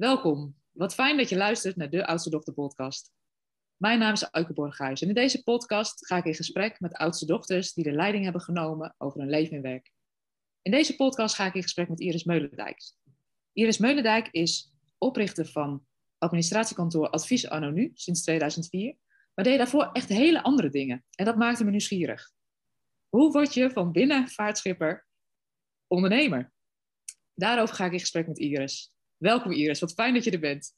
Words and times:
Welkom. 0.00 0.56
Wat 0.70 0.94
fijn 0.94 1.16
dat 1.16 1.28
je 1.28 1.36
luistert 1.36 1.76
naar 1.76 1.90
de 1.90 2.06
Oudste 2.06 2.30
Dochter 2.30 2.54
podcast. 2.54 3.12
Mijn 3.76 3.98
naam 3.98 4.12
is 4.12 4.22
Auke 4.22 4.52
Borghuis 4.52 5.02
en 5.02 5.08
in 5.08 5.14
deze 5.14 5.42
podcast 5.42 6.06
ga 6.06 6.16
ik 6.16 6.24
in 6.24 6.34
gesprek 6.34 6.80
met 6.80 6.94
oudste 6.94 7.26
dochters 7.26 7.72
die 7.72 7.84
de 7.84 7.92
leiding 7.92 8.24
hebben 8.24 8.42
genomen 8.42 8.94
over 8.98 9.20
hun 9.20 9.30
leven 9.30 9.56
en 9.56 9.62
werk. 9.62 9.92
In 10.62 10.70
deze 10.70 10.96
podcast 10.96 11.34
ga 11.34 11.46
ik 11.46 11.54
in 11.54 11.62
gesprek 11.62 11.88
met 11.88 12.00
Iris 12.00 12.24
Meulendijk. 12.24 12.82
Iris 13.52 13.78
Meulendijk 13.78 14.28
is 14.30 14.72
oprichter 14.98 15.46
van 15.46 15.86
administratiekantoor 16.18 17.10
Advies 17.10 17.48
Anonu 17.48 17.90
sinds 17.94 18.22
2004, 18.22 18.96
maar 19.34 19.44
deed 19.44 19.58
daarvoor 19.58 19.90
echt 19.92 20.08
hele 20.08 20.42
andere 20.42 20.70
dingen 20.70 21.04
en 21.14 21.24
dat 21.24 21.36
maakte 21.36 21.64
me 21.64 21.70
nieuwsgierig. 21.70 22.32
Hoe 23.08 23.32
word 23.32 23.54
je 23.54 23.70
van 23.70 23.92
binnenvaartschipper 23.92 25.06
ondernemer? 25.86 26.52
Daarover 27.34 27.74
ga 27.74 27.84
ik 27.84 27.92
in 27.92 28.00
gesprek 28.00 28.26
met 28.26 28.38
Iris. 28.38 28.92
Welkom 29.20 29.52
Iris, 29.52 29.80
wat 29.80 29.92
fijn 29.92 30.14
dat 30.14 30.24
je 30.24 30.30
er 30.30 30.40
bent. 30.40 30.76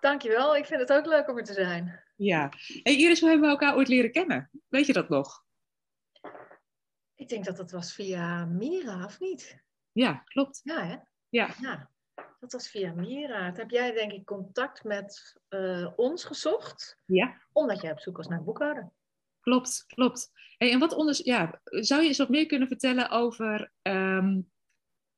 Dankjewel, 0.00 0.56
ik 0.56 0.66
vind 0.66 0.80
het 0.80 0.92
ook 0.92 1.06
leuk 1.06 1.28
om 1.28 1.36
er 1.36 1.44
te 1.44 1.52
zijn. 1.52 2.02
Ja. 2.16 2.52
Hey 2.82 2.96
Iris, 2.96 3.20
hoe 3.20 3.28
hebben 3.28 3.46
we 3.48 3.54
elkaar 3.54 3.76
ooit 3.76 3.88
leren 3.88 4.12
kennen? 4.12 4.50
Weet 4.68 4.86
je 4.86 4.92
dat 4.92 5.08
nog? 5.08 5.44
Ik 7.14 7.28
denk 7.28 7.44
dat 7.44 7.56
dat 7.56 7.70
was 7.70 7.94
via 7.94 8.44
Mira, 8.44 9.04
of 9.04 9.20
niet? 9.20 9.62
Ja, 9.92 10.22
klopt. 10.24 10.60
Ja, 10.62 10.84
hè? 10.86 10.96
Ja. 11.28 11.54
ja. 11.60 11.90
Dat 12.40 12.52
was 12.52 12.68
via 12.68 12.92
Mira. 12.92 13.48
Toen 13.48 13.60
heb 13.60 13.70
jij 13.70 13.92
denk 13.92 14.12
ik 14.12 14.24
contact 14.24 14.84
met 14.84 15.40
uh, 15.48 15.92
ons 15.96 16.24
gezocht. 16.24 16.98
Ja. 17.04 17.40
Omdat 17.52 17.80
jij 17.80 17.92
op 17.92 18.00
zoek 18.00 18.16
was 18.16 18.28
naar 18.28 18.38
een 18.38 18.44
boekhouder. 18.44 18.92
Klopt, 19.40 19.84
klopt. 19.86 20.30
Hey, 20.56 20.72
en 20.72 20.78
wat 20.78 20.94
onders 20.94 21.18
ja, 21.18 21.60
zou 21.64 22.02
je 22.02 22.08
eens 22.08 22.18
wat 22.18 22.28
meer 22.28 22.46
kunnen 22.46 22.68
vertellen 22.68 23.10
over 23.10 23.72
um, 23.82 24.50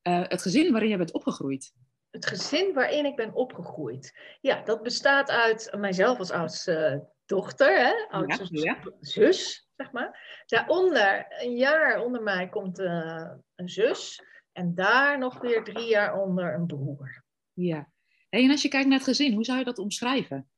uh, 0.02 0.28
het 0.28 0.42
gezin 0.42 0.72
waarin 0.72 0.90
je 0.90 0.96
bent 0.96 1.12
opgegroeid? 1.12 1.72
Het 2.16 2.26
gezin 2.26 2.74
waarin 2.74 3.04
ik 3.04 3.16
ben 3.16 3.34
opgegroeid. 3.34 4.18
Ja, 4.40 4.62
dat 4.62 4.82
bestaat 4.82 5.30
uit 5.30 5.72
mijzelf 5.76 6.18
als 6.18 6.30
oudste 6.30 7.08
dochter, 7.26 7.78
hè? 7.78 8.06
oudste 8.08 8.46
ja, 8.50 8.78
ja. 8.82 8.92
zus, 9.00 9.68
zeg 9.76 9.92
maar. 9.92 10.42
Daaronder, 10.46 11.26
een 11.28 11.56
jaar 11.56 12.00
onder 12.00 12.22
mij, 12.22 12.48
komt 12.48 12.78
uh, 12.78 13.30
een 13.54 13.68
zus. 13.68 14.22
En 14.52 14.74
daar 14.74 15.18
nog 15.18 15.40
weer 15.40 15.64
drie 15.64 15.88
jaar 15.88 16.20
onder 16.20 16.54
een 16.54 16.66
broer. 16.66 17.24
Ja. 17.52 17.90
En 18.28 18.50
als 18.50 18.62
je 18.62 18.68
kijkt 18.68 18.88
naar 18.88 18.98
het 18.98 19.06
gezin, 19.06 19.34
hoe 19.34 19.44
zou 19.44 19.58
je 19.58 19.64
dat 19.64 19.78
omschrijven? 19.78 20.50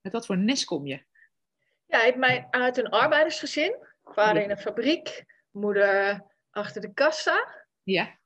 Met 0.00 0.12
wat 0.12 0.26
voor 0.26 0.38
nest 0.38 0.64
kom 0.64 0.86
je? 0.86 1.04
Ja, 1.86 2.04
ik 2.04 2.20
ben 2.20 2.46
uit 2.50 2.76
een 2.76 2.88
arbeidersgezin. 2.88 3.76
Vader 4.04 4.42
in 4.42 4.50
een 4.50 4.58
fabriek, 4.58 5.24
moeder 5.50 6.24
achter 6.50 6.80
de 6.80 6.92
kassa. 6.92 7.66
Ja. 7.82 8.18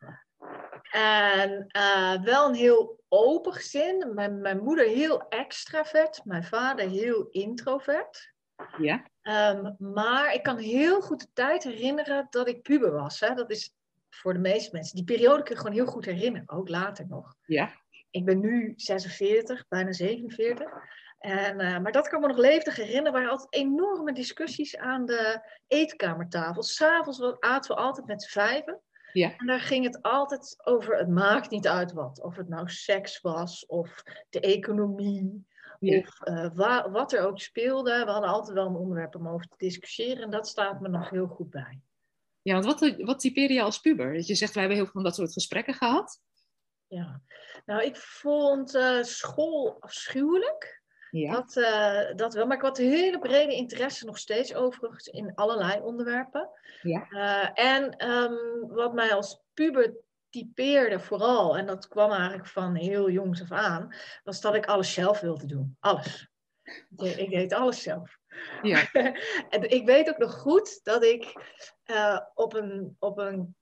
En 0.91 1.66
uh, 1.77 2.22
wel 2.22 2.48
een 2.48 2.55
heel 2.55 3.00
open 3.08 3.52
gezin. 3.52 4.14
Mijn, 4.14 4.41
mijn 4.41 4.62
moeder 4.62 4.86
heel 4.86 5.28
extravert, 5.28 6.25
mijn 6.25 6.44
vader 6.44 6.88
heel 6.88 7.28
introvert. 7.30 8.33
Ja. 8.78 9.06
Um, 9.22 9.77
maar 9.78 10.34
ik 10.34 10.42
kan 10.42 10.56
heel 10.58 11.00
goed 11.00 11.20
de 11.20 11.28
tijd 11.33 11.64
herinneren 11.64 12.27
dat 12.30 12.48
ik 12.48 12.62
puber 12.62 12.92
was. 12.92 13.20
Hè. 13.20 13.34
Dat 13.34 13.50
is 13.50 13.75
voor 14.10 14.33
de 14.33 14.38
meeste 14.38 14.70
mensen. 14.72 14.97
Die 14.97 15.05
periode 15.05 15.42
kun 15.42 15.55
je 15.55 15.60
gewoon 15.60 15.77
heel 15.77 15.86
goed 15.86 16.05
herinneren, 16.05 16.50
ook 16.50 16.69
later 16.69 17.06
nog. 17.08 17.34
Ja. 17.47 17.70
Ik 18.10 18.25
ben 18.25 18.41
nu 18.41 18.72
46, 18.77 19.69
bijna 19.69 19.92
47. 19.92 20.70
En, 21.19 21.60
uh, 21.60 21.78
maar 21.78 21.92
dat 21.92 22.08
kan 22.08 22.20
me 22.20 22.27
nog 22.27 22.36
levendig 22.36 22.77
herinneren. 22.77 23.06
Er 23.06 23.12
waren 23.12 23.30
altijd 23.30 23.55
enorme 23.55 24.12
discussies 24.12 24.77
aan 24.77 25.06
de 25.06 25.41
eetkamertafel. 25.66 26.62
S'avonds 26.62 27.22
aten 27.41 27.75
we 27.75 27.80
altijd 27.80 28.06
met 28.06 28.22
z'n 28.22 28.30
vijven. 28.30 28.80
Ja. 29.13 29.37
En 29.37 29.47
daar 29.47 29.61
ging 29.61 29.85
het 29.85 30.03
altijd 30.03 30.61
over, 30.65 30.97
het 30.97 31.09
maakt 31.09 31.51
niet 31.51 31.69
uit 31.69 31.93
wat. 31.93 32.21
Of 32.23 32.37
het 32.37 32.49
nou 32.49 32.69
seks 32.69 33.21
was, 33.21 33.67
of 33.67 34.03
de 34.31 34.41
economie, 34.41 35.47
Ja. 35.78 35.99
of 35.99 36.21
uh, 36.28 36.49
wa 36.55 36.91
wat 36.91 37.12
er 37.12 37.27
ook 37.27 37.41
speelde. 37.41 38.05
We 38.05 38.11
hadden 38.11 38.31
altijd 38.31 38.56
wel 38.56 38.67
een 38.67 38.75
onderwerp 38.77 39.15
om 39.15 39.28
over 39.28 39.47
te 39.47 39.56
discussiëren. 39.56 40.22
En 40.22 40.31
dat 40.31 40.49
staat 40.49 40.81
me 40.81 40.89
nog 40.89 41.11
heel 41.11 41.27
goed 41.27 41.51
bij. 41.51 41.81
Ja, 42.43 42.61
want 42.61 42.81
wat, 42.81 42.97
wat 42.99 43.19
typeerde 43.21 43.55
je 43.55 43.62
als 43.62 43.81
puber? 43.81 44.15
Dat 44.15 44.27
je 44.27 44.34
zegt, 44.34 44.53
wij 44.53 44.62
hebben 44.62 44.81
heel 44.81 44.91
veel 44.91 45.03
van 45.03 45.11
dat 45.11 45.15
soort 45.15 45.33
gesprekken 45.33 45.75
gehad. 45.75 46.21
Ja, 46.87 47.22
nou 47.67 47.83
ik 47.83 47.97
vond 47.97 48.75
uh, 48.75 49.03
school 49.03 49.77
afschuwelijk. 49.81 50.81
Ja. 51.12 51.33
Dat, 51.33 51.56
uh, 51.56 52.15
dat 52.17 52.34
wel, 52.34 52.47
maar 52.47 52.56
ik 52.56 52.62
had 52.62 52.78
een 52.78 52.91
hele 52.91 53.19
brede 53.19 53.55
interesse 53.55 54.05
nog 54.05 54.19
steeds 54.19 54.55
overigens 54.55 55.06
in 55.06 55.34
allerlei 55.34 55.81
onderwerpen. 55.81 56.49
Ja. 56.83 57.06
Uh, 57.11 57.73
en 57.73 58.09
um, 58.09 58.69
wat 58.69 58.95
mij 58.95 59.15
als 59.15 59.43
puber 59.55 59.95
typeerde 60.31 61.01
vooral, 61.01 61.56
en 61.56 61.67
dat 61.67 61.89
kwam 61.89 62.11
eigenlijk 62.11 62.47
van 62.47 62.75
heel 62.75 63.11
jongs 63.11 63.43
af 63.43 63.51
aan, 63.51 63.95
was 64.25 64.41
dat 64.41 64.55
ik 64.55 64.67
alles 64.67 64.93
zelf 64.93 65.21
wilde 65.21 65.47
doen. 65.47 65.77
Alles. 65.81 66.28
Ik, 66.97 67.17
ik 67.17 67.31
deed 67.31 67.53
alles 67.53 67.83
zelf. 67.83 68.19
Ja. 68.62 68.93
en 69.49 69.71
ik 69.71 69.87
weet 69.87 70.09
ook 70.09 70.19
nog 70.19 70.34
goed 70.34 70.81
dat 70.83 71.05
ik 71.05 71.33
uh, 71.87 72.21
op 72.34 72.55
een, 72.55 72.97
op 72.99 73.19
een 73.19 73.56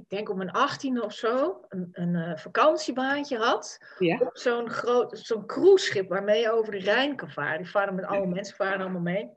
ik 0.00 0.08
denk 0.08 0.28
op 0.28 0.36
mijn 0.36 0.50
achttiende 0.50 1.02
of 1.02 1.12
zo, 1.12 1.60
een, 1.68 1.88
een 1.92 2.14
uh, 2.14 2.36
vakantiebaantje 2.36 3.38
had. 3.38 3.78
Ja. 3.98 4.18
Op 4.18 4.38
zo'n 4.38 4.70
groot, 4.70 5.18
zo'n 5.18 5.46
cruiseschip 5.46 6.08
waarmee 6.08 6.40
je 6.40 6.52
over 6.52 6.72
de 6.72 6.78
Rijn 6.78 7.16
kan 7.16 7.30
varen. 7.30 7.58
Die 7.58 7.70
varen 7.70 7.94
met 7.94 8.04
alle 8.04 8.26
mensen, 8.26 8.56
varen 8.56 8.80
allemaal 8.80 9.00
mee. 9.00 9.30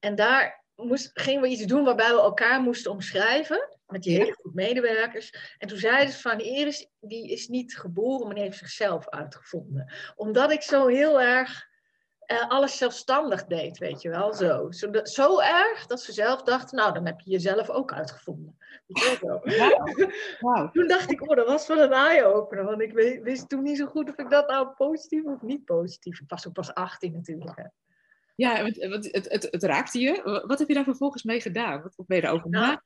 En 0.00 0.14
daar 0.14 0.64
moest, 0.74 1.10
gingen 1.14 1.42
we 1.42 1.48
iets 1.48 1.64
doen 1.64 1.84
waarbij 1.84 2.14
we 2.14 2.20
elkaar 2.20 2.60
moesten 2.60 2.90
omschrijven. 2.90 3.68
Met 3.86 4.02
die 4.02 4.18
hele 4.18 4.32
groep 4.32 4.54
medewerkers. 4.54 5.56
En 5.58 5.68
toen 5.68 5.78
zeiden 5.78 6.14
ze 6.14 6.20
van, 6.20 6.40
Iris, 6.40 6.88
die 7.00 7.30
is 7.30 7.48
niet 7.48 7.78
geboren, 7.78 8.26
maar 8.26 8.34
die 8.34 8.44
heeft 8.44 8.58
zichzelf 8.58 9.08
uitgevonden. 9.08 9.92
Omdat 10.14 10.50
ik 10.50 10.62
zo 10.62 10.86
heel 10.86 11.20
erg 11.20 11.70
uh, 12.26 12.48
alles 12.48 12.76
zelfstandig 12.76 13.44
deed, 13.44 13.78
weet 13.78 14.02
je 14.02 14.08
wel. 14.08 14.34
Zo. 14.34 14.70
Zo, 14.70 14.90
zo 15.02 15.40
erg 15.40 15.86
dat 15.86 16.00
ze 16.00 16.12
zelf 16.12 16.42
dachten, 16.42 16.76
nou, 16.76 16.92
dan 16.92 17.06
heb 17.06 17.20
je 17.20 17.30
jezelf 17.30 17.70
ook 17.70 17.92
uitgevonden. 17.92 18.56
Wow. 18.86 19.44
Wow. 20.40 20.70
Toen 20.74 20.88
dacht 20.88 21.10
ik, 21.10 21.30
oh, 21.30 21.36
dat 21.36 21.46
was 21.46 21.66
wel 21.66 21.80
een 21.80 21.92
eye-opener. 21.92 22.64
Want 22.64 22.80
ik 22.80 22.92
wist 23.22 23.48
toen 23.48 23.62
niet 23.62 23.76
zo 23.76 23.86
goed 23.86 24.08
of 24.08 24.18
ik 24.18 24.30
dat 24.30 24.48
nou 24.48 24.68
positief 24.68 25.24
of 25.24 25.42
niet 25.42 25.64
positief. 25.64 26.20
Ik 26.20 26.30
was 26.30 26.46
ook 26.46 26.52
pas 26.52 26.74
18 26.74 27.12
natuurlijk. 27.12 27.56
Hè. 27.56 27.64
Ja, 28.34 28.64
het, 28.64 28.76
het, 28.76 29.28
het, 29.28 29.48
het, 29.50 29.62
raakte 29.62 30.00
je. 30.00 30.42
Wat 30.46 30.58
heb 30.58 30.68
je 30.68 30.74
daar 30.74 30.84
vervolgens 30.84 31.22
mee 31.22 31.40
gedaan? 31.40 31.82
Wat 31.82 32.06
ben 32.06 32.16
je 32.16 32.22
daarover 32.22 32.50
nou, 32.50 32.78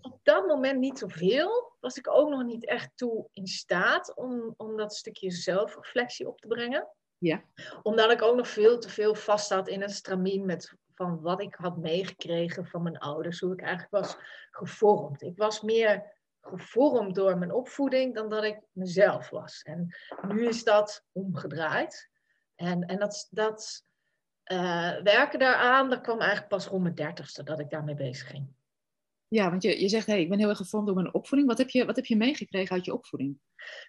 Op 0.00 0.18
dat 0.22 0.46
moment 0.46 0.78
niet 0.78 0.98
zoveel. 0.98 1.76
Was 1.80 1.96
ik 1.96 2.08
ook 2.10 2.30
nog 2.30 2.44
niet 2.44 2.66
echt 2.66 2.90
toe 2.94 3.28
in 3.32 3.46
staat 3.46 4.14
om, 4.16 4.54
om 4.56 4.76
dat 4.76 4.94
stukje 4.94 5.30
zelfreflectie 5.30 6.28
op 6.28 6.40
te 6.40 6.46
brengen. 6.46 6.88
Ja. 7.20 7.42
Omdat 7.82 8.10
ik 8.10 8.22
ook 8.22 8.36
nog 8.36 8.48
veel 8.48 8.78
te 8.78 8.88
veel 8.88 9.14
vast 9.14 9.46
zat 9.46 9.68
in 9.68 9.80
het 9.80 9.90
stramien 9.90 10.46
met 10.46 10.74
van 10.94 11.20
wat 11.20 11.42
ik 11.42 11.54
had 11.54 11.76
meegekregen 11.76 12.66
van 12.66 12.82
mijn 12.82 12.98
ouders, 12.98 13.40
hoe 13.40 13.52
ik 13.52 13.60
eigenlijk 13.60 13.90
was 13.90 14.16
gevormd. 14.50 15.22
Ik 15.22 15.36
was 15.36 15.60
meer 15.60 16.12
gevormd 16.40 17.14
door 17.14 17.38
mijn 17.38 17.52
opvoeding 17.52 18.14
dan 18.14 18.28
dat 18.28 18.44
ik 18.44 18.60
mezelf 18.72 19.30
was. 19.30 19.62
En 19.62 19.94
nu 20.28 20.46
is 20.46 20.64
dat 20.64 21.04
omgedraaid. 21.12 22.10
En, 22.54 22.82
en 22.86 22.98
dat, 22.98 23.28
dat 23.30 23.84
uh, 24.44 25.02
werken 25.02 25.38
daaraan, 25.38 25.90
dat 25.90 26.00
kwam 26.00 26.18
eigenlijk 26.18 26.48
pas 26.48 26.66
rond 26.66 26.82
mijn 26.82 26.94
dertigste 26.94 27.42
dat 27.42 27.60
ik 27.60 27.70
daarmee 27.70 27.94
bezig 27.94 28.28
ging. 28.28 28.54
Ja, 29.30 29.50
want 29.50 29.62
je, 29.62 29.80
je 29.80 29.88
zegt, 29.88 30.06
hey, 30.06 30.20
ik 30.20 30.28
ben 30.28 30.38
heel 30.38 30.48
erg 30.48 30.56
gevormd 30.56 30.86
door 30.86 30.94
mijn 30.94 31.14
opvoeding. 31.14 31.48
Wat 31.48 31.58
heb 31.58 31.68
je, 31.68 31.84
wat 31.84 31.96
heb 31.96 32.04
je 32.04 32.16
meegekregen 32.16 32.74
uit 32.74 32.84
je 32.84 32.92
opvoeding? 32.92 33.38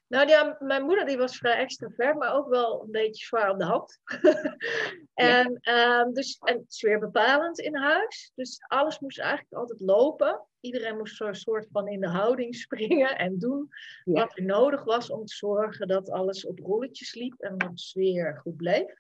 Nou 0.07 0.27
ja, 0.27 0.57
mijn 0.59 0.83
moeder 0.83 1.05
die 1.05 1.17
was 1.17 1.37
vrij 1.37 1.57
extravert, 1.57 2.17
maar 2.17 2.33
ook 2.33 2.49
wel 2.49 2.83
een 2.83 2.91
beetje 2.91 3.25
zwaar 3.25 3.49
op 3.49 3.59
de 3.59 3.65
hand. 3.65 3.99
en, 5.13 5.59
ja. 5.61 5.99
um, 5.99 6.13
dus, 6.13 6.37
en 6.39 6.65
sfeer 6.67 6.99
bepalend 6.99 7.59
in 7.59 7.75
huis. 7.75 8.31
Dus 8.35 8.59
alles 8.67 8.99
moest 8.99 9.19
eigenlijk 9.19 9.53
altijd 9.53 9.79
lopen. 9.79 10.45
Iedereen 10.59 10.97
moest 10.97 11.15
zo'n 11.15 11.35
soort 11.35 11.67
van 11.71 11.87
in 11.87 11.99
de 11.99 12.09
houding 12.09 12.55
springen 12.65 13.17
en 13.17 13.39
doen 13.39 13.69
ja. 14.03 14.13
wat 14.13 14.37
er 14.37 14.43
nodig 14.43 14.83
was 14.83 15.09
om 15.09 15.25
te 15.25 15.35
zorgen 15.35 15.87
dat 15.87 16.09
alles 16.09 16.45
op 16.45 16.59
rolletjes 16.59 17.13
liep 17.13 17.39
en 17.39 17.57
dat 17.57 17.69
de 17.69 17.79
sfeer 17.79 18.39
goed 18.41 18.55
bleef. 18.55 18.99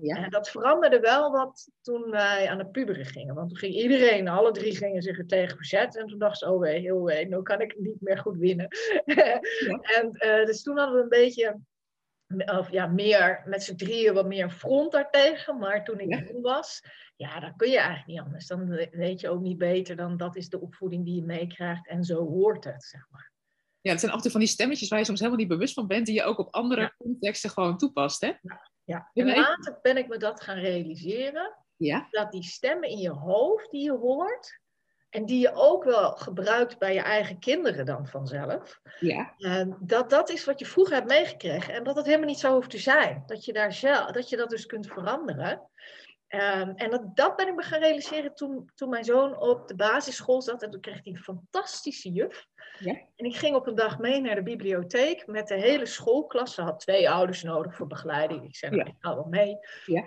Ja. 0.00 0.16
En 0.16 0.30
dat 0.30 0.50
veranderde 0.50 1.00
wel 1.00 1.30
wat 1.30 1.70
toen 1.80 2.10
wij 2.10 2.48
aan 2.48 2.58
het 2.58 2.72
puberen 2.72 3.04
gingen. 3.04 3.34
Want 3.34 3.48
toen 3.48 3.58
ging 3.58 3.74
iedereen, 3.74 4.28
alle 4.28 4.52
drie 4.52 4.76
gingen 4.76 5.02
zich 5.02 5.18
er 5.18 5.26
tegen 5.26 5.56
verzetten. 5.56 6.00
En 6.00 6.06
toen 6.06 6.18
dacht 6.18 6.38
ze, 6.38 6.50
oh 6.50 6.60
wee, 6.60 6.80
heel 6.80 7.02
wee, 7.02 7.28
nu 7.28 7.42
kan 7.42 7.60
ik 7.60 7.78
niet 7.78 8.00
meer 8.00 8.18
goed 8.18 8.36
winnen. 8.36 8.68
Ja. 9.04 9.40
en 9.98 10.10
uh, 10.12 10.46
dus 10.46 10.62
toen 10.62 10.78
hadden 10.78 10.96
we 10.96 11.02
een 11.02 11.08
beetje, 11.08 11.60
of 12.58 12.70
ja, 12.70 12.86
meer, 12.86 13.42
met 13.46 13.62
z'n 13.62 13.76
drieën 13.76 14.14
wat 14.14 14.26
meer 14.26 14.50
front 14.50 14.92
daartegen. 14.92 15.58
Maar 15.58 15.84
toen 15.84 16.00
ik 16.00 16.08
ja. 16.08 16.22
jong 16.22 16.42
was, 16.42 16.82
ja, 17.16 17.40
dan 17.40 17.56
kun 17.56 17.70
je 17.70 17.78
eigenlijk 17.78 18.06
niet 18.06 18.20
anders. 18.20 18.46
Dan 18.46 18.88
weet 18.90 19.20
je 19.20 19.28
ook 19.28 19.40
niet 19.40 19.58
beter 19.58 19.96
dan 19.96 20.16
dat 20.16 20.36
is 20.36 20.48
de 20.48 20.60
opvoeding 20.60 21.04
die 21.04 21.14
je 21.14 21.24
meekrijgt. 21.24 21.88
En 21.88 22.04
zo 22.04 22.26
hoort 22.26 22.64
het, 22.64 22.84
zeg 22.84 23.06
maar. 23.10 23.32
Ja, 23.80 23.90
het 23.90 24.00
zijn 24.00 24.20
toe 24.20 24.30
van 24.30 24.40
die 24.40 24.48
stemmetjes 24.48 24.88
waar 24.88 24.98
je 24.98 25.04
soms 25.04 25.18
helemaal 25.18 25.40
niet 25.40 25.48
bewust 25.48 25.74
van 25.74 25.86
bent, 25.86 26.06
die 26.06 26.14
je 26.14 26.22
ook 26.22 26.38
op 26.38 26.54
andere 26.54 26.80
ja. 26.80 26.94
contexten 26.98 27.50
gewoon 27.50 27.76
toepast, 27.76 28.20
hè? 28.20 28.26
Ja. 28.26 28.72
Ja, 28.84 29.10
en 29.12 29.26
later 29.26 29.78
ben 29.82 29.96
ik 29.96 30.08
me 30.08 30.16
dat 30.16 30.40
gaan 30.40 30.58
realiseren. 30.58 31.56
Ja. 31.76 32.06
Dat 32.10 32.32
die 32.32 32.42
stemmen 32.42 32.88
in 32.88 32.98
je 32.98 33.10
hoofd 33.10 33.70
die 33.70 33.82
je 33.82 33.92
hoort, 33.92 34.60
En 35.10 35.26
die 35.26 35.40
je 35.40 35.52
ook 35.52 35.84
wel 35.84 36.12
gebruikt 36.12 36.78
bij 36.78 36.94
je 36.94 37.00
eigen 37.00 37.38
kinderen 37.38 37.86
dan 37.86 38.06
vanzelf. 38.06 38.80
Ja. 38.98 39.34
En 39.38 39.76
dat 39.80 40.10
dat 40.10 40.30
is 40.30 40.44
wat 40.44 40.58
je 40.58 40.66
vroeger 40.66 40.94
hebt 40.94 41.08
meegekregen. 41.08 41.74
En 41.74 41.84
dat 41.84 41.96
het 41.96 42.06
helemaal 42.06 42.26
niet 42.26 42.38
zo 42.38 42.54
hoeft 42.54 42.70
te 42.70 42.78
zijn. 42.78 43.22
Dat 43.26 43.44
je, 43.44 43.52
daar 43.52 43.72
zelf, 43.72 44.10
dat, 44.10 44.28
je 44.28 44.36
dat 44.36 44.50
dus 44.50 44.66
kunt 44.66 44.86
veranderen. 44.86 45.68
Ehm, 46.26 46.72
en 46.74 46.90
dat, 46.90 47.16
dat 47.16 47.36
ben 47.36 47.48
ik 47.48 47.54
me 47.54 47.62
gaan 47.62 47.80
realiseren 47.80 48.34
toen, 48.34 48.70
toen 48.74 48.88
mijn 48.88 49.04
zoon 49.04 49.38
op 49.38 49.68
de 49.68 49.74
basisschool 49.74 50.42
zat. 50.42 50.62
En 50.62 50.70
toen 50.70 50.80
kreeg 50.80 51.04
hij 51.04 51.12
een 51.12 51.18
fantastische 51.18 52.10
juf. 52.10 52.46
Ja. 52.78 52.92
En 53.16 53.24
ik 53.26 53.36
ging 53.36 53.54
op 53.54 53.66
een 53.66 53.74
dag 53.74 53.98
mee 53.98 54.20
naar 54.20 54.34
de 54.34 54.42
bibliotheek 54.42 55.26
met 55.26 55.48
de 55.48 55.54
hele 55.54 55.86
schoolklas. 55.86 56.54
Ze 56.54 56.62
had 56.62 56.80
twee 56.80 57.10
ouders 57.10 57.42
nodig 57.42 57.74
voor 57.74 57.86
begeleiding. 57.86 58.44
Ik 58.44 58.56
zei, 58.56 58.76
nou, 58.76 58.84
Ja. 58.84 58.90
ik 58.92 58.98
ga 59.00 59.14
wel 59.14 59.26
mee. 59.30 59.56
Ja. 59.86 60.04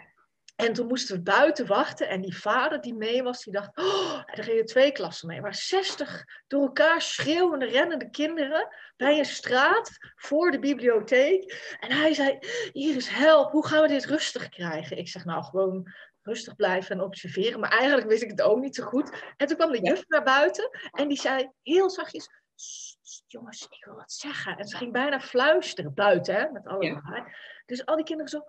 En 0.56 0.74
toen 0.74 0.88
moesten 0.88 1.16
we 1.16 1.22
buiten 1.22 1.68
wachten. 1.68 2.10
En 2.10 2.22
die 2.22 2.38
vader 2.38 2.82
die 2.82 2.94
mee 2.94 3.24
was, 3.24 3.44
die 3.44 3.54
dacht... 3.54 3.78
Oh, 3.78 4.22
er 4.26 4.44
gingen 4.44 4.66
twee 4.66 4.92
klassen 4.92 5.28
mee. 5.28 5.42
Maar 5.42 5.56
60 5.56 6.26
door 6.48 6.62
elkaar 6.62 7.02
schreeuwende, 7.02 7.66
rennende 7.66 8.10
kinderen... 8.10 8.68
bij 8.96 9.18
een 9.18 9.26
straat 9.26 9.92
voor 10.16 10.52
de 10.52 10.60
bibliotheek. 10.60 11.76
En 11.80 11.92
hij 11.92 12.14
zei... 12.14 12.40
Iris, 12.72 13.10
help, 13.10 13.52
hoe 13.52 13.68
gaan 13.68 13.82
we 13.82 13.88
dit 13.88 14.06
rustig 14.06 14.50
krijgen? 14.50 14.98
Ik 14.98 15.08
zeg, 15.08 15.26
nou, 15.26 15.44
gewoon 15.44 15.94
rustig 16.22 16.56
blijven 16.56 16.96
en 16.96 17.04
observeren. 17.04 17.60
Maar 17.60 17.72
eigenlijk 17.72 18.08
wist 18.08 18.24
ik 18.24 18.30
het 18.30 18.42
ook 18.42 18.60
niet 18.60 18.76
zo 18.76 18.84
goed. 18.84 19.34
En 19.38 19.48
toen 19.48 19.58
kwam 19.58 19.72
de 19.72 19.82
juf 19.82 20.04
naar 20.08 20.24
buiten. 20.24 20.70
En 20.92 21.08
die 21.08 21.20
zei 21.20 21.52
heel 21.62 21.90
zachtjes... 21.90 22.30
"Sst, 22.60 22.98
sst, 23.02 23.24
jongens, 23.28 23.68
ik 23.70 23.86
wil 23.86 23.96
wat 23.96 24.12
zeggen. 24.12 24.58
En 24.58 24.68
ze 24.68 24.78
ging 24.78 24.92
bijna 24.92 25.20
fluisteren 25.20 25.94
buiten, 25.94 26.36
hè, 26.36 26.50
met 26.52 26.68
alle 26.68 26.86
Ja. 26.86 27.28
Dus 27.66 27.86
al 27.86 27.96
die 27.96 28.06
kinderen 28.06 28.32
zo 28.32 28.44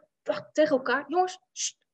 tegen 0.52 0.76
elkaar... 0.76 1.04
Jongens, 1.08 1.38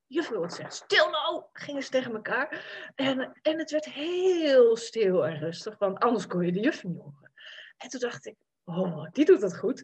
juf 0.07 0.29
wil 0.29 0.41
wat 0.41 0.55
zeggen. 0.55 0.75
Stil 0.75 1.11
nou! 1.11 1.45
Gingen 1.53 1.83
ze 1.83 1.91
tegen 1.91 2.15
elkaar. 2.15 2.65
En, 2.95 3.39
en 3.43 3.59
het 3.59 3.71
werd 3.71 3.85
heel 3.85 4.77
stil 4.77 5.27
en 5.27 5.39
rustig. 5.39 5.79
Want 5.79 5.99
anders 5.99 6.27
kon 6.27 6.47
je 6.47 6.53
de 6.53 6.61
juf 6.61 6.85
niet 6.85 6.97
horen. 6.97 7.33
En 7.77 7.89
toen 7.89 8.01
dacht 8.01 8.27
ik... 8.27 8.37
Oh, 8.65 9.07
die 9.13 9.25
doet 9.25 9.43
het 9.43 9.57
goed. 9.57 9.83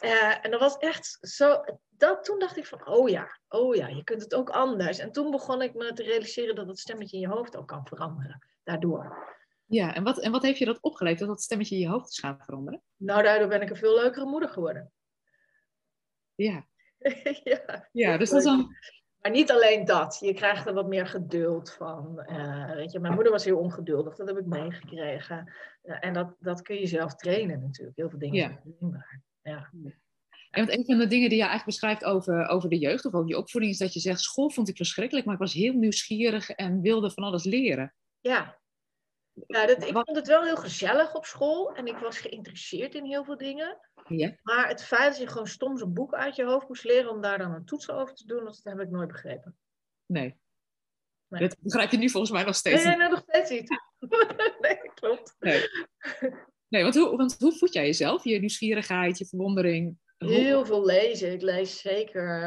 Eh, 0.00 0.44
en 0.44 0.50
dat 0.50 0.60
was 0.60 0.76
echt 0.76 1.18
zo. 1.20 1.64
Dat, 1.88 2.24
toen 2.24 2.38
dacht 2.38 2.56
ik 2.56 2.66
van, 2.66 2.86
oh 2.86 3.08
ja, 3.08 3.38
oh 3.48 3.74
ja, 3.74 3.86
je 3.86 4.04
kunt 4.04 4.22
het 4.22 4.34
ook 4.34 4.50
anders. 4.50 4.98
En 4.98 5.12
toen 5.12 5.30
begon 5.30 5.62
ik 5.62 5.74
me 5.74 5.92
te 5.92 6.02
realiseren 6.02 6.54
dat 6.54 6.66
het 6.66 6.78
stemmetje 6.78 7.16
in 7.16 7.22
je 7.22 7.34
hoofd 7.34 7.56
ook 7.56 7.68
kan 7.68 7.86
veranderen. 7.86 8.46
Daardoor. 8.62 9.36
Ja, 9.72 9.94
en 9.94 10.02
wat, 10.02 10.20
en 10.20 10.32
wat 10.32 10.42
heeft 10.42 10.58
je 10.58 10.64
dat 10.64 10.82
opgeleverd, 10.82 11.20
dat 11.20 11.28
dat 11.28 11.42
stemmetje 11.42 11.74
in 11.74 11.80
je 11.80 11.88
hoofd 11.88 12.10
is 12.10 12.18
gaan 12.18 12.38
veranderen? 12.40 12.82
Nou, 12.96 13.22
daardoor 13.22 13.48
ben 13.48 13.62
ik 13.62 13.70
een 13.70 13.76
veel 13.76 13.94
leukere 13.94 14.26
moeder 14.26 14.48
geworden. 14.48 14.92
Ja, 16.34 16.66
ja. 17.44 17.88
ja 17.92 18.16
dus 18.16 18.30
dat 18.30 18.38
is 18.38 18.44
dan... 18.44 18.76
Maar 19.20 19.30
niet 19.30 19.50
alleen 19.50 19.84
dat. 19.84 20.18
Je 20.20 20.34
krijgt 20.34 20.66
er 20.66 20.74
wat 20.74 20.88
meer 20.88 21.06
geduld 21.06 21.72
van. 21.72 22.20
Eh, 22.20 22.74
weet 22.74 22.92
je, 22.92 22.98
mijn 22.98 23.14
moeder 23.14 23.32
was 23.32 23.44
heel 23.44 23.58
ongeduldig. 23.58 24.16
Dat 24.16 24.28
heb 24.28 24.38
ik 24.38 24.46
meegekregen. 24.46 25.52
Eh, 25.82 25.96
en 26.00 26.12
dat, 26.12 26.34
dat 26.38 26.62
kun 26.62 26.76
je 26.76 26.86
zelf 26.86 27.14
trainen 27.14 27.60
natuurlijk. 27.60 27.96
Heel 27.96 28.10
veel 28.10 28.18
dingen 28.18 28.34
Ja. 28.34 28.48
zijn 28.48 28.74
trainbaar. 28.78 29.22
Ja. 29.42 29.70
En 30.50 30.66
want 30.66 30.78
een 30.78 30.84
van 30.84 30.98
de 30.98 31.06
dingen 31.06 31.28
die 31.28 31.38
je 31.38 31.44
eigenlijk 31.44 31.64
beschrijft 31.64 32.04
over, 32.04 32.46
over 32.46 32.68
de 32.68 32.78
jeugd 32.78 33.04
of 33.04 33.14
over 33.14 33.28
je 33.28 33.36
opvoeding 33.36 33.72
is 33.72 33.78
dat 33.78 33.92
je 33.92 34.00
zegt, 34.00 34.20
school 34.20 34.50
vond 34.50 34.68
ik 34.68 34.76
verschrikkelijk, 34.76 35.26
maar 35.26 35.34
ik 35.34 35.40
was 35.40 35.52
heel 35.52 35.74
nieuwsgierig 35.74 36.50
en 36.50 36.80
wilde 36.80 37.10
van 37.10 37.24
alles 37.24 37.44
leren. 37.44 37.94
Ja, 38.20 38.60
ja 39.46 39.66
dat, 39.66 39.82
ik 39.82 39.92
vond 39.92 40.16
het 40.16 40.26
wel 40.26 40.44
heel 40.44 40.56
gezellig 40.56 41.14
op 41.14 41.24
school 41.24 41.74
en 41.74 41.86
ik 41.86 41.96
was 41.96 42.18
geïnteresseerd 42.18 42.94
in 42.94 43.04
heel 43.04 43.24
veel 43.24 43.36
dingen. 43.36 43.78
Ja. 44.08 44.36
Maar 44.42 44.68
het 44.68 44.84
feit 44.84 45.10
dat 45.10 45.18
je 45.20 45.26
gewoon 45.26 45.46
stom 45.46 45.78
zo'n 45.78 45.92
boek 45.94 46.14
uit 46.14 46.36
je 46.36 46.44
hoofd 46.44 46.68
moest 46.68 46.84
leren 46.84 47.10
om 47.10 47.20
daar 47.20 47.38
dan 47.38 47.52
een 47.54 47.64
toets 47.64 47.90
over 47.90 48.14
te 48.14 48.26
doen, 48.26 48.44
dat 48.44 48.60
heb 48.62 48.80
ik 48.80 48.90
nooit 48.90 49.08
begrepen. 49.08 49.56
Nee. 50.06 50.40
Nee. 51.28 51.40
Dat 51.48 51.56
begrijp 51.60 51.90
je 51.90 51.98
nu 51.98 52.10
volgens 52.10 52.32
mij 52.32 52.44
nog 52.44 52.54
steeds 52.54 52.84
Nee, 52.84 52.88
niet. 52.88 52.98
nee, 52.98 53.08
nog 53.08 53.22
steeds 53.28 53.50
niet. 53.50 53.80
nee, 54.60 54.90
klopt. 54.94 55.36
Nee, 55.38 55.62
nee 56.68 56.82
want, 56.82 56.94
hoe, 56.94 57.16
want 57.16 57.36
hoe 57.38 57.52
voed 57.56 57.72
jij 57.72 57.84
jezelf? 57.84 58.24
Je 58.24 58.38
nieuwsgierigheid, 58.38 59.18
je 59.18 59.26
verwondering? 59.26 59.96
Hoe- 60.18 60.30
Heel 60.30 60.66
veel 60.66 60.84
lezen. 60.84 61.32
Ik 61.32 61.42
lees 61.42 61.80
zeker 61.80 62.42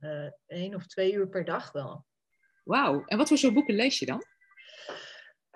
eh, 0.00 0.26
één 0.46 0.74
of 0.74 0.86
twee 0.86 1.12
uur 1.12 1.28
per 1.28 1.44
dag 1.44 1.72
wel. 1.72 2.04
Wauw. 2.64 3.02
En 3.06 3.18
wat 3.18 3.28
voor 3.28 3.38
soort 3.38 3.54
boeken 3.54 3.74
lees 3.74 3.98
je 3.98 4.06
dan? 4.06 4.22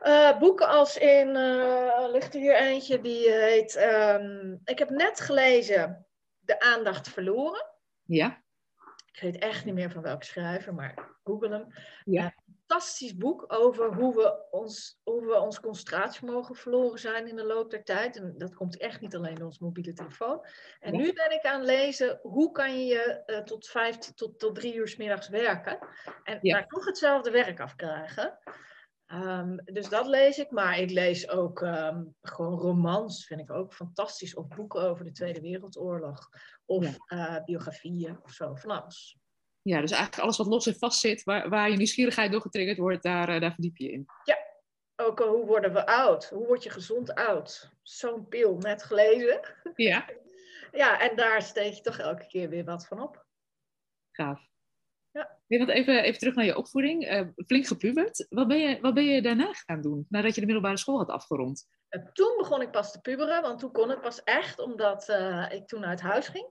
Eh, 0.08 0.38
boeken 0.38 0.69
als 0.69 0.96
in, 0.96 1.37
eh 1.37 2.08
ligt 2.10 2.34
er 2.34 2.40
hier 2.40 2.56
eentje 2.56 3.00
die 3.00 3.31
heet, 3.32 3.76
ehm, 3.76 4.56
ik 4.64 4.78
heb 4.78 4.90
net 4.90 5.20
gelezen 5.20 6.06
De 6.38 6.60
aandacht 6.60 7.08
verloren. 7.08 7.66
Ja? 8.05 8.43
Ik 9.12 9.20
weet 9.20 9.38
echt 9.38 9.64
niet 9.64 9.75
meer 9.75 9.90
van 9.90 10.02
welke 10.02 10.25
schrijver, 10.25 10.75
maar 10.75 11.16
google 11.25 11.49
hem. 11.49 11.66
Ja. 12.05 12.25
Eh, 12.25 12.31
fantastisch 12.56 13.16
boek 13.16 13.44
over 13.49 13.94
hoe 13.94 14.14
we, 14.14 14.46
ons, 14.50 15.00
hoe 15.05 15.26
we 15.26 15.40
ons 15.40 15.60
concentratievermogen 15.60 16.54
verloren 16.54 16.99
zijn 16.99 17.26
in 17.28 17.37
de 17.37 17.44
loop 17.44 17.70
der 17.70 17.84
tijd. 17.84 18.16
En 18.16 18.34
dat 18.37 18.54
komt 18.54 18.76
echt 18.78 19.00
niet 19.00 19.16
alleen 19.16 19.34
door 19.34 19.46
ons 19.46 19.58
mobiele 19.58 19.93
telefoon. 19.93 20.46
En 20.81 20.96
nu 20.96 21.12
ben 21.12 21.32
ik 21.32 21.44
aan 21.44 21.58
het 21.61 21.69
lezen, 21.69 22.19
hoe 22.22 22.50
kan 22.52 22.87
je 22.87 23.22
eh, 23.26 23.43
tot 23.43 23.66
vijf 23.69 23.96
tot, 23.96 24.38
tot 24.38 24.54
drie 24.54 24.75
uur 24.75 24.88
s 24.88 24.96
middags 24.96 25.28
werken. 25.28 25.78
En 26.25 26.38
Ja. 26.43 26.54
daar 26.54 26.66
toch 26.66 26.84
hetzelfde 26.84 27.31
werk 27.31 27.61
afkrijgen. 27.61 28.38
Ehm, 29.08 29.56
dus 29.64 29.88
dat 29.88 30.06
lees 30.06 30.38
ik, 30.38 30.50
maar 30.50 30.78
ik 30.78 30.90
lees 30.90 31.28
ook 31.28 31.62
ehm, 31.62 32.05
gewoon 32.22 32.58
romans, 32.58 33.26
vind 33.26 33.40
ik 33.40 33.50
ook 33.50 33.75
fantastisch. 33.75 34.34
Of 34.34 34.49
boeken 34.49 34.81
over 34.82 35.05
de 35.05 35.12
Tweede 35.12 35.40
Wereldoorlog. 35.40 36.28
Of 36.64 36.96
eh, 37.06 37.44
biografieën 37.44 38.19
of 38.22 38.31
zo, 38.31 38.55
van 38.55 38.70
alles. 38.70 39.19
Ja, 39.62 39.81
dus 39.81 39.90
eigenlijk 39.90 40.22
alles 40.22 40.37
wat 40.37 40.46
los 40.46 40.66
en 40.66 40.75
vast 40.75 41.00
zit, 41.00 41.22
waar, 41.22 41.49
waar 41.49 41.70
je 41.70 41.76
nieuwsgierigheid 41.76 42.32
door 42.32 42.40
getriggerd 42.40 42.78
wordt, 42.78 43.02
daar, 43.02 43.28
eh, 43.28 43.40
daar 43.40 43.52
verdiep 43.52 43.76
je 43.76 43.93
in. 43.93 44.06
Ook 45.00 45.20
al 45.20 45.28
hoe 45.28 45.46
worden 45.46 45.72
we 45.72 45.87
oud? 45.87 46.28
Hoe 46.28 46.46
word 46.46 46.62
je 46.62 46.70
gezond 46.70 47.14
oud? 47.14 47.72
Zo'n 47.82 48.28
pil, 48.28 48.56
net 48.56 48.82
gelezen. 48.82 49.40
Ja, 49.75 50.06
Ja, 50.72 51.00
en 51.00 51.16
daar 51.16 51.43
steek 51.43 51.72
je 51.72 51.81
toch 51.81 51.99
elke 51.99 52.26
keer 52.26 52.49
weer 52.49 52.64
wat 52.64 52.87
van 52.87 53.02
op. 53.02 53.26
gaaf. 54.11 54.48
Ja. 55.19 55.38
Nee, 55.47 55.59
want 55.59 55.70
even, 55.70 56.03
even 56.03 56.19
terug 56.19 56.35
naar 56.35 56.44
je 56.44 56.56
opvoeding. 56.56 57.05
Eh, 57.05 57.26
flink 57.47 57.67
gepubert. 57.67 58.26
Wat 58.29 58.49
ben, 58.49 58.59
je, 58.59 58.81
wat 58.81 58.94
ben 58.94 59.05
je 59.05 59.23
daarna 59.23 59.53
gaan 59.53 59.81
doen, 59.81 60.06
nadat 60.09 60.35
je 60.35 60.41
de 60.41 60.47
middelbare 60.47 60.76
school 60.76 60.99
had 60.99 61.09
afgerond? 61.09 61.67
En 61.88 62.11
toen 62.12 62.35
begon 62.37 62.62
ik 62.62 62.70
pas 62.70 62.93
te 62.93 63.00
puberen, 63.00 63.43
want 63.43 63.59
toen 63.59 63.73
kon 63.73 63.91
het 63.91 64.00
pas 64.00 64.23
echt, 64.23 64.59
omdat 64.59 65.09
eh, 65.09 65.47
ik 65.50 65.67
toen 65.67 65.85
uit 65.85 66.00
huis 66.00 66.29
ging. 66.29 66.47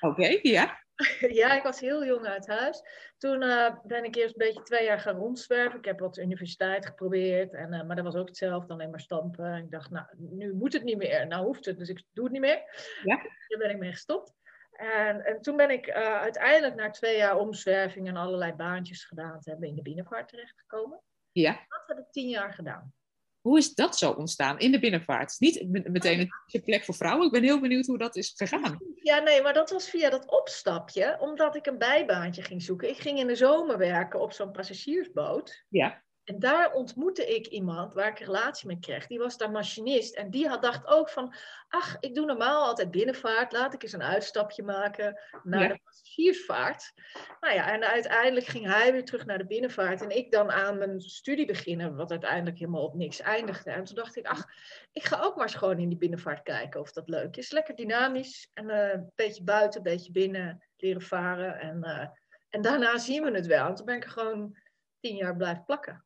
Oké, 0.00 0.38
ja. 0.42 0.78
ja, 1.40 1.56
ik 1.56 1.62
was 1.62 1.80
heel 1.80 2.04
jong 2.04 2.26
uit 2.26 2.46
huis. 2.46 2.82
Toen 3.18 3.42
eh, 3.42 3.74
ben 3.84 4.04
ik 4.04 4.14
eerst 4.14 4.34
een 4.34 4.46
beetje 4.46 4.62
twee 4.62 4.84
jaar 4.84 4.98
gaan 4.98 5.16
rondzwerven. 5.16 5.78
Ik 5.78 5.84
heb 5.84 5.98
wat 5.98 6.18
universiteit 6.18 6.86
geprobeerd, 6.86 7.54
en, 7.54 7.72
eh, 7.72 7.86
maar 7.86 7.96
dat 7.96 8.04
was 8.04 8.14
ook 8.14 8.28
hetzelfde, 8.28 8.72
alleen 8.72 8.90
maar 8.90 9.00
stampen. 9.00 9.44
En 9.44 9.64
ik 9.64 9.70
dacht, 9.70 9.90
nou, 9.90 10.06
nu 10.16 10.54
moet 10.54 10.72
het 10.72 10.84
niet 10.84 10.96
meer. 10.96 11.26
Nou 11.26 11.44
hoeft 11.44 11.64
het, 11.64 11.78
dus 11.78 11.88
ik 11.88 12.02
doe 12.12 12.24
het 12.24 12.32
niet 12.32 12.42
meer. 12.42 12.62
Ja. 13.02 13.16
Daar 13.48 13.58
ben 13.58 13.70
ik 13.70 13.78
mee 13.78 13.92
gestopt. 13.92 14.34
En, 14.78 15.24
en 15.24 15.42
toen 15.42 15.56
ben 15.56 15.70
ik 15.70 15.86
eh, 15.86 16.20
uiteindelijk 16.20 16.74
na 16.74 16.90
twee 16.90 17.16
jaar 17.16 17.38
omzwerving 17.38 18.08
en 18.08 18.16
allerlei 18.16 18.52
baantjes 18.52 19.04
gedaan 19.04 19.40
te 19.40 19.50
hebben 19.50 19.68
in 19.68 19.74
de 19.74 19.82
binnenvaart 19.82 20.28
terechtgekomen. 20.28 21.00
Ja. 21.32 21.52
Dat 21.52 21.82
heb 21.86 21.98
ik 21.98 22.10
tien 22.10 22.28
jaar 22.28 22.52
gedaan. 22.52 22.92
Hoe 23.40 23.58
is 23.58 23.74
dat 23.74 23.96
zo 23.98 24.10
ontstaan 24.10 24.58
in 24.58 24.72
de 24.72 24.78
binnenvaart? 24.78 25.34
Niet 25.38 25.68
me- 25.68 25.88
meteen 25.90 26.30
een 26.46 26.62
plek 26.62 26.84
voor 26.84 26.94
vrouwen. 26.94 27.26
Ik 27.26 27.32
ben 27.32 27.42
heel 27.42 27.60
benieuwd 27.60 27.86
hoe 27.86 27.98
dat 27.98 28.16
is 28.16 28.32
gegaan. 28.36 28.78
Ja, 28.94 29.18
nee, 29.18 29.42
maar 29.42 29.52
dat 29.52 29.70
was 29.70 29.90
via 29.90 30.10
dat 30.10 30.30
opstapje, 30.30 31.16
omdat 31.20 31.56
ik 31.56 31.66
een 31.66 31.78
bijbaantje 31.78 32.42
ging 32.42 32.62
zoeken. 32.62 32.88
Ik 32.88 32.98
ging 32.98 33.18
in 33.18 33.26
de 33.26 33.34
zomer 33.36 33.78
werken 33.78 34.20
op 34.20 34.32
zo'n 34.32 34.52
passagiersboot. 34.52 35.64
Ja. 35.68 36.02
En 36.28 36.38
daar 36.38 36.72
ontmoette 36.72 37.34
ik 37.34 37.46
iemand 37.46 37.94
waar 37.94 38.08
ik 38.08 38.20
een 38.20 38.26
relatie 38.26 38.66
mee 38.66 38.78
kreeg. 38.78 39.06
Die 39.06 39.18
was 39.18 39.36
daar 39.36 39.50
machinist. 39.50 40.14
En 40.14 40.30
die 40.30 40.48
had 40.48 40.62
dacht 40.62 40.86
ook 40.86 41.08
van, 41.08 41.34
ach, 41.68 41.96
ik 42.00 42.14
doe 42.14 42.26
normaal 42.26 42.64
altijd 42.66 42.90
binnenvaart. 42.90 43.52
Laat 43.52 43.74
ik 43.74 43.82
eens 43.82 43.92
een 43.92 44.02
uitstapje 44.02 44.62
maken 44.62 45.20
naar 45.42 45.62
Ja. 45.62 45.68
de 45.68 45.80
passagiersvaart. 45.84 46.92
Nou 47.40 47.54
ja, 47.54 47.72
en 47.72 47.84
uiteindelijk 47.84 48.46
ging 48.46 48.66
hij 48.66 48.92
weer 48.92 49.04
terug 49.04 49.26
naar 49.26 49.38
de 49.38 49.46
binnenvaart. 49.46 50.02
En 50.02 50.16
ik 50.16 50.30
dan 50.32 50.50
aan 50.50 50.78
mijn 50.78 51.00
studie 51.00 51.46
beginnen, 51.46 51.96
wat 51.96 52.10
uiteindelijk 52.10 52.58
helemaal 52.58 52.84
op 52.84 52.94
niks 52.94 53.20
eindigde. 53.20 53.70
En 53.70 53.84
toen 53.84 53.94
dacht 53.96 54.16
ik, 54.16 54.26
ach, 54.26 54.44
ik 54.92 55.04
ga 55.04 55.20
ook 55.20 55.34
maar 55.36 55.46
eens 55.46 55.54
gewoon 55.54 55.78
in 55.78 55.88
die 55.88 55.98
binnenvaart 55.98 56.42
kijken 56.42 56.80
of 56.80 56.92
dat 56.92 57.08
leuk 57.08 57.36
is. 57.36 57.50
Lekker 57.50 57.74
dynamisch 57.74 58.50
en 58.54 58.70
eh, 58.70 58.92
een 58.92 59.12
beetje 59.14 59.42
buiten, 59.44 59.78
een 59.86 59.92
beetje 59.92 60.12
binnen 60.12 60.64
leren 60.76 61.02
varen. 61.02 61.58
En, 61.60 61.82
eh, 61.82 62.08
en 62.48 62.62
daarna 62.62 62.98
zien 62.98 63.22
we 63.22 63.30
het 63.30 63.46
wel. 63.46 63.66
En 63.66 63.74
toen 63.74 63.86
ben 63.86 63.96
ik 63.96 64.04
er 64.04 64.10
gewoon 64.10 64.56
tien 65.00 65.16
jaar 65.16 65.36
blijven 65.36 65.64
plakken. 65.64 66.02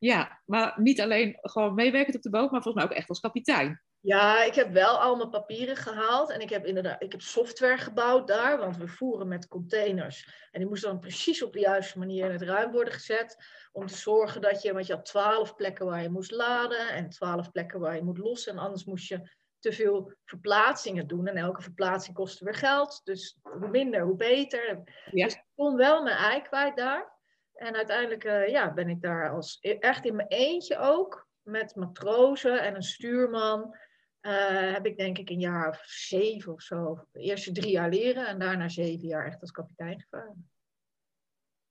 Ja, 0.00 0.40
maar 0.44 0.74
niet 0.76 1.00
alleen 1.00 1.38
gewoon 1.40 1.74
meewerkend 1.74 2.16
op 2.16 2.22
de 2.22 2.30
boot, 2.30 2.50
maar 2.50 2.62
volgens 2.62 2.84
mij 2.84 2.92
ook 2.92 2.98
echt 2.98 3.08
als 3.08 3.20
kapitein. 3.20 3.82
Ja, 4.00 4.44
ik 4.44 4.54
heb 4.54 4.72
wel 4.72 5.00
al 5.00 5.16
mijn 5.16 5.30
papieren 5.30 5.76
gehaald 5.76 6.30
en 6.30 6.40
ik 6.40 6.50
heb 6.50 6.66
inderdaad 6.66 7.02
ik 7.02 7.12
heb 7.12 7.20
software 7.20 7.78
gebouwd 7.78 8.26
daar, 8.26 8.58
want 8.58 8.76
we 8.76 8.88
voeren 8.88 9.28
met 9.28 9.48
containers. 9.48 10.48
En 10.50 10.60
die 10.60 10.68
moesten 10.68 10.90
dan 10.90 11.00
precies 11.00 11.42
op 11.42 11.52
de 11.52 11.60
juiste 11.60 11.98
manier 11.98 12.24
in 12.24 12.32
het 12.32 12.42
ruim 12.42 12.72
worden 12.72 12.92
gezet, 12.92 13.36
om 13.72 13.86
te 13.86 13.96
zorgen 13.96 14.40
dat 14.40 14.62
je, 14.62 14.72
want 14.72 14.86
je 14.86 14.92
had 14.92 15.04
twaalf 15.04 15.54
plekken 15.54 15.86
waar 15.86 16.02
je 16.02 16.10
moest 16.10 16.30
laden 16.30 16.88
en 16.88 17.08
twaalf 17.08 17.50
plekken 17.50 17.80
waar 17.80 17.96
je 17.96 18.02
moet 18.02 18.18
lossen, 18.18 18.52
en 18.52 18.58
anders 18.58 18.84
moest 18.84 19.08
je 19.08 19.30
te 19.58 19.72
veel 19.72 20.12
verplaatsingen 20.24 21.06
doen 21.06 21.26
en 21.26 21.36
elke 21.36 21.62
verplaatsing 21.62 22.16
kostte 22.16 22.44
weer 22.44 22.54
geld. 22.54 23.00
Dus 23.04 23.38
hoe 23.42 23.68
minder, 23.68 24.02
hoe 24.02 24.16
beter. 24.16 24.82
Ja. 25.10 25.24
Dus 25.24 25.34
ik 25.34 25.44
kon 25.54 25.76
wel 25.76 26.02
mijn 26.02 26.16
ei 26.16 26.42
kwijt 26.42 26.76
daar. 26.76 27.18
En 27.60 27.76
uiteindelijk 27.76 28.24
eh, 28.24 28.48
ja, 28.48 28.72
ben 28.72 28.88
ik 28.88 29.00
daar 29.00 29.30
als, 29.30 29.58
e-, 29.60 29.78
echt 29.78 30.04
in 30.04 30.16
mijn 30.16 30.28
eentje 30.28 30.78
ook, 30.78 31.28
met 31.42 31.74
matrozen 31.74 32.62
en 32.62 32.74
een 32.74 32.82
stuurman, 32.82 33.76
uh, 34.22 34.72
heb 34.72 34.86
ik 34.86 34.96
denk 34.96 35.18
ik 35.18 35.30
een 35.30 35.40
jaar 35.40 35.68
of 35.68 35.82
zeven 35.84 36.52
of 36.52 36.62
zo, 36.62 37.06
de 37.12 37.20
eerste 37.20 37.52
drie 37.52 37.70
jaar 37.70 37.88
leren 37.88 38.26
en 38.26 38.38
daarna 38.38 38.68
zeven 38.68 39.06
jaar 39.06 39.26
echt 39.26 39.40
als 39.40 39.50
kapitein 39.50 40.00
gevaren. 40.00 40.50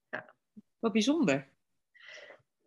Ja. 0.10 0.34
Wat 0.80 0.92
bijzonder. 0.92 1.50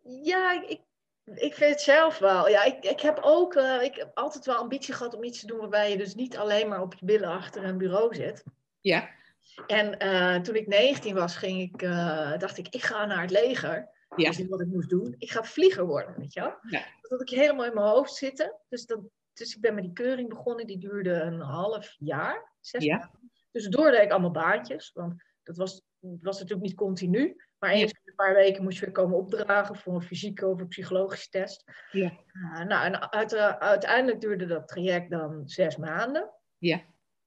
Ja, 0.01 0.63
ik, 0.69 0.81
ik 1.25 1.55
vind 1.55 1.71
het 1.71 1.81
zelf 1.81 2.19
wel. 2.19 2.49
Ja, 2.49 2.65
ik, 2.65 2.85
ik 2.85 3.01
heb 3.01 3.19
ook 3.23 3.55
uh, 3.55 3.83
ik 3.83 3.95
heb 3.95 4.11
altijd 4.15 4.45
wel 4.45 4.57
ambitie 4.57 4.95
gehad 4.95 5.15
om 5.15 5.25
iets 5.25 5.41
te 5.41 5.47
doen 5.47 5.59
waarbij 5.59 5.91
je 5.91 5.97
dus 5.97 6.15
niet 6.15 6.37
alleen 6.37 6.69
maar 6.69 6.83
op 6.83 6.95
je 6.95 7.05
billen 7.05 7.31
achter 7.31 7.65
een 7.65 7.79
bureau 7.79 8.15
zit. 8.15 8.45
Ja. 8.81 9.09
En 9.67 10.05
uh, 10.05 10.37
toen 10.37 10.55
ik 10.55 10.67
19 10.67 11.15
was, 11.15 11.37
ging 11.37 11.61
ik, 11.61 11.83
uh, 11.83 12.39
dacht 12.39 12.59
ik, 12.59 12.69
ik 12.69 12.83
ga 12.83 13.07
naar 13.07 13.21
het 13.21 13.31
leger. 13.31 13.89
Ja. 14.17 14.31
Dus 14.31 14.49
wat 14.49 14.61
ik 14.61 14.67
moest 14.67 14.89
doen. 14.89 15.15
Ik 15.19 15.31
ga 15.31 15.45
vlieger 15.45 15.87
worden, 15.87 16.15
weet 16.19 16.33
je 16.33 16.41
wel. 16.41 16.55
Ja. 16.71 16.85
Dat 17.01 17.11
had 17.11 17.21
ik 17.21 17.29
helemaal 17.29 17.67
in 17.67 17.75
mijn 17.75 17.87
hoofd 17.87 18.15
zitten. 18.15 18.59
Dus, 18.69 18.87
dat, 18.87 19.01
dus 19.33 19.55
ik 19.55 19.61
ben 19.61 19.75
met 19.75 19.85
die 19.85 19.93
keuring 19.93 20.29
begonnen. 20.29 20.67
Die 20.67 20.79
duurde 20.79 21.13
een 21.13 21.41
half 21.41 21.97
jaar, 21.99 22.53
zes 22.61 22.85
ja. 22.85 23.11
Dus 23.51 23.67
door 23.67 23.91
deed 23.91 24.03
ik 24.03 24.11
allemaal 24.11 24.31
baantjes. 24.31 24.91
Want 24.93 25.23
dat 25.43 25.57
was, 25.57 25.83
was 26.01 26.39
natuurlijk 26.39 26.69
niet 26.69 26.77
continu. 26.77 27.37
Maar 27.59 27.71
eens 27.71 27.93
in 27.93 28.01
een 28.05 28.15
paar 28.15 28.35
weken 28.35 28.63
moest 28.63 28.79
je 28.79 28.85
weer 28.85 28.95
komen 28.95 29.17
opdragen 29.17 29.77
voor 29.77 29.95
een 29.95 30.03
fysieke 30.03 30.47
of 30.47 30.61
een 30.61 30.69
psychologische 30.69 31.29
test. 31.29 31.65
Ja. 31.91 32.13
Uh, 32.33 32.65
nou, 32.65 32.85
en 32.85 33.13
uit, 33.13 33.35
uiteindelijk 33.59 34.21
duurde 34.21 34.47
dat 34.47 34.69
traject 34.69 35.11
dan 35.11 35.49
zes 35.49 35.77
maanden. 35.77 36.31
Ja 36.59 36.83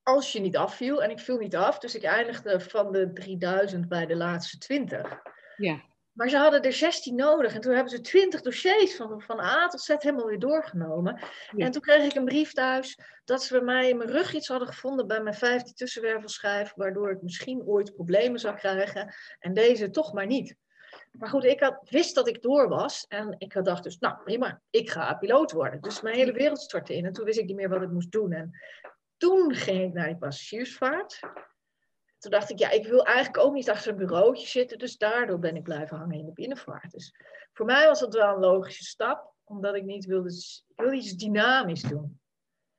als 0.05 0.31
je 0.31 0.39
niet 0.39 0.57
afviel. 0.57 1.03
En 1.03 1.09
ik 1.09 1.19
viel 1.19 1.37
niet 1.37 1.55
af, 1.55 1.79
dus 1.79 1.95
ik 1.95 2.03
eindigde 2.03 2.59
van 2.59 2.91
de 2.91 3.13
3000 3.13 3.87
bij 3.87 4.05
de 4.05 4.15
laatste 4.15 4.57
20. 4.57 5.21
Ja. 5.57 5.81
Maar 6.11 6.29
ze 6.29 6.37
hadden 6.37 6.61
er 6.61 6.73
16 6.73 7.15
nodig. 7.15 7.53
En 7.53 7.61
toen 7.61 7.73
hebben 7.73 7.91
ze 7.91 8.01
20 8.01 8.41
dossiers 8.41 8.95
van, 8.95 9.21
van 9.21 9.39
A 9.39 9.67
tot 9.67 9.81
Z 9.81 9.87
helemaal 9.87 10.25
weer 10.25 10.39
doorgenomen. 10.39 11.19
En 11.57 11.71
toen 11.71 11.81
kreeg 11.81 12.03
ik 12.03 12.15
een 12.15 12.25
brief 12.25 12.53
thuis 12.53 12.99
dat 13.25 13.43
ze 13.43 13.53
bij 13.53 13.61
mij 13.61 13.89
in 13.89 13.97
mijn 13.97 14.09
rug 14.09 14.33
iets 14.33 14.47
hadden 14.47 14.67
gevonden 14.67 15.07
bij 15.07 15.21
mijn 15.21 15.35
15 15.35 15.75
tussenwervelschijf. 15.75 16.73
Waardoor 16.75 17.11
ik 17.11 17.21
misschien 17.21 17.63
ooit 17.65 17.95
problemen 17.95 18.39
zou 18.39 18.55
krijgen. 18.55 19.13
En 19.39 19.53
deze 19.53 19.89
toch 19.89 20.13
maar 20.13 20.25
niet. 20.25 20.55
Maar 21.11 21.29
goed, 21.29 21.43
ik 21.43 21.59
had, 21.59 21.79
wist 21.89 22.15
dat 22.15 22.27
ik 22.27 22.41
door 22.41 22.69
was. 22.69 23.05
En 23.07 23.35
ik 23.37 23.53
had 23.53 23.65
dacht 23.65 23.83
dus, 23.83 23.99
nou 23.99 24.15
prima, 24.23 24.61
ik 24.69 24.89
ga 24.89 25.13
piloot 25.13 25.51
worden. 25.51 25.81
Dus 25.81 26.01
mijn 26.01 26.15
hele 26.15 26.31
wereld 26.31 26.59
stortte 26.59 26.95
in. 26.95 27.05
En 27.05 27.13
toen 27.13 27.25
wist 27.25 27.39
ik 27.39 27.45
niet 27.45 27.55
meer 27.55 27.69
wat 27.69 27.81
ik 27.81 27.91
moest 27.91 28.11
doen. 28.11 28.31
En 28.31 28.59
toen 29.17 29.53
ging 29.53 29.83
ik 29.83 29.93
naar 29.93 30.07
die 30.07 30.17
passagiersvaart. 30.17 31.19
Toen 32.19 32.31
dacht 32.31 32.49
ik, 32.49 32.59
ja, 32.59 32.69
ik 32.69 32.87
wil 32.87 33.05
eigenlijk 33.05 33.45
ook 33.45 33.53
niet 33.53 33.69
achter 33.69 33.91
een 33.91 33.97
bureautje 33.97 34.47
zitten. 34.47 34.77
Dus 34.77 34.97
daardoor 34.97 35.39
ben 35.39 35.55
ik 35.55 35.63
blijven 35.63 35.97
hangen 35.97 36.19
in 36.19 36.25
de 36.25 36.33
binnenvaart. 36.33 36.91
Dus 36.91 37.15
voor 37.53 37.65
mij 37.65 37.85
was 37.85 37.99
dat 37.99 38.13
wel 38.13 38.33
een 38.33 38.39
logische 38.39 38.83
stap. 38.83 39.33
Omdat 39.43 39.75
ik 39.75 39.83
niet 39.83 40.05
wilde, 40.05 40.29
ik 40.67 40.75
wilde 40.75 40.95
iets 40.95 41.15
dynamisch 41.15 41.81
doen. 41.81 42.19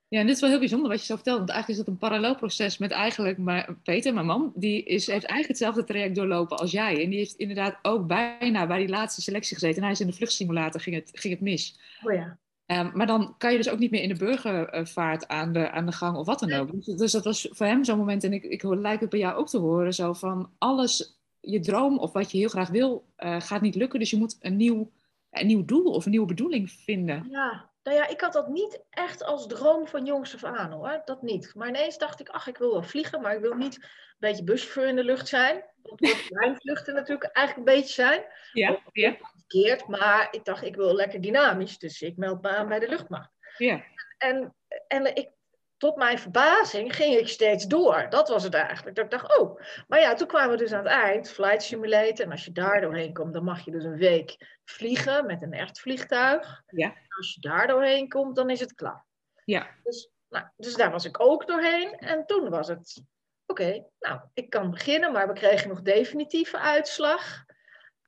Ja, 0.09 0.19
en 0.19 0.25
dit 0.25 0.35
is 0.35 0.41
wel 0.41 0.49
heel 0.49 0.59
bijzonder 0.59 0.89
wat 0.89 0.99
je 0.99 1.05
zo 1.05 1.15
vertelt. 1.15 1.37
Want 1.37 1.49
eigenlijk 1.49 1.79
is 1.79 1.85
dat 1.85 1.93
een 1.93 2.09
parallel 2.09 2.35
proces 2.35 2.77
met 2.77 2.91
eigenlijk 2.91 3.37
maar 3.37 3.75
Peter, 3.83 4.13
mijn 4.13 4.25
man. 4.25 4.51
Die 4.55 4.83
is, 4.83 5.07
heeft 5.07 5.25
eigenlijk 5.25 5.47
hetzelfde 5.47 5.83
traject 5.83 6.15
doorlopen 6.15 6.57
als 6.57 6.71
jij. 6.71 7.03
En 7.03 7.09
die 7.09 7.19
heeft 7.19 7.35
inderdaad 7.35 7.77
ook 7.81 8.07
bijna 8.07 8.67
bij 8.67 8.77
die 8.77 8.87
laatste 8.87 9.21
selectie 9.21 9.55
gezeten. 9.55 9.77
En 9.77 9.83
hij 9.83 9.91
is 9.91 9.99
in 9.99 10.07
de 10.07 10.13
vluchtsimulator, 10.13 10.81
ging 10.81 10.95
het, 10.95 11.09
ging 11.13 11.33
het 11.33 11.43
mis. 11.43 11.79
Oh 12.03 12.13
ja. 12.13 12.37
Um, 12.67 12.91
maar 12.93 13.07
dan 13.07 13.35
kan 13.37 13.51
je 13.51 13.57
dus 13.57 13.69
ook 13.69 13.79
niet 13.79 13.91
meer 13.91 14.01
in 14.01 14.09
de 14.09 14.15
burgervaart 14.15 15.27
aan 15.27 15.51
de, 15.53 15.71
aan 15.71 15.85
de 15.85 15.91
gang 15.91 16.17
of 16.17 16.25
wat 16.25 16.39
dan 16.39 16.53
ook. 16.53 16.71
Dus, 16.71 16.85
dus 16.85 17.11
dat 17.11 17.23
was 17.23 17.47
voor 17.51 17.65
hem 17.65 17.83
zo'n 17.83 17.97
moment, 17.97 18.23
en 18.23 18.33
ik, 18.33 18.43
ik 18.43 18.63
lijkt 18.63 19.01
het 19.01 19.09
bij 19.09 19.19
jou 19.19 19.35
ook 19.35 19.49
te 19.49 19.57
horen, 19.57 19.93
zo 19.93 20.13
van 20.13 20.51
alles, 20.57 21.19
je 21.39 21.59
droom 21.59 21.99
of 21.99 22.11
wat 22.11 22.31
je 22.31 22.37
heel 22.37 22.49
graag 22.49 22.69
wil, 22.69 23.05
uh, 23.17 23.41
gaat 23.41 23.61
niet 23.61 23.75
lukken. 23.75 23.99
Dus 23.99 24.09
je 24.09 24.17
moet 24.17 24.37
een 24.39 24.55
nieuw, 24.55 24.91
een 25.31 25.47
nieuw 25.47 25.65
doel 25.65 25.91
of 25.93 26.05
een 26.05 26.11
nieuwe 26.11 26.27
bedoeling 26.27 26.71
vinden. 26.71 27.27
Ja, 27.29 27.69
nou 27.83 27.97
ja, 27.97 28.07
ik 28.07 28.21
had 28.21 28.33
dat 28.33 28.47
niet 28.47 28.83
echt 28.89 29.23
als 29.23 29.47
droom 29.47 29.87
van 29.87 30.05
jongs 30.05 30.33
af 30.33 30.43
aan 30.43 30.71
hoor, 30.71 31.01
dat 31.05 31.21
niet. 31.21 31.51
Maar 31.55 31.67
ineens 31.67 31.97
dacht 31.97 32.19
ik, 32.19 32.29
ach, 32.29 32.47
ik 32.47 32.57
wil 32.57 32.71
wel 32.71 32.83
vliegen, 32.83 33.21
maar 33.21 33.35
ik 33.35 33.41
wil 33.41 33.53
niet 33.53 33.75
een 33.75 33.89
beetje 34.17 34.43
buschauffeur 34.43 34.87
in 34.87 34.95
de 34.95 35.03
lucht 35.03 35.27
zijn. 35.27 35.63
Dat 35.83 35.99
wordt 35.99 36.61
vluchten 36.61 36.93
natuurlijk 36.93 37.31
eigenlijk 37.31 37.67
een 37.67 37.75
beetje 37.75 37.93
zijn. 37.93 38.23
Ja, 38.53 38.79
ja. 38.91 39.17
Verkeerd, 39.47 39.87
maar 39.87 40.27
ik 40.31 40.45
dacht, 40.45 40.63
ik 40.63 40.75
wil 40.75 40.95
lekker 40.95 41.21
dynamisch, 41.21 41.77
dus 41.77 42.01
ik 42.01 42.17
meld 42.17 42.41
me 42.41 42.49
aan 42.49 42.67
bij 42.67 42.79
de 42.79 42.87
luchtmacht. 42.87 43.31
Ja. 43.57 43.83
En, 44.17 44.55
en 44.87 45.15
ik, 45.15 45.29
tot 45.77 45.95
mijn 45.95 46.19
verbazing 46.19 46.95
ging 46.95 47.15
ik 47.15 47.27
steeds 47.27 47.65
door. 47.65 48.07
Dat 48.09 48.29
was 48.29 48.43
het 48.43 48.53
eigenlijk. 48.53 48.95
Dat 48.95 49.05
ik 49.05 49.11
dacht, 49.11 49.37
oh. 49.37 49.61
Maar 49.87 49.99
ja, 49.99 50.13
toen 50.13 50.27
kwamen 50.27 50.51
we 50.51 50.57
dus 50.57 50.73
aan 50.73 50.83
het 50.83 50.93
eind, 50.93 51.29
Flight 51.29 51.63
Simulator. 51.63 52.25
En 52.25 52.31
als 52.31 52.45
je 52.45 52.51
daar 52.51 52.81
doorheen 52.81 53.13
komt, 53.13 53.33
dan 53.33 53.43
mag 53.43 53.65
je 53.65 53.71
dus 53.71 53.83
een 53.83 53.97
week 53.97 54.59
vliegen 54.65 55.25
met 55.25 55.41
een 55.41 55.53
echt 55.53 55.79
vliegtuig. 55.79 56.63
Ja. 56.67 56.93
als 57.17 57.33
je 57.33 57.41
daar 57.41 57.67
doorheen 57.67 58.09
komt, 58.09 58.35
dan 58.35 58.49
is 58.49 58.59
het 58.59 58.73
klaar. 58.73 59.05
Ja. 59.45 59.67
Dus, 59.83 60.09
nou, 60.29 60.45
dus 60.55 60.75
daar 60.75 60.91
was 60.91 61.05
ik 61.05 61.19
ook 61.19 61.47
doorheen. 61.47 61.97
En 61.97 62.25
toen 62.25 62.49
was 62.49 62.67
het, 62.67 63.01
oké, 63.45 63.85
nou, 63.99 64.19
ik 64.33 64.49
kan 64.49 64.71
beginnen, 64.71 65.11
maar 65.11 65.27
we 65.27 65.33
kregen 65.33 65.69
nog 65.69 65.81
definitieve 65.81 66.57
uitslag. 66.57 67.45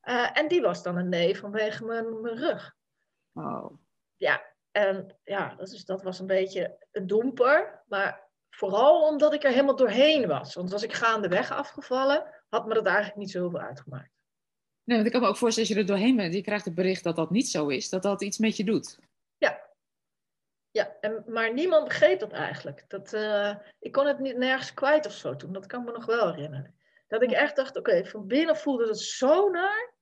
Uh, 0.10 0.38
en 0.38 0.48
die 0.48 0.62
was 0.62 0.84
dan 0.84 0.98
een 0.98 1.10
nee 1.10 1.38
vanwege 1.38 1.86
mijn, 1.86 2.22
mijn 2.22 2.38
rug. 2.38 2.76
Oh. 3.34 3.78
Ja, 4.16 4.44
en 4.72 5.18
ja, 5.24 5.56
dat, 5.56 5.72
is, 5.72 5.86
dat 5.86 6.04
was 6.04 6.20
een 6.20 6.28
beetje 6.28 6.86
een 6.92 7.08
domper. 7.08 7.84
Maar 7.88 8.28
vooral 8.50 9.08
omdat 9.08 9.34
ik 9.34 9.44
er 9.44 9.52
helemaal 9.52 9.76
doorheen 9.76 10.28
was. 10.28 10.56
Want 10.56 10.72
was 10.72 10.84
ik 10.84 10.94
gaandeweg 10.94 11.52
afgevallen, 11.52 12.44
had 12.50 12.68
me 12.68 12.74
dat 12.74 12.86
eigenlijk 12.86 13.18
niet 13.18 13.32
zoveel 13.32 13.60
uitgemaakt. 13.60 14.12
Nee, 14.84 14.98
want 14.98 15.06
ik 15.06 15.12
kan 15.12 15.22
me 15.22 15.28
ook 15.28 15.38
voorstellen, 15.38 15.70
als 15.70 15.78
je 15.78 15.84
er 15.84 15.90
doorheen 15.90 16.16
bent, 16.16 16.34
je 16.34 16.42
krijgt 16.42 16.66
het 16.66 16.76
bericht 16.76 17.04
dat 17.04 17.16
dat 17.16 17.30
niet 17.30 17.50
zo 17.50 17.68
is, 17.68 17.90
dat 17.90 18.04
dat 18.04 18.22
iets 18.22 18.38
met 18.38 18.58
je 18.58 18.64
doet. 18.64 19.00
Ja. 19.38 19.68
Ja, 20.72 20.96
en, 21.00 21.24
maar 21.28 21.54
niemand 21.54 21.88
begreep 21.88 22.20
dat 22.20 22.32
eigenlijk. 22.32 22.86
Dat, 22.88 23.14
uh, 23.14 23.56
ik 23.80 23.92
kon 23.92 24.06
het 24.06 24.20
niet 24.20 24.38
nergens 24.38 24.74
kwijt 24.74 25.06
of 25.06 25.14
zo 25.14 25.36
toen, 25.36 25.54
dat 25.54 25.66
kan 25.66 25.84
me 25.84 25.92
nog 25.92 26.06
wel 26.06 26.34
herinneren. 26.34 26.76
Dat 27.08 27.22
ik 27.22 27.32
echt 27.32 27.56
dacht, 27.56 27.78
oké, 27.78 28.06
van 28.06 28.28
binnen 28.28 28.58
voelde 28.58 28.88
het 28.88 29.00
zo 29.00 29.50
naar 29.50 29.94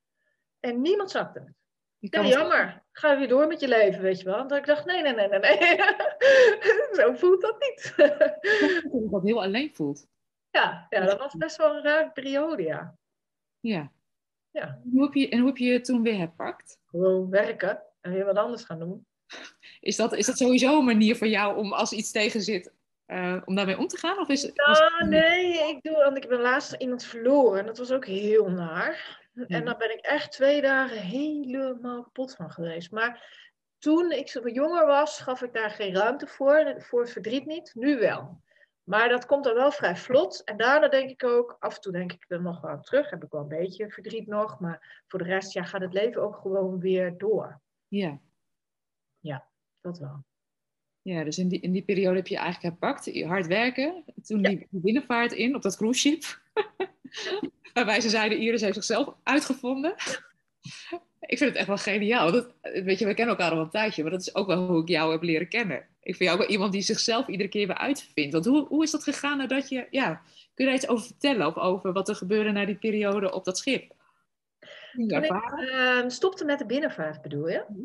en 0.60 0.82
niemand 0.82 1.12
zakte 1.12 1.40
het. 1.40 1.56
Ja, 2.00 2.26
jammer. 2.26 2.84
Ga 2.92 3.12
je 3.12 3.18
weer 3.18 3.28
door 3.28 3.48
met 3.48 3.60
je 3.60 3.68
leven, 3.68 4.02
weet 4.02 4.20
je 4.20 4.26
wel. 4.26 4.38
Want 4.38 4.52
ik 4.52 4.66
dacht, 4.66 4.86
nee, 4.86 5.02
nee, 5.02 5.14
nee, 5.14 5.28
nee, 5.28 5.40
nee. 5.40 5.78
Zo 7.00 7.14
voelt 7.14 7.42
dat 7.42 7.56
niet. 7.60 7.94
dat 7.98 9.12
het 9.12 9.24
heel 9.24 9.42
alleen 9.42 9.76
voelt. 9.76 10.08
Ja, 10.52 10.88
ja, 10.90 11.06
dat 11.06 11.20
was 11.20 11.36
best 11.36 11.58
wel 11.58 11.76
een 11.76 11.84
rare 11.84 12.12
periode, 12.12 12.64
ja. 12.64 12.98
Ja. 13.60 13.92
ja. 14.52 14.82
Hoe 14.92 15.04
heb 15.04 15.14
je, 15.14 15.30
en 15.30 15.38
hoe 15.40 15.48
heb 15.48 15.58
je 15.58 15.66
je 15.66 15.82
toen 15.82 16.04
weer 16.04 16.18
herpakt? 16.18 16.80
Gewoon 16.86 17.30
werken 17.30 17.84
en 18.02 18.12
weer 18.12 18.26
wat 18.26 18.38
anders 18.38 18.64
gaan 18.64 18.80
doen. 18.80 19.06
Is 19.80 19.96
dat, 19.96 20.14
is 20.14 20.26
dat 20.26 20.38
sowieso 20.38 20.78
een 20.78 20.86
manier 20.86 21.16
voor 21.16 21.28
jou 21.28 21.58
om 21.58 21.74
als 21.74 21.92
iets 21.92 22.12
tegen 22.12 22.42
zit, 22.42 22.74
uh, 23.08 23.42
om 23.46 23.56
daarmee 23.56 23.78
om 23.78 23.88
te 23.88 23.98
gaan? 23.98 24.20
Of 24.20 24.30
is, 24.30 24.52
ja, 24.54 25.06
nee, 25.06 25.70
ik 25.70 25.82
doe, 25.82 25.96
want 25.96 26.18
ik 26.18 26.28
ben 26.28 26.40
laatst 26.40 26.74
iemand 26.74 27.04
verloren 27.04 27.60
en 27.60 27.66
dat 27.66 27.78
was 27.78 27.92
ook 27.92 28.06
heel 28.06 28.50
naar. 28.50 29.26
En 29.48 29.66
dan 29.66 29.78
ben 29.78 29.92
ik 29.92 30.00
echt 30.00 30.32
twee 30.32 30.62
dagen 30.62 30.98
helemaal 30.98 32.04
kapot 32.04 32.36
van 32.36 32.52
geweest. 32.52 32.92
Maar 32.92 33.46
toen 33.78 34.12
ik 34.12 34.30
zo 34.30 34.50
jonger 34.50 34.86
was, 34.86 35.20
gaf 35.20 35.42
ik 35.42 35.54
daar 35.54 35.70
geen 35.70 35.94
ruimte 35.94 36.28
voor. 36.28 36.76
Voor 36.78 37.02
het 37.02 37.12
verdriet 37.12 37.46
niet. 37.46 37.72
Nu 37.76 38.00
wel. 38.00 38.42
Maar 38.84 39.10
dat 39.10 39.26
komt 39.26 39.44
dan 39.44 39.54
wel 39.54 39.72
vrij 39.72 39.96
vlot. 39.96 40.44
En 40.44 40.58
daarna 40.58 40.88
denk 40.88 41.10
ik 41.10 41.24
ook, 41.24 41.56
af 41.60 41.76
en 41.76 41.82
toe 41.82 41.92
denk 41.92 42.14
ik 42.14 42.26
er 42.28 42.42
nog 42.42 42.62
wel 42.62 42.82
terug. 42.82 43.10
Heb 43.10 43.24
ik 43.24 43.32
wel 43.32 43.42
een 43.42 43.48
beetje 43.48 43.90
verdriet 43.90 44.28
nog. 44.28 44.60
Maar 44.60 45.04
voor 45.08 45.20
de 45.20 45.26
rest 45.26 45.54
ja, 45.54 45.64
gaat 45.64 45.82
het 45.82 45.94
leven 45.94 46.22
ook 46.22 46.36
gewoon 46.36 46.80
weer 46.80 47.18
door. 47.18 47.62
Ja. 47.88 48.20
Ja, 49.20 49.48
dat 49.82 50.00
wel. 50.00 50.26
Ja, 51.02 51.24
dus 51.24 51.38
in 51.38 51.48
die, 51.48 51.60
in 51.60 51.72
die 51.72 51.84
periode 51.84 52.16
heb 52.16 52.28
je 52.28 52.38
eigenlijk 52.38 52.80
herpakt, 52.80 53.24
hard 53.24 53.48
werken. 53.48 54.04
Toen 54.22 54.42
die 54.42 54.68
binnenvaart 54.70 55.32
in 55.32 55.56
op 55.56 55.62
dat 55.62 55.78
cruiseschip. 55.78 56.42
Waarbij 57.74 58.02
ze 58.02 58.10
zeiden, 58.10 58.38
Iris 58.38 58.62
heeft 58.62 58.74
zichzelf 58.74 59.16
uitgevonden. 59.24 59.94
ik 61.20 61.38
vind 61.38 61.50
het 61.50 61.56
echt 61.56 61.68
wel 61.68 61.78
geniaal. 61.78 62.32
Dat, 62.32 62.54
weet 62.62 63.00
je, 63.00 63.06
we 63.06 63.14
kennen 63.14 63.38
elkaar 63.38 63.52
al 63.52 63.64
een 63.64 63.70
tijdje, 63.70 64.02
maar 64.02 64.12
dat 64.12 64.22
is 64.22 64.36
ook 64.36 64.48
wel 64.48 64.68
hoe 64.68 64.82
ik 64.82 64.88
jou 64.88 65.12
heb 65.12 65.22
leren 65.22 65.50
kennen. 65.50 65.78
Ik 65.78 66.16
vind 66.16 66.30
jou 66.30 66.32
ook 66.32 66.40
wel 66.40 66.52
iemand 66.52 66.72
die 66.72 66.82
zichzelf 66.82 67.28
iedere 67.28 67.50
keer 67.50 67.68
weer 67.68 67.78
uitvindt. 67.78 68.34
Want 68.34 68.46
hoe, 68.46 68.68
hoe 68.68 68.84
is 68.84 68.92
dat 68.92 69.04
gegaan 69.04 69.38
nadat 69.38 69.70
je, 69.70 69.88
ja, 69.90 70.22
kun 70.54 70.66
je 70.66 70.66
daar 70.66 70.74
iets 70.74 70.88
over 70.88 71.06
vertellen? 71.06 71.48
Of 71.48 71.58
over 71.58 71.94
wat 71.94 72.10
er 72.10 72.16
gebeurde 72.16 72.52
na 72.52 72.66
die 72.66 72.76
periode 72.76 73.34
op 73.34 73.46
dat 73.46 73.58
schip? 73.58 73.96
Toen 74.92 75.24
ik 75.24 75.32
uh, 75.60 76.04
stopte 76.08 76.46
met 76.46 76.60
de 76.60 76.66
binnenvaart, 76.66 77.22
bedoel 77.22 77.50
je? 77.50 77.66
Mhm. 77.68 77.82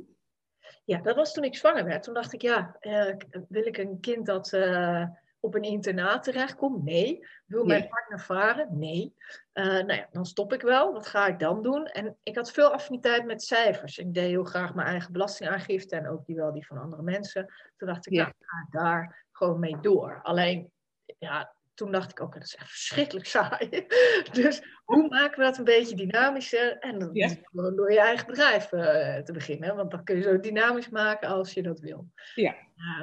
Ja, 0.85 0.99
dat 0.99 1.17
was 1.17 1.33
toen 1.33 1.45
ik 1.45 1.57
zwanger 1.57 1.85
werd. 1.85 2.03
Toen 2.03 2.15
dacht 2.15 2.33
ik, 2.33 2.43
ja, 2.43 2.77
uh, 2.81 3.15
wil 3.49 3.67
ik 3.67 3.79
een 3.79 4.01
kind 4.01 4.27
dat 4.27 4.53
uh, 4.53 5.07
op 5.43 5.55
een 5.55 5.63
internaat 5.63 6.23
terechtkom? 6.23 6.85
Nee. 6.85 7.27
Wil 7.47 7.65
mijn 7.65 7.89
partner 7.89 8.21
varen? 8.21 8.79
Nee. 8.79 9.15
Uh, 9.55 9.65
nou 9.65 9.95
ja, 9.95 10.09
dan 10.11 10.27
stop 10.27 10.53
ik 10.53 10.63
wel. 10.63 10.93
Wat 10.93 11.07
ga 11.07 11.27
ik 11.27 11.39
dan 11.39 11.63
doen? 11.63 11.87
En 11.87 12.17
ik 12.23 12.37
had 12.37 12.53
veel 12.53 12.73
affiniteit 12.73 13.25
met 13.25 13.43
cijfers. 13.43 13.99
Ik 13.99 14.15
deed 14.15 14.29
heel 14.29 14.45
graag 14.45 14.75
mijn 14.75 14.89
eigen 14.89 15.13
belastingaangifte 15.13 15.97
en 15.97 16.09
ook 16.09 16.27
die 16.27 16.37
wel 16.37 16.53
die 16.53 16.67
van 16.67 16.79
andere 16.79 17.03
mensen. 17.03 17.53
Toen 17.77 17.89
dacht 17.89 18.07
ik, 18.07 18.13
ja. 18.13 18.23
nou, 18.23 18.31
ik 18.39 18.45
ga 18.47 18.67
daar 18.71 19.27
gewoon 19.33 19.61
mee 19.61 19.81
door. 19.81 20.21
Alleen, 20.23 20.73
ja, 21.19 21.55
toen 21.83 21.93
dacht 21.93 22.11
ik 22.11 22.21
ook, 22.21 22.33
dat 22.35 22.43
is 22.43 22.55
echt 22.55 22.71
verschrikkelijk 22.71 23.27
saai. 23.27 23.87
dus 24.33 24.63
hoe 24.85 25.09
maken 25.09 25.39
we 25.39 25.45
dat 25.45 25.59
een 25.59 25.65
beetje 25.65 25.97
dynamischer? 25.97 26.79
En 26.79 26.99
dan 26.99 27.11
Ja. 27.13 27.35
door 27.53 27.93
je 27.93 28.01
eigen 28.01 28.27
bedrijf 28.27 28.73
eh, 28.73 29.17
te 29.17 29.33
beginnen. 29.33 29.77
Want 29.77 29.91
dan 29.91 30.05
kun 30.05 30.17
je 30.17 30.23
zo 30.23 30.41
dynamisch 30.41 30.89
maken 30.89 31.29
als 31.29 31.53
je 31.53 31.63
dat 31.63 31.81
wil. 31.81 32.09
Ja. 32.35 32.57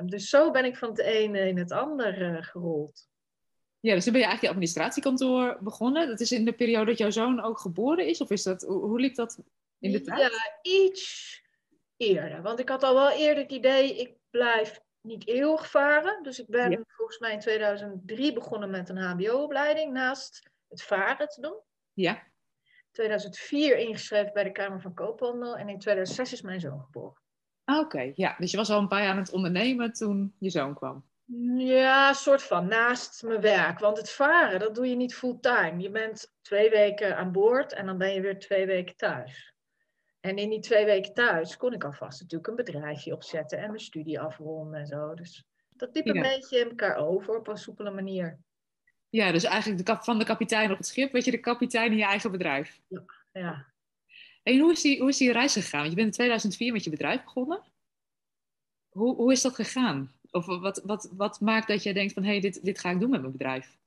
dus 0.06 0.30
zo 0.30 0.52
ben 0.52 0.66
ik 0.66 0.78
van 0.78 0.90
het 0.90 1.00
ene 1.00 1.48
in 1.48 1.58
het 1.58 1.72
ander 1.72 2.36
eh, 2.36 2.44
gerold. 2.44 3.08
Ja, 3.80 3.94
dus 3.94 4.04
toen 4.04 4.14
ben 4.14 4.22
je 4.22 4.28
eigenlijk 4.28 4.42
je 4.42 4.48
administratiekantoor 4.48 5.58
begonnen. 5.62 6.08
Dat 6.08 6.20
is 6.20 6.32
in 6.32 6.46
de 6.46 6.54
periode 6.54 6.86
dat 6.86 6.98
jouw 6.98 7.10
zoon 7.10 7.42
ook 7.42 7.60
geboren 7.60 8.08
is? 8.08 8.22
Of 8.22 8.30
is 8.30 8.44
dat, 8.44 8.62
hoe, 8.62 8.86
hoe 8.86 9.00
liep 9.00 9.16
dat 9.16 9.40
in 9.80 9.92
de 9.92 10.02
tijd? 10.02 10.20
Ja, 10.20 10.60
iets 10.62 11.42
eerder. 11.98 12.42
Want 12.42 12.60
ik 12.60 12.70
had 12.70 12.84
al 12.84 12.94
wel 12.94 13.12
eerder 13.12 13.44
het 13.44 13.52
idee, 13.52 13.96
ik 13.96 14.16
blijf 14.30 14.82
niet 15.02 15.28
eeuwig 15.28 15.70
varen. 15.70 16.24
Dus 16.24 16.40
ik 16.40 16.48
ben 16.48 16.72
Ja. 16.72 16.80
volgens 16.88 17.20
mij 17.20 17.34
in 17.34 17.40
2003 17.40 18.34
begonnen 18.34 18.70
met 18.70 18.90
een 18.90 18.98
hbo-opleiding 18.98 19.94
naast 19.94 20.50
het 20.70 20.84
varen 20.84 21.28
te 21.28 21.42
doen. 21.42 21.58
Ja, 21.94 22.24
2004 22.92 23.78
ingeschreven 23.78 24.34
bij 24.34 24.44
de 24.44 24.52
Kamer 24.52 24.82
van 24.82 24.94
Koophandel 24.94 25.58
en 25.58 25.70
in 25.70 25.80
2006 25.80 26.34
is 26.34 26.42
mijn 26.42 26.60
zoon 26.60 26.82
geboren. 26.82 27.22
Ah, 27.64 27.80
oké. 27.80 28.12
Ja, 28.16 28.36
dus 28.38 28.52
je 28.52 28.58
was 28.58 28.70
al 28.70 28.80
een 28.80 28.88
paar 28.88 29.02
jaar 29.02 29.12
aan 29.12 29.18
het 29.18 29.32
ondernemen 29.32 29.94
toen 29.94 30.36
je 30.40 30.50
zoon 30.50 30.74
kwam. 30.74 31.08
Ja, 31.58 32.14
soort 32.14 32.44
van 32.44 32.68
naast 32.68 33.24
mijn 33.24 33.42
werk. 33.42 33.80
Want 33.80 33.98
het 33.98 34.10
varen, 34.12 34.60
dat 34.60 34.76
doe 34.76 34.90
je 34.90 34.96
niet 34.96 35.16
fulltime. 35.16 35.80
Je 35.82 35.90
bent 35.90 36.34
twee 36.42 36.70
weken 36.70 37.18
aan 37.18 37.32
boord 37.32 37.74
en 37.74 37.86
dan 37.86 37.98
ben 37.98 38.14
je 38.14 38.22
weer 38.22 38.40
twee 38.40 38.66
weken 38.66 38.96
thuis. 38.96 39.54
En 40.20 40.38
in 40.38 40.50
die 40.50 40.60
twee 40.60 40.86
weken 40.86 41.14
thuis 41.14 41.58
kon 41.58 41.74
ik 41.74 41.84
alvast 41.84 42.22
natuurlijk 42.22 42.50
een 42.50 42.56
bedrijfje 42.66 43.14
opzetten 43.14 43.60
en 43.60 43.68
mijn 43.68 43.80
studie 43.80 44.20
afronden 44.20 44.80
en 44.80 44.88
zo. 44.88 45.14
Dus 45.14 45.46
dat 45.70 45.96
liep 45.96 46.08
een 46.08 46.16
Ja. 46.16 46.22
beetje 46.22 46.60
in 46.60 46.70
elkaar 46.70 46.96
over 46.96 47.38
op 47.38 47.48
een 47.48 47.58
soepele 47.58 47.92
manier. 47.92 48.40
Ja, 49.10 49.32
dus 49.32 49.44
eigenlijk 49.44 49.78
de 49.86 49.94
kap, 49.94 50.04
van 50.04 50.20
de 50.20 50.26
kapitein 50.26 50.72
op 50.72 50.78
het 50.78 50.88
schip, 50.88 51.12
weet 51.12 51.26
je, 51.26 51.32
de 51.32 51.40
kapitein 51.40 51.92
in 51.92 51.98
je 51.98 52.04
eigen 52.04 52.32
bedrijf. 52.32 52.82
Ja. 53.32 53.66
En 54.44 54.60
hoe 54.60 54.72
is, 54.72 54.82
die, 54.82 55.00
hoe 55.00 55.10
is 55.10 55.18
die 55.18 55.32
reis 55.32 55.54
gegaan? 55.54 55.80
Want 55.80 55.90
je 55.90 55.96
bent 55.96 56.08
in 56.08 56.14
2004 56.14 56.74
met 56.74 56.84
je 56.84 56.90
bedrijf 56.90 57.24
begonnen. 57.24 57.62
Hoe, 58.90 59.16
hoe 59.16 59.32
is 59.32 59.42
dat 59.42 59.56
gegaan? 59.56 60.12
Of 60.32 60.46
wat, 60.46 60.82
wat, 60.84 61.10
wat 61.12 61.40
maakt 61.40 61.68
dat 61.68 61.84
je 61.84 61.94
denkt 61.94 62.14
van, 62.14 62.24
hé, 62.24 62.30
hey, 62.30 62.40
dit, 62.40 62.64
dit 62.66 62.80
ga 62.80 62.90
ik 62.90 63.00
doen 63.00 63.10
met 63.10 63.20
mijn 63.22 63.32
bedrijf? 63.32 63.78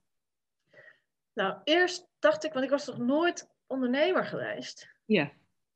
Nou, 1.33 1.61
eerst 1.65 2.09
dacht 2.19 2.45
ik, 2.45 2.53
want 2.53 2.65
ik 2.65 2.71
was 2.71 2.87
nog 2.87 2.99
nooit 2.99 3.49
ondernemer 3.67 4.25
geweest. 4.27 4.89
Ja, 5.05 5.33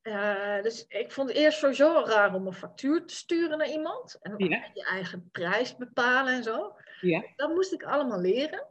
Eh, 0.07 0.63
dus 0.63 0.85
ik 0.89 1.13
vond 1.13 1.29
het 1.29 1.39
eerst 1.39 1.59
sowieso 1.59 2.03
raar 2.07 2.35
om 2.35 2.47
een 2.47 2.53
factuur 2.53 3.07
te 3.07 3.15
sturen 3.15 3.59
naar 3.59 3.69
iemand. 3.69 4.19
En 4.21 4.35
Ja. 4.37 4.71
je 4.75 4.85
eigen 4.85 5.29
prijs 5.33 5.77
bepalen 5.77 6.35
en 6.35 6.43
zo. 6.43 6.77
ja, 7.01 7.25
Dat 7.37 7.51
moest 7.55 7.73
ik 7.73 7.83
allemaal 7.83 8.21
leren. 8.21 8.67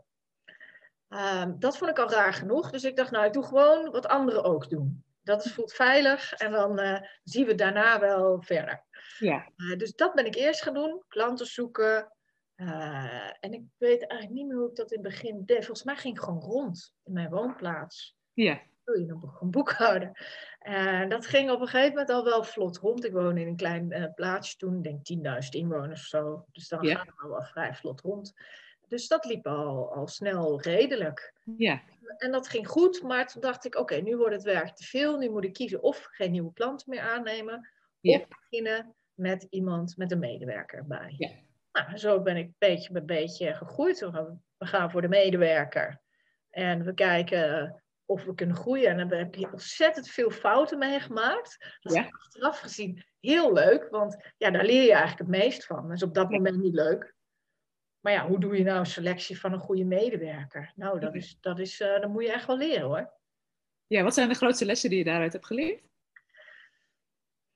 Ehm, 1.09 1.53
dat 1.59 1.77
vond 1.77 1.89
ik 1.91 1.99
al 1.99 2.09
raar 2.09 2.33
genoeg. 2.33 2.69
Dus 2.71 2.83
ik 2.83 2.95
dacht, 2.95 3.11
nou, 3.11 3.25
ik 3.25 3.33
doe 3.33 3.43
gewoon 3.45 3.91
wat 3.91 4.07
anderen 4.07 4.43
ook 4.43 4.69
doen. 4.69 5.03
Dat 5.23 5.45
is- 5.45 5.53
voelt 5.53 5.73
veilig 5.73 6.33
en 6.33 6.51
dan 6.51 6.79
eh, 6.79 7.01
zien 7.23 7.45
we 7.45 7.55
daarna 7.55 7.99
wel 7.99 8.41
verder. 8.41 8.83
ja. 9.19 9.49
Eh, 9.57 9.77
dus 9.77 9.95
dat 9.95 10.13
ben 10.13 10.25
ik 10.25 10.35
eerst 10.35 10.61
gaan 10.61 10.73
doen. 10.73 11.03
Klanten 11.07 11.45
zoeken. 11.45 12.09
En 13.39 13.53
ik 13.53 13.63
weet 13.77 14.07
eigenlijk 14.07 14.31
niet 14.31 14.47
meer 14.47 14.57
hoe 14.57 14.69
ik 14.69 14.75
dat 14.75 14.91
in 14.91 15.03
het 15.03 15.07
begin 15.13 15.45
deed. 15.45 15.57
Volgens 15.65 15.83
mij 15.83 15.95
ging 15.95 16.15
ik 16.17 16.23
gewoon 16.23 16.39
rond 16.41 16.93
in 17.03 17.13
mijn 17.13 17.29
woonplaats 17.29 18.15
ja. 18.33 18.59
Wil 18.85 18.99
je 18.99 19.05
nog 19.05 19.41
een 19.41 19.51
boekhouder? 19.51 20.11
En 20.59 21.09
dat 21.09 21.25
ging 21.25 21.51
op 21.51 21.61
een 21.61 21.67
gegeven 21.67 21.89
moment 21.89 22.09
al 22.09 22.23
wel 22.23 22.43
vlot 22.43 22.77
rond. 22.77 23.05
Ik 23.05 23.11
woonde 23.13 23.41
in 23.41 23.47
een 23.47 23.55
klein 23.55 23.91
eh, 23.91 24.13
plaatsje 24.15 24.57
toen, 24.57 24.83
ik 24.83 25.03
denk 25.05 25.43
10.000 25.43 25.49
inwoners 25.49 26.01
of 26.01 26.07
zo. 26.07 26.45
Dus 26.51 26.67
dan 26.67 26.83
Ja. 26.83 26.95
gaat 26.95 27.05
het 27.05 27.29
wel 27.29 27.41
vrij 27.43 27.73
vlot 27.73 28.01
rond. 28.01 28.33
Dus 28.87 29.07
dat 29.07 29.25
liep 29.25 29.47
al, 29.47 29.93
al 29.93 30.07
snel 30.07 30.61
redelijk. 30.61 31.33
ja. 31.57 31.81
En 32.17 32.31
dat 32.31 32.47
ging 32.47 32.67
goed, 32.67 33.01
maar 33.03 33.27
toen 33.27 33.41
dacht 33.41 33.65
ik, 33.65 33.75
oké, 33.75 33.95
nu 33.95 34.17
wordt 34.17 34.33
het 34.35 34.43
werk 34.43 34.75
te 34.75 34.83
veel. 34.83 35.17
Nu 35.17 35.29
moet 35.29 35.43
ik 35.43 35.53
kiezen 35.53 35.81
of 35.81 36.07
geen 36.11 36.31
nieuwe 36.31 36.53
klanten 36.53 36.89
meer 36.89 37.01
aannemen. 37.01 37.69
Ja. 37.99 38.17
Of 38.17 38.27
beginnen 38.27 38.95
met 39.13 39.47
iemand, 39.49 39.97
met 39.97 40.11
een 40.11 40.19
medewerker 40.19 40.77
erbij. 40.77 41.13
Ja. 41.17 41.29
Nou, 41.71 41.97
zo 41.97 42.21
ben 42.21 42.37
ik 42.37 42.51
beetje 42.57 42.91
bij 42.91 43.05
beetje 43.05 43.53
gegroeid. 43.53 43.99
We 44.57 44.65
gaan 44.65 44.91
voor 44.91 45.01
de 45.01 45.07
medewerker. 45.07 46.01
En 46.49 46.83
we 46.83 46.93
kijken 46.93 47.83
of 48.05 48.23
we 48.23 48.35
kunnen 48.35 48.55
groeien. 48.55 48.99
En 48.99 49.07
daar 49.07 49.19
heb 49.19 49.35
je 49.35 49.51
ontzettend 49.51 50.07
veel 50.09 50.31
fouten 50.31 50.77
mee 50.77 50.99
gemaakt. 50.99 51.77
Dat 51.79 51.91
is 51.93 51.99
Ja. 51.99 52.07
achteraf 52.09 52.59
gezien 52.59 53.05
heel 53.19 53.53
leuk, 53.53 53.87
want 53.89 54.31
ja, 54.37 54.51
daar 54.51 54.65
leer 54.65 54.83
je 54.83 54.93
eigenlijk 54.93 55.19
het 55.19 55.27
meest 55.43 55.65
van. 55.65 55.87
Dat 55.87 55.95
is 55.97 56.03
op 56.03 56.13
dat 56.13 56.29
moment 56.29 56.57
niet 56.57 56.73
leuk. 56.73 57.13
Maar 57.99 58.13
ja, 58.13 58.27
hoe 58.27 58.39
doe 58.39 58.57
je 58.57 58.63
nou 58.63 58.79
een 58.79 58.85
selectie 58.85 59.39
van 59.39 59.53
een 59.53 59.59
goede 59.59 59.83
medewerker? 59.85 60.71
Nou, 60.75 60.99
dat 60.99 61.15
is, 61.15 61.37
dat 61.41 61.59
is, 61.59 61.79
eh, 61.79 62.01
dat 62.01 62.09
moet 62.09 62.23
je 62.23 62.31
echt 62.31 62.45
wel 62.47 62.57
leren 62.57 62.85
hoor. 62.87 63.13
Ja, 63.87 64.03
wat 64.03 64.13
zijn 64.13 64.29
de 64.29 64.35
grootste 64.35 64.65
lessen 64.65 64.89
die 64.89 64.97
je 64.97 65.03
daaruit 65.05 65.33
hebt 65.33 65.45
geleerd? 65.45 65.83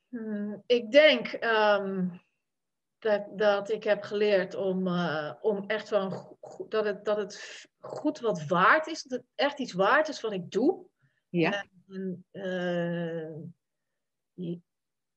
Hmm, 0.09 0.63
ik 0.65 0.91
denk 0.91 1.27
ehm, 1.27 2.07
dat, 2.99 3.38
dat 3.38 3.69
ik 3.71 3.83
heb 3.83 4.03
geleerd 4.03 4.55
om, 4.55 4.88
eh, 4.88 5.33
om 5.41 5.63
echt 5.67 5.89
go- 5.89 6.65
dat, 6.69 6.85
het, 6.85 7.05
dat 7.05 7.17
het 7.17 7.65
goed 7.79 8.19
wat 8.19 8.45
waard 8.47 8.88
is. 8.88 9.03
Dat 9.03 9.19
het 9.19 9.27
echt 9.35 9.59
iets 9.59 9.73
waard 9.73 10.07
is 10.07 10.21
wat 10.21 10.31
ik 10.33 10.51
doe. 10.51 10.85
Ja, 11.29 11.65
En, 11.88 12.25
eh, 12.31 13.35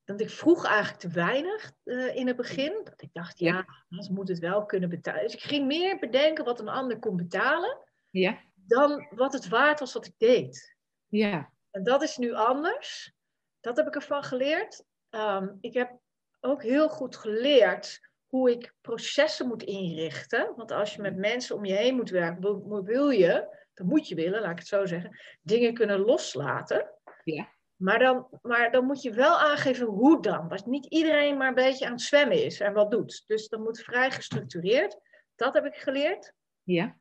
want 0.04 0.20
ik 0.20 0.30
vroeg 0.30 0.64
eigenlijk 0.66 0.98
te 1.00 1.08
weinig 1.08 1.72
eh, 1.84 2.16
in 2.16 2.26
het 2.26 2.36
begin. 2.36 2.80
Dat 2.84 3.02
ik 3.02 3.08
dacht, 3.12 3.38
Ja. 3.38 3.66
ja, 3.88 4.08
moeten 4.10 4.34
het 4.34 4.42
wel 4.44 4.64
kunnen 4.66 4.88
betalen. 4.88 5.22
Dus 5.22 5.34
ik 5.34 5.42
ging 5.42 5.66
meer 5.66 5.98
bedenken 5.98 6.44
wat 6.44 6.60
een 6.60 6.68
ander 6.68 6.98
kon 6.98 7.16
betalen. 7.16 7.78
ja, 8.10 8.38
dan 8.54 9.06
wat 9.10 9.32
het 9.32 9.48
waard 9.48 9.80
was 9.80 9.92
wat 9.92 10.06
ik 10.06 10.14
deed. 10.18 10.76
ja, 11.06 11.52
En 11.70 11.82
dat 11.82 12.02
is 12.02 12.16
nu 12.16 12.32
anders. 12.34 13.12
Dat 13.60 13.76
heb 13.76 13.86
ik 13.86 13.94
ervan 13.94 14.22
geleerd. 14.22 14.84
Ehm, 15.08 15.48
ik 15.60 15.74
heb 15.74 16.00
ook 16.44 16.62
heel 16.62 16.88
goed 16.88 17.16
geleerd 17.16 18.10
hoe 18.26 18.50
ik 18.50 18.74
processen 18.80 19.46
moet 19.48 19.62
inrichten. 19.62 20.52
Want 20.56 20.70
als 20.70 20.94
je 20.94 21.02
met 21.02 21.16
mensen 21.16 21.56
om 21.56 21.64
je 21.64 21.74
heen 21.74 21.94
moet 21.94 22.10
werken, 22.10 22.84
wil, 22.84 23.10
je, 23.10 23.56
dat 23.74 23.86
moet 23.86 24.08
je 24.08 24.14
willen, 24.14 24.40
laat 24.40 24.50
ik 24.50 24.58
het 24.58 24.66
zo 24.66 24.86
zeggen, 24.86 25.18
dingen 25.42 25.74
kunnen 25.74 26.00
loslaten. 26.00 26.90
Ja. 27.24 27.48
Maar 27.76 27.98
dan, 27.98 28.28
maar 28.42 28.70
dan 28.70 28.84
moet 28.84 29.02
je 29.02 29.12
wel 29.12 29.38
aangeven 29.38 29.86
hoe 29.86 30.22
dan. 30.22 30.48
Want 30.48 30.66
niet 30.66 30.86
iedereen 30.86 31.36
maar 31.36 31.48
een 31.48 31.54
beetje 31.54 31.86
aan 31.86 31.92
het 31.92 32.00
zwemmen 32.00 32.44
is 32.44 32.60
en 32.60 32.72
wat 32.72 32.90
doet. 32.90 33.24
Dus 33.26 33.48
dat 33.48 33.60
moet 33.60 33.82
vrij 33.82 34.10
gestructureerd. 34.10 34.98
Dat 35.34 35.54
heb 35.54 35.64
ik 35.64 35.74
geleerd. 35.76 36.32
ja, 36.62 36.96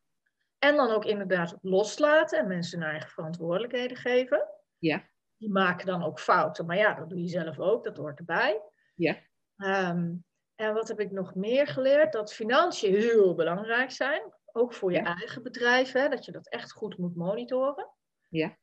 En 0.60 0.76
dan 0.76 0.90
ook 0.90 1.06
inderdaad 1.06 1.58
loslaten 1.62 2.40
en 2.40 2.48
mensen 2.48 2.80
hun 2.80 2.90
eigen 2.90 3.10
verantwoordelijkheden 3.10 3.98
geven. 3.98 4.48
Ja. 4.78 5.10
Die 5.38 5.52
maken 5.52 5.86
dan 5.86 6.04
ook 6.04 6.20
fouten, 6.20 6.66
maar 6.66 6.78
ja, 6.78 6.94
dat 6.94 7.10
doe 7.10 7.22
je 7.22 7.28
zelf 7.28 7.60
ook, 7.60 7.84
dat 7.84 7.98
hoort 7.98 8.20
erbij. 8.20 8.62
Ja. 8.96 9.18
Ehm, 9.62 10.14
en 10.56 10.74
wat 10.74 10.88
heb 10.88 11.00
ik 11.00 11.12
nog 11.12 11.36
meer 11.36 11.68
geleerd? 11.68 12.14
Dat 12.14 12.34
financiën 12.34 12.96
heel 12.96 13.36
belangrijk 13.36 13.92
zijn. 13.92 14.22
Ook 14.52 14.74
voor 14.74 14.92
je 14.92 14.98
Ja. 14.98 15.16
eigen 15.16 15.44
bedrijf, 15.44 15.92
hè, 15.92 16.10
dat 16.10 16.26
je 16.26 16.32
dat 16.32 16.50
echt 16.50 16.72
goed 16.72 16.98
moet 16.98 17.16
monitoren. 17.16 17.90
Ja. 18.30 18.58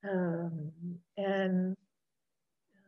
Ehm, 0.00 0.56
en 1.14 1.76
eh, 2.72 2.80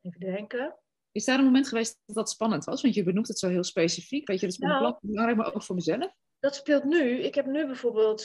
even 0.00 0.20
denken. 0.20 0.76
Is 1.12 1.24
daar 1.24 1.38
een 1.38 1.44
moment 1.44 1.68
geweest 1.68 1.98
dat 2.06 2.16
dat 2.16 2.30
spannend 2.30 2.64
was? 2.64 2.82
Want 2.82 2.94
je 2.94 3.02
benoemt 3.02 3.28
het 3.28 3.38
zo 3.38 3.48
heel 3.48 3.64
specifiek. 3.64 4.26
Weet 4.28 4.40
je, 4.40 4.46
dat 4.46 4.54
is 4.54 4.60
Nou. 4.60 4.96
belangrijk, 5.00 5.38
maar 5.38 5.54
ook 5.54 5.62
voor 5.62 5.74
mezelf. 5.74 6.14
Dat 6.38 6.54
speelt 6.54 6.84
nu. 6.84 7.18
Ik 7.18 7.34
heb 7.34 7.46
nu 7.46 7.66
bijvoorbeeld, 7.66 8.20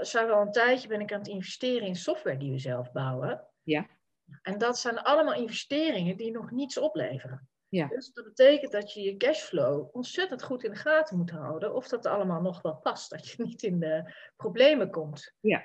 zijn 0.00 0.26
wel 0.26 0.40
een 0.40 0.52
tijdje 0.52 0.88
ben 0.88 1.00
ik 1.00 1.12
aan 1.12 1.18
het 1.18 1.28
investeren 1.28 1.86
in 1.86 1.96
software 1.96 2.36
die 2.36 2.50
we 2.50 2.58
zelf 2.58 2.92
bouwen. 2.92 3.46
Ja. 3.62 3.86
En 4.42 4.58
dat 4.58 4.78
zijn 4.78 4.98
allemaal 4.98 5.34
investeringen 5.34 6.16
die 6.16 6.30
nog 6.30 6.50
niets 6.50 6.78
opleveren. 6.78 7.48
Ja. 7.72 7.86
Dus 7.86 8.12
dat 8.12 8.24
betekent 8.24 8.72
dat 8.72 8.92
je 8.92 9.00
je 9.00 9.16
cashflow 9.16 9.96
ontzettend 9.96 10.42
goed 10.42 10.64
in 10.64 10.70
de 10.70 10.76
gaten 10.76 11.16
moet 11.16 11.30
houden. 11.30 11.74
Of 11.74 11.88
dat 11.88 12.06
allemaal 12.06 12.40
nog 12.40 12.62
wel 12.62 12.76
past. 12.76 13.10
Dat 13.10 13.28
je 13.28 13.42
niet 13.44 13.62
in 13.62 13.80
de 13.80 14.14
problemen 14.36 14.90
komt. 14.90 15.34
Ja. 15.40 15.62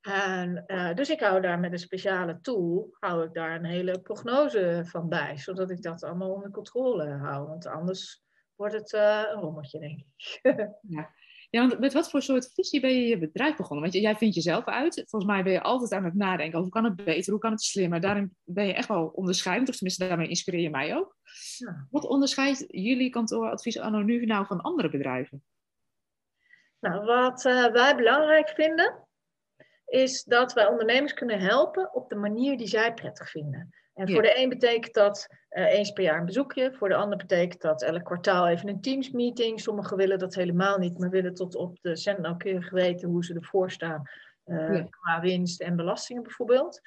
En, 0.00 0.66
eh, 0.66 0.94
dus 0.94 1.10
ik 1.10 1.20
hou 1.20 1.40
daar 1.40 1.58
met 1.58 1.72
een 1.72 1.78
speciale 1.78 2.40
tool, 2.40 2.96
hou 2.98 3.24
ik 3.24 3.34
daar 3.34 3.54
een 3.54 3.64
hele 3.64 4.00
prognose 4.00 4.82
van 4.84 5.08
bij. 5.08 5.36
Zodat 5.36 5.70
ik 5.70 5.82
dat 5.82 6.02
allemaal 6.02 6.32
onder 6.32 6.50
controle 6.50 7.08
hou. 7.08 7.46
Want 7.46 7.66
anders 7.66 8.22
wordt 8.54 8.74
het 8.74 8.92
eh, 8.92 9.22
een 9.28 9.40
rommeltje, 9.40 9.78
denk 9.78 9.98
ik. 9.98 10.40
Ja, 10.80 11.10
want 11.50 11.78
met 11.78 11.92
wat 11.92 12.10
voor 12.10 12.22
soort 12.22 12.50
visie 12.54 12.80
ben 12.80 12.94
je 12.94 13.06
je 13.06 13.18
bedrijf 13.18 13.56
begonnen? 13.56 13.90
Want 13.90 14.02
jij 14.02 14.16
vindt 14.16 14.34
jezelf 14.34 14.64
uit. 14.64 14.94
Volgens 14.94 15.32
mij 15.32 15.42
ben 15.42 15.52
je 15.52 15.62
altijd 15.62 15.92
aan 15.92 16.04
het 16.04 16.14
nadenken 16.14 16.58
over 16.58 16.72
hoe 16.72 16.82
kan 16.82 16.84
het 16.84 17.04
beter, 17.04 17.30
hoe 17.30 17.40
kan 17.40 17.50
het 17.50 17.62
slimmer. 17.62 18.00
Daarin 18.00 18.36
ben 18.44 18.66
je 18.66 18.74
echt 18.74 18.88
wel 18.88 19.06
onderscheidend, 19.14 19.68
of 19.68 19.74
tenminste 19.74 20.08
daarmee 20.08 20.28
inspireer 20.28 20.60
je 20.60 20.70
mij 20.70 20.96
ook. 20.96 21.16
Ja. 21.56 21.86
Wat 21.90 22.06
onderscheidt 22.06 22.64
jullie 22.68 23.10
kantooradvies 23.10 23.78
anno 23.78 23.98
nu 23.98 24.24
nou 24.24 24.46
van 24.46 24.60
andere 24.60 24.90
bedrijven? 24.90 25.44
Nou, 26.80 27.04
wat 27.04 27.44
eh, 27.44 27.66
wij 27.72 27.96
belangrijk 27.96 28.48
vinden, 28.48 29.08
is 29.86 30.22
dat 30.22 30.52
wij 30.52 30.66
ondernemers 30.66 31.14
kunnen 31.14 31.40
helpen 31.40 31.94
op 31.94 32.08
de 32.08 32.16
manier 32.16 32.56
die 32.58 32.66
zij 32.66 32.94
prettig 32.94 33.30
vinden. 33.30 33.74
En 33.94 34.06
Ja. 34.06 34.14
voor 34.14 34.22
de 34.22 34.38
een 34.38 34.48
betekent 34.48 34.94
dat 34.94 35.26
eh, 35.50 35.72
eens 35.72 35.90
per 35.92 36.02
jaar 36.02 36.18
een 36.18 36.24
bezoekje. 36.26 36.72
Voor 36.72 36.88
de 36.88 36.94
ander 36.94 37.18
betekent 37.18 37.60
dat 37.60 37.82
elk 37.82 38.04
kwartaal 38.04 38.48
even 38.48 38.68
een 38.68 38.80
teamsmeeting. 38.80 39.60
Sommigen 39.60 39.96
willen 39.96 40.18
dat 40.18 40.34
helemaal 40.34 40.78
niet, 40.78 40.98
maar 40.98 41.10
willen 41.10 41.34
tot 41.34 41.54
op 41.54 41.78
de 41.80 41.96
cent 41.96 42.18
nauwkeurig 42.18 42.70
weten 42.70 43.08
hoe 43.08 43.24
ze 43.24 43.34
ervoor 43.34 43.70
staan. 43.70 44.02
eh, 44.44 44.74
Ja. 44.76 44.82
Qua 44.90 45.20
winst 45.20 45.60
en 45.60 45.76
belastingen 45.76 46.22
bijvoorbeeld. 46.22 46.80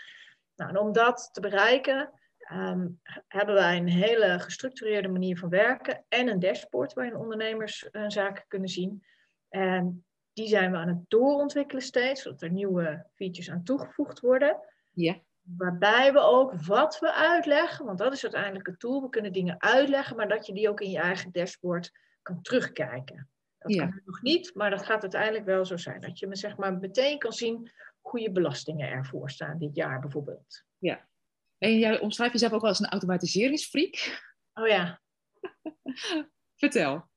Nou, 0.56 0.69
en 0.69 0.78
om 0.78 0.91
dat 0.91 1.30
te 1.32 1.41
bereiken 1.41 2.12
ehm, 2.38 2.88
hebben 3.28 3.56
wij 3.56 3.78
een 3.78 3.88
hele 3.88 4.39
gestructureerde 4.39 5.08
manier 5.08 5.38
van 5.38 5.49
werken. 5.49 6.06
En 6.10 6.28
een 6.28 6.39
dashboard 6.39 6.93
waarin 6.93 7.15
ondernemers 7.15 7.88
hun 7.91 8.12
zaken 8.12 8.43
kunnen 8.47 8.69
zien. 8.69 9.04
En 9.49 10.06
die 10.34 10.47
zijn 10.47 10.71
we 10.71 10.78
aan 10.78 10.88
het 10.88 11.06
doorontwikkelen 11.08 11.82
steeds, 11.84 12.21
zodat 12.21 12.41
er 12.41 12.52
nieuwe 12.52 13.06
features 13.13 13.52
aan 13.52 13.63
toegevoegd 13.63 14.19
worden. 14.19 14.60
Ja. 14.91 15.17
Waarbij 15.43 16.13
we 16.13 16.19
ook 16.19 16.53
wat 16.65 16.99
we 16.99 17.13
uitleggen, 17.13 17.86
want 17.86 17.97
dat 17.97 18.13
is 18.13 18.23
uiteindelijk 18.23 18.67
het 18.67 18.79
tool. 18.79 19.01
We 19.01 19.10
kunnen 19.10 19.34
dingen 19.34 19.62
uitleggen, 19.62 20.15
maar 20.15 20.27
dat 20.27 20.45
je 20.45 20.53
die 20.53 20.69
ook 20.69 20.82
in 20.82 20.89
je 20.89 20.99
eigen 20.99 21.32
dashboard 21.32 21.91
kan 22.21 22.41
terugkijken. 22.41 23.29
Dat 23.58 23.73
Ja. 23.73 23.86
kan 23.88 24.01
nog 24.06 24.21
niet, 24.21 24.51
maar 24.56 24.69
dat 24.69 24.84
gaat 24.86 25.01
uiteindelijk 25.01 25.45
wel 25.45 25.65
zo 25.65 25.77
zijn. 25.77 26.01
Dat 26.01 26.19
je 26.19 26.27
me 26.27 26.36
zeg 26.36 26.58
maar 26.58 26.73
meteen 26.77 27.17
kan 27.19 27.34
zien 27.34 27.71
hoe 28.01 28.19
je 28.21 28.32
belastingen 28.32 28.89
ervoor 28.89 29.29
staan 29.29 29.58
dit 29.58 29.75
jaar 29.75 29.99
bijvoorbeeld. 29.99 30.63
En 31.58 31.77
jij 31.79 31.99
omschrijft 31.99 32.34
jezelf 32.34 32.51
ook 32.53 32.62
wel 32.62 32.69
als 32.69 32.79
een 32.79 32.89
automatiseringsfreak. 32.89 34.21
Oh 34.53 34.67
ja, 34.67 35.01
Vertel. 36.62 37.10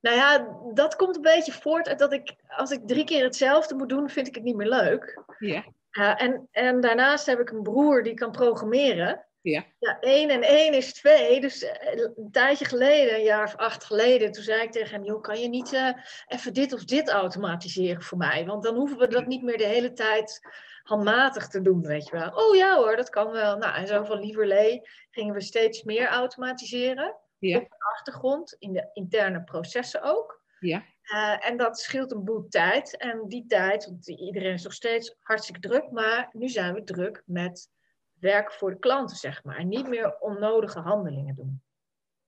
nou 0.00 0.16
ja, 0.16 0.56
dat 0.74 0.96
komt 0.96 1.16
een 1.16 1.22
beetje 1.22 1.52
voort 1.52 1.88
uit 1.88 1.98
dat 1.98 2.12
ik, 2.12 2.34
als 2.48 2.70
ik 2.70 2.86
drie 2.86 3.04
keer 3.04 3.22
hetzelfde 3.24 3.74
moet 3.74 3.88
doen, 3.88 4.08
vind 4.08 4.26
ik 4.26 4.34
het 4.34 4.44
niet 4.44 4.56
meer 4.56 4.68
leuk. 4.68 5.22
Ja. 5.38 5.64
Uh, 5.98 6.22
en, 6.22 6.48
en 6.50 6.80
daarnaast 6.80 7.26
heb 7.26 7.40
ik 7.40 7.50
een 7.50 7.62
broer 7.62 8.02
die 8.02 8.14
kan 8.14 8.30
programmeren. 8.30 9.26
Ja. 9.40 9.64
Ja, 9.78 10.00
één 10.00 10.30
en 10.30 10.42
één 10.42 10.72
is 10.74 10.92
twee. 10.94 11.40
Dus 11.40 11.62
uh, 11.62 11.70
een 12.16 12.28
tijdje 12.30 12.64
geleden, 12.64 13.14
een 13.14 13.22
jaar 13.22 13.44
of 13.44 13.56
acht 13.56 13.84
geleden, 13.84 14.32
toen 14.32 14.42
zei 14.42 14.62
ik 14.62 14.72
tegen 14.72 14.94
hem: 14.94 15.04
joh, 15.04 15.22
kan 15.22 15.40
je 15.40 15.48
niet 15.48 15.72
uh, 15.72 15.90
even 16.26 16.54
dit 16.54 16.72
of 16.72 16.84
dit 16.84 17.08
automatiseren 17.08 18.02
voor 18.02 18.18
mij? 18.18 18.44
Want 18.46 18.62
dan 18.62 18.74
hoeven 18.74 18.98
we 18.98 19.08
dat 19.08 19.26
niet 19.26 19.42
meer 19.42 19.58
de 19.58 19.66
hele 19.66 19.92
tijd 19.92 20.40
handmatig 20.82 21.48
te 21.48 21.62
doen, 21.62 21.82
weet 21.82 22.04
je 22.08 22.16
wel. 22.16 22.30
Oh 22.30 22.56
ja 22.56 22.76
hoor, 22.76 22.96
dat 22.96 23.08
kan 23.08 23.30
wel. 23.30 23.56
Nou, 23.56 23.74
en 23.74 23.86
zo 23.86 24.04
van 24.04 24.20
lieverlee 24.20 24.88
gingen 25.10 25.34
we 25.34 25.40
steeds 25.40 25.82
meer 25.82 26.08
automatiseren. 26.08 27.16
Ja. 27.38 27.56
Op 27.58 27.68
de 27.68 27.76
achtergrond, 27.94 28.56
in 28.58 28.72
de 28.72 28.90
interne 28.92 29.42
processen 29.42 30.02
ook. 30.02 30.42
Ja. 30.60 30.84
Uh, 31.12 31.46
en 31.48 31.56
dat 31.56 31.78
scheelt 31.78 32.12
een 32.12 32.24
boel 32.24 32.48
tijd. 32.48 32.96
En 32.96 33.28
die 33.28 33.46
tijd, 33.46 33.84
want 33.84 34.08
iedereen 34.08 34.52
is 34.52 34.62
nog 34.62 34.72
steeds 34.72 35.16
hartstikke 35.20 35.60
druk, 35.60 35.90
maar 35.90 36.28
nu 36.32 36.48
zijn 36.48 36.74
we 36.74 36.84
druk 36.84 37.22
met 37.26 37.70
werk 38.12 38.52
voor 38.52 38.70
de 38.70 38.78
klanten, 38.78 39.16
zeg 39.16 39.44
maar. 39.44 39.56
En 39.56 39.68
niet 39.68 39.88
meer 39.88 40.18
onnodige 40.18 40.80
handelingen 40.80 41.34
doen. 41.34 41.62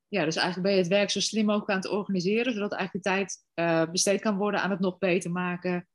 Ja, 0.09 0.25
dus 0.25 0.37
eigenlijk 0.37 0.67
ben 0.67 0.77
je 0.77 0.83
het 0.83 0.93
werk 0.93 1.11
zo 1.11 1.21
slim 1.21 1.45
mogelijk 1.45 1.71
aan 1.71 1.77
het 1.77 1.89
organiseren, 1.89 2.53
zodat 2.53 2.73
eigenlijk 2.73 3.05
de 3.05 3.11
tijd 3.11 3.45
uh, 3.55 3.91
besteed 3.91 4.21
kan 4.21 4.37
worden 4.37 4.61
aan 4.61 4.71
het 4.71 4.81
nog 4.81 4.99
beter 4.99 5.31
maken 5.31 5.89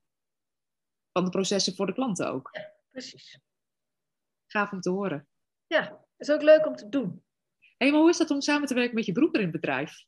van 1.11 1.23
de 1.23 1.29
processen 1.29 1.75
voor 1.75 1.85
de 1.85 1.93
klanten 1.93 2.31
ook. 2.31 2.49
Ja, 2.51 2.73
precies. 2.91 3.39
Gaaf 4.47 4.71
om 4.71 4.81
te 4.81 4.89
horen. 4.89 5.27
Ja, 5.67 6.05
is 6.17 6.31
ook 6.31 6.41
leuk 6.41 6.65
om 6.65 6.75
te 6.75 6.89
doen. 6.89 7.23
Hé, 7.77 7.91
maar 7.91 7.99
hoe 7.99 8.09
is 8.09 8.17
dat 8.17 8.29
om 8.29 8.41
samen 8.41 8.67
te 8.67 8.73
werken 8.73 8.95
met 8.95 9.05
je 9.05 9.11
broer 9.11 9.35
in 9.35 9.41
het 9.41 9.51
bedrijf? 9.51 10.05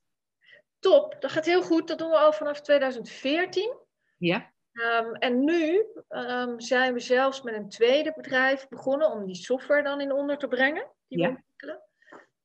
Top, 0.80 1.16
dat 1.20 1.32
gaat 1.32 1.46
heel 1.46 1.64
goed. 1.64 1.88
Dat 1.88 1.98
doen 1.98 2.10
we 2.10 2.18
al 2.18 2.34
vanaf 2.34 2.62
2014. 2.62 3.78
Ja. 4.18 4.52
Um, 4.72 5.14
en 5.14 5.44
nu 5.44 5.86
um, 6.10 6.60
zijn 6.60 6.94
we 6.94 7.00
zelfs 7.00 7.42
met 7.42 7.54
een 7.54 7.70
tweede 7.70 8.14
bedrijf 8.16 8.68
begonnen 8.68 9.12
om 9.12 9.26
die 9.26 9.36
software 9.36 9.84
dan 9.84 10.02
in 10.02 10.12
onder 10.12 10.38
te 10.38 10.48
brengen. 10.48 10.88
Die 11.08 11.20
ja. 11.20 11.24
we 11.24 11.36
ontwikkelen. 11.36 11.82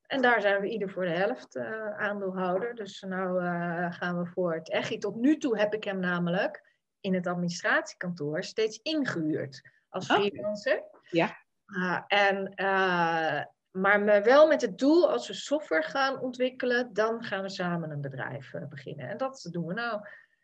En 0.06 0.22
daar 0.22 0.40
zijn 0.40 0.60
we 0.60 0.68
ieder 0.68 0.90
voor 0.90 1.04
de 1.04 1.10
helft 1.10 1.56
uh, 1.56 1.98
aandeelhouder. 1.98 2.74
Dus 2.74 3.00
nou 3.00 3.42
uh, 3.42 3.92
gaan 3.92 4.18
we 4.18 4.26
voor 4.26 4.54
het 4.54 4.70
EGI. 4.70 4.98
Tot 4.98 5.16
nu 5.16 5.38
toe 5.38 5.58
heb 5.58 5.74
ik 5.74 5.84
hem 5.84 5.98
namelijk 5.98 6.76
in 7.00 7.14
het 7.14 7.26
administratiekantoor 7.26 8.44
steeds 8.44 8.80
ingehuurd 8.82 9.70
als 9.88 10.10
Oh. 10.10 10.16
freelancer. 10.16 10.82
Ja. 11.10 11.36
Uh, 11.66 12.00
en, 12.06 12.54
maar 13.72 14.22
wel 14.22 14.46
met 14.46 14.60
het 14.60 14.78
doel, 14.78 15.10
als 15.10 15.28
we 15.28 15.34
software 15.34 15.82
gaan 15.82 16.20
ontwikkelen, 16.20 16.92
dan 16.92 17.24
gaan 17.24 17.42
we 17.42 17.48
samen 17.48 17.90
een 17.90 18.00
bedrijf 18.00 18.54
eh, 18.54 18.68
beginnen. 18.68 19.08
En 19.08 19.16
dat 19.16 19.48
doen 19.50 19.66
we 19.66 19.74
nou. 19.74 20.00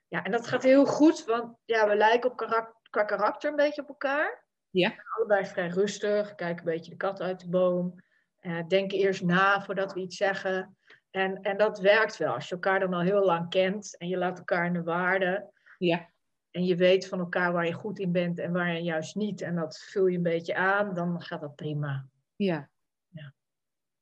Ja, 0.09 0.25
en 0.25 0.31
dat 0.31 0.47
gaat 0.47 0.63
heel 0.63 0.87
goed, 0.87 1.25
want 1.25 1.57
ja, 1.65 1.89
we 1.89 1.97
lijken 1.97 2.31
op 2.31 2.37
karakter, 2.37 2.75
qua 2.91 3.05
karakter 3.05 3.51
een 3.51 3.57
beetje 3.57 3.83
op 3.83 3.89
elkaar. 3.89 4.45
Ja. 4.71 4.95
Allebei 5.17 5.47
vrij 5.47 5.69
rustig, 5.69 6.35
kijken 6.35 6.59
een 6.59 6.73
beetje 6.73 6.91
de 6.91 6.97
kat 6.97 7.21
uit 7.21 7.41
de 7.41 7.49
boom. 7.49 7.95
Uh, 8.41 8.67
denken 8.67 8.99
eerst 8.99 9.23
na 9.23 9.63
voordat 9.63 9.93
we 9.93 10.01
iets 10.01 10.17
zeggen. 10.17 10.77
En, 11.11 11.43
en 11.43 11.57
dat 11.57 11.79
werkt 11.79 12.17
wel. 12.17 12.35
Als 12.35 12.49
je 12.49 12.55
elkaar 12.55 12.81
dan 12.81 12.95
al 12.95 13.01
heel 13.01 13.25
lang 13.25 13.51
kent 13.51 13.97
en 13.97 14.09
je 14.09 14.17
laat 14.17 14.39
elkaar 14.39 14.67
in 14.67 14.73
de 14.73 14.83
waarde. 14.83 15.51
Ja. 15.79 16.09
En 16.51 16.65
je 16.65 16.77
weet 16.77 17.09
van 17.09 17.19
elkaar 17.19 17.53
waar 17.53 17.67
je 17.67 17.73
goed 17.73 17.99
in 17.99 18.13
bent 18.13 18.39
en 18.39 18.53
waar 18.53 18.73
je 18.73 18.83
juist 18.83 19.15
niet. 19.15 19.41
En 19.41 19.55
dat 19.55 19.79
vul 19.79 20.07
je 20.07 20.17
een 20.17 20.23
beetje 20.23 20.55
aan, 20.55 20.95
dan 20.95 21.23
gaat 21.23 21.41
dat 21.41 21.57
prima. 21.57 22.07
Ja. 22.37 22.69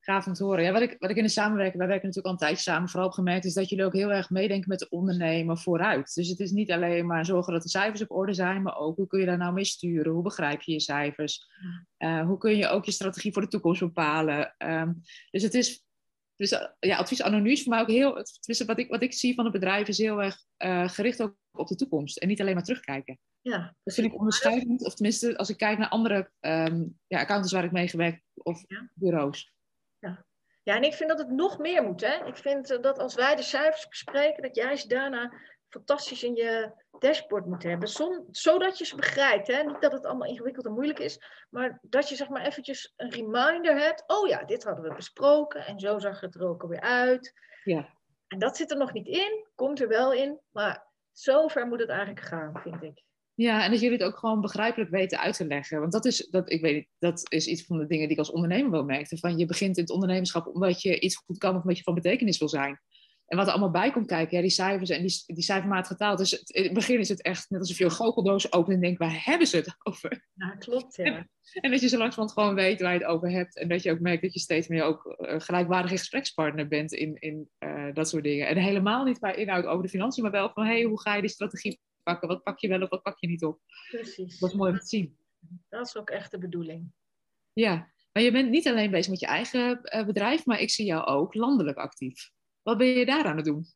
Gaaf 0.06 0.26
om 0.26 0.32
te 0.32 0.44
horen. 0.44 0.64
Ja, 0.64 0.72
wat, 0.72 0.82
ik, 0.82 0.96
wat 0.98 1.10
ik 1.10 1.16
in 1.16 1.22
de 1.22 1.28
samenwerking, 1.28 1.78
wij 1.78 1.86
werken 1.86 2.06
natuurlijk 2.06 2.26
al 2.26 2.32
een 2.32 2.46
tijdje 2.46 2.70
samen, 2.70 2.88
vooral 2.88 3.08
opgemerkt, 3.08 3.44
is 3.44 3.54
dat 3.54 3.68
jullie 3.68 3.84
ook 3.84 3.92
heel 3.92 4.12
erg 4.12 4.30
meedenken 4.30 4.68
met 4.68 4.78
de 4.78 4.88
ondernemer 4.88 5.58
vooruit. 5.58 6.14
Dus 6.14 6.28
het 6.28 6.40
is 6.40 6.50
niet 6.50 6.72
alleen 6.72 7.06
maar 7.06 7.24
zorgen 7.24 7.52
dat 7.52 7.62
de 7.62 7.68
cijfers 7.68 8.02
op 8.02 8.10
orde 8.10 8.34
zijn, 8.34 8.62
maar 8.62 8.76
ook 8.76 8.96
hoe 8.96 9.06
kun 9.06 9.20
je 9.20 9.26
daar 9.26 9.38
nou 9.38 9.52
mee 9.52 9.64
sturen? 9.64 10.12
Hoe 10.12 10.22
begrijp 10.22 10.62
je 10.62 10.72
je 10.72 10.80
cijfers? 10.80 11.46
Uh, 11.98 12.26
hoe 12.26 12.38
kun 12.38 12.56
je 12.56 12.68
ook 12.68 12.84
je 12.84 12.90
strategie 12.90 13.32
voor 13.32 13.42
de 13.42 13.48
toekomst 13.48 13.80
bepalen? 13.80 14.54
Um, 14.58 15.00
dus 15.30 15.42
het 15.42 15.54
is 15.54 15.84
dus 16.36 16.50
ja, 16.78 16.96
advies 16.96 17.22
anoniem 17.22 17.62
mij 17.64 17.80
ook 17.80 17.88
heel. 17.88 18.12
Tenminste, 18.12 18.64
wat 18.64 18.78
ik, 18.78 18.88
wat 18.88 19.02
ik 19.02 19.12
zie 19.12 19.34
van 19.34 19.44
het 19.44 19.52
bedrijf 19.52 19.88
is 19.88 19.98
heel 19.98 20.22
erg 20.22 20.36
uh, 20.58 20.88
gericht 20.88 21.22
ook 21.22 21.36
op 21.52 21.68
de 21.68 21.76
toekomst 21.76 22.16
en 22.16 22.28
niet 22.28 22.40
alleen 22.40 22.54
maar 22.54 22.62
terugkijken. 22.62 23.18
Ja, 23.40 23.76
dat 23.82 23.94
vind 23.94 24.06
ik 24.06 24.18
onderscheidend. 24.18 24.84
Of 24.84 24.94
tenminste, 24.94 25.36
als 25.36 25.50
ik 25.50 25.56
kijk 25.56 25.78
naar 25.78 25.88
andere 25.88 26.30
um, 26.40 26.98
ja, 27.06 27.20
accountants 27.20 27.52
waar 27.52 27.64
ik 27.64 27.72
mee 27.72 27.88
gewerkt 27.88 28.22
of 28.34 28.64
ja. 28.66 28.90
bureaus. 28.94 29.54
Ja. 30.66 30.74
en 30.74 30.82
ik 30.82 30.94
vind 30.94 31.08
dat 31.08 31.18
het 31.18 31.30
nog 31.30 31.58
meer 31.58 31.82
moet. 31.82 32.00
Hè? 32.00 32.26
Ik 32.26 32.36
vind 32.36 32.82
dat 32.82 32.98
als 32.98 33.14
wij 33.14 33.34
de 33.36 33.42
cijfers 33.42 33.88
bespreken, 33.88 34.42
dat 34.42 34.56
juist 34.56 34.90
daarna 34.90 35.32
fantastisch 35.68 36.22
in 36.22 36.34
je 36.34 36.72
dashboard 36.98 37.46
moet 37.46 37.62
hebben. 37.62 37.88
Zon, 37.88 38.26
zodat 38.30 38.78
je 38.78 38.84
ze 38.84 38.96
begrijpt. 38.96 39.46
Hè? 39.46 39.62
Niet 39.62 39.80
dat 39.80 39.92
het 39.92 40.06
allemaal 40.06 40.28
ingewikkeld 40.28 40.66
en 40.66 40.72
moeilijk 40.72 40.98
is. 40.98 41.20
Maar 41.50 41.78
dat 41.82 42.08
je 42.08 42.16
zeg 42.16 42.28
maar 42.28 42.44
eventjes 42.44 42.92
een 42.96 43.10
reminder 43.10 43.78
hebt. 43.78 44.04
Oh 44.06 44.28
ja, 44.28 44.44
dit 44.44 44.64
hadden 44.64 44.84
we 44.84 44.94
besproken. 44.94 45.66
En 45.66 45.80
zo 45.80 45.98
zag 45.98 46.20
het 46.20 46.34
er 46.34 46.48
ook 46.48 46.62
alweer 46.62 46.80
uit. 46.80 47.32
Ja. 47.64 47.88
En 48.28 48.38
dat 48.38 48.56
zit 48.56 48.70
er 48.70 48.76
nog 48.76 48.92
niet 48.92 49.06
in. 49.06 49.46
Komt 49.54 49.80
er 49.80 49.88
wel 49.88 50.12
in. 50.12 50.40
Maar 50.50 50.86
zover 51.12 51.66
moet 51.66 51.80
het 51.80 51.88
eigenlijk 51.88 52.20
gaan, 52.20 52.60
vind 52.62 52.82
ik. 52.82 53.02
Ja, 53.36 53.64
en 53.64 53.70
dat 53.70 53.80
jullie 53.80 53.98
het 53.98 54.06
ook 54.06 54.18
gewoon 54.18 54.40
begrijpelijk 54.40 54.90
weten 54.90 55.18
uit 55.18 55.36
te 55.36 55.46
leggen. 55.46 55.80
Want 55.80 55.92
dat 55.92 56.04
is, 56.04 56.28
dat, 56.30 56.50
ik 56.50 56.60
weet, 56.60 56.88
dat 56.98 57.32
is 57.32 57.46
iets 57.46 57.64
van 57.64 57.78
de 57.78 57.86
dingen 57.86 58.02
die 58.02 58.12
ik 58.12 58.18
als 58.18 58.30
ondernemer 58.30 58.70
wel 58.70 58.84
merkte. 58.84 59.18
Van 59.18 59.38
je 59.38 59.46
begint 59.46 59.76
in 59.76 59.82
het 59.82 59.92
ondernemerschap 59.92 60.46
omdat 60.46 60.82
je 60.82 61.00
iets 61.00 61.16
goed 61.16 61.38
kan 61.38 61.56
of 61.56 61.62
omdat 61.62 61.76
je 61.76 61.82
van 61.82 61.94
betekenis 61.94 62.38
wil 62.38 62.48
zijn. 62.48 62.80
En 63.26 63.36
wat 63.36 63.46
er 63.46 63.52
allemaal 63.52 63.70
bij 63.70 63.90
komt 63.90 64.06
kijken, 64.06 64.36
ja, 64.36 64.42
die 64.42 64.52
cijfers 64.52 64.90
en 64.90 65.02
die, 65.06 65.22
die 65.26 65.42
cijfermatige 65.42 65.96
taal. 65.96 66.16
Dus 66.16 66.30
het, 66.30 66.50
in 66.50 66.62
het 66.62 66.72
begin 66.72 66.98
is 66.98 67.08
het 67.08 67.22
echt 67.22 67.50
net 67.50 67.60
alsof 67.60 67.78
je 67.78 67.84
een 67.84 67.90
goocheldoos 67.90 68.52
opent 68.52 68.74
en 68.74 68.80
denkt, 68.80 68.98
waar 68.98 69.24
hebben 69.24 69.46
ze 69.46 69.56
het 69.56 69.76
over? 69.82 70.24
Ja, 70.34 70.50
klopt, 70.50 70.96
ja. 70.96 71.04
En, 71.04 71.30
en 71.62 71.70
dat 71.70 71.80
je 71.80 71.88
zo 71.88 71.98
langzamerhand 71.98 72.32
gewoon 72.32 72.54
weet 72.54 72.80
waar 72.80 72.92
je 72.92 72.98
het 72.98 73.08
over 73.08 73.30
hebt. 73.30 73.56
En 73.56 73.68
dat 73.68 73.82
je 73.82 73.90
ook 73.90 74.00
merkt 74.00 74.22
dat 74.22 74.32
je 74.32 74.40
steeds 74.40 74.68
meer 74.68 74.82
ook 74.82 75.16
uh, 75.18 75.34
gelijkwaardige 75.40 75.96
gesprekspartner 75.96 76.68
bent 76.68 76.92
in, 76.92 77.16
in 77.18 77.48
uh, 77.58 77.94
dat 77.94 78.08
soort 78.08 78.24
dingen. 78.24 78.46
En 78.46 78.56
helemaal 78.56 79.04
niet 79.04 79.18
qua 79.18 79.34
inhoud 79.34 79.64
over 79.64 79.82
de 79.82 79.88
financiën, 79.88 80.22
maar 80.22 80.32
wel 80.32 80.50
van, 80.54 80.64
hé, 80.64 80.72
hey, 80.72 80.82
hoe 80.82 81.00
ga 81.00 81.14
je 81.14 81.20
die 81.20 81.30
strategie 81.30 81.80
pakken? 82.06 82.28
Wat 82.28 82.42
pak 82.42 82.58
je 82.58 82.68
wel 82.68 82.82
of 82.82 82.88
wat 82.88 83.02
pak 83.02 83.18
je 83.20 83.26
niet 83.26 83.44
op? 83.44 83.60
Precies. 83.90 84.38
Dat 84.38 84.50
is 84.50 84.56
mooi 84.56 84.72
om 84.72 84.78
te 84.78 84.86
zien. 84.86 85.18
Dat 85.68 85.86
is 85.86 85.96
ook 85.96 86.10
echt 86.10 86.30
de 86.30 86.38
bedoeling. 86.38 86.92
Ja, 87.52 87.92
maar 88.12 88.22
je 88.22 88.32
bent 88.32 88.50
niet 88.50 88.68
alleen 88.68 88.90
bezig 88.90 89.10
met 89.10 89.20
je 89.20 89.26
eigen 89.26 89.80
uh, 89.82 90.06
bedrijf, 90.06 90.46
maar 90.46 90.60
ik 90.60 90.70
zie 90.70 90.86
jou 90.86 91.04
ook 91.06 91.34
landelijk 91.34 91.78
actief. 91.78 92.30
Wat 92.62 92.78
ben 92.78 92.86
je 92.86 93.06
daar 93.06 93.24
aan 93.24 93.36
het 93.36 93.44
doen? 93.44 93.66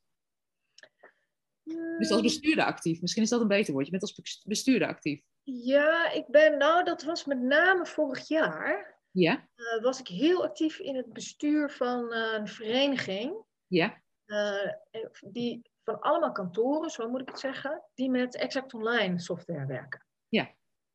Dus 1.99 2.11
als 2.11 2.23
bestuurder 2.23 2.65
actief. 2.65 3.01
Misschien 3.01 3.23
is 3.23 3.29
dat 3.29 3.41
een 3.41 3.49
beter 3.49 3.73
woord. 3.73 3.85
Je 3.85 3.91
bent 3.91 4.03
als 4.03 4.43
bestuurder 4.45 4.89
actief. 4.89 5.23
Ja, 5.43 6.11
ik 6.11 6.27
ben, 6.27 6.59
nou, 6.59 6.85
dat 6.85 7.03
was 7.03 7.25
met 7.25 7.41
name 7.41 7.87
vorig 7.87 8.29
jaar. 8.29 8.99
Ja. 9.11 9.49
Uh, 9.57 9.83
was 9.83 10.01
ik 10.01 10.09
heel 10.09 10.45
actief 10.45 10.79
in 10.79 10.97
het 10.97 11.13
bestuur 11.13 11.71
van 11.71 12.13
uh, 12.13 12.33
een 12.33 12.49
vereniging. 12.49 13.45
Ja. 13.67 14.03
Uh, 14.27 14.73
die 15.21 15.70
van 15.85 16.01
allemaal 16.01 16.33
kantoren, 16.33 16.91
zo 16.91 17.09
moet 17.09 17.21
ik 17.21 17.29
het 17.29 17.39
zeggen, 17.39 17.83
die 17.95 18.11
met 18.11 18.37
Exact 18.37 18.75
Online 18.75 19.19
software 19.19 19.67
werken. 19.67 20.07
Ja. 20.29 20.51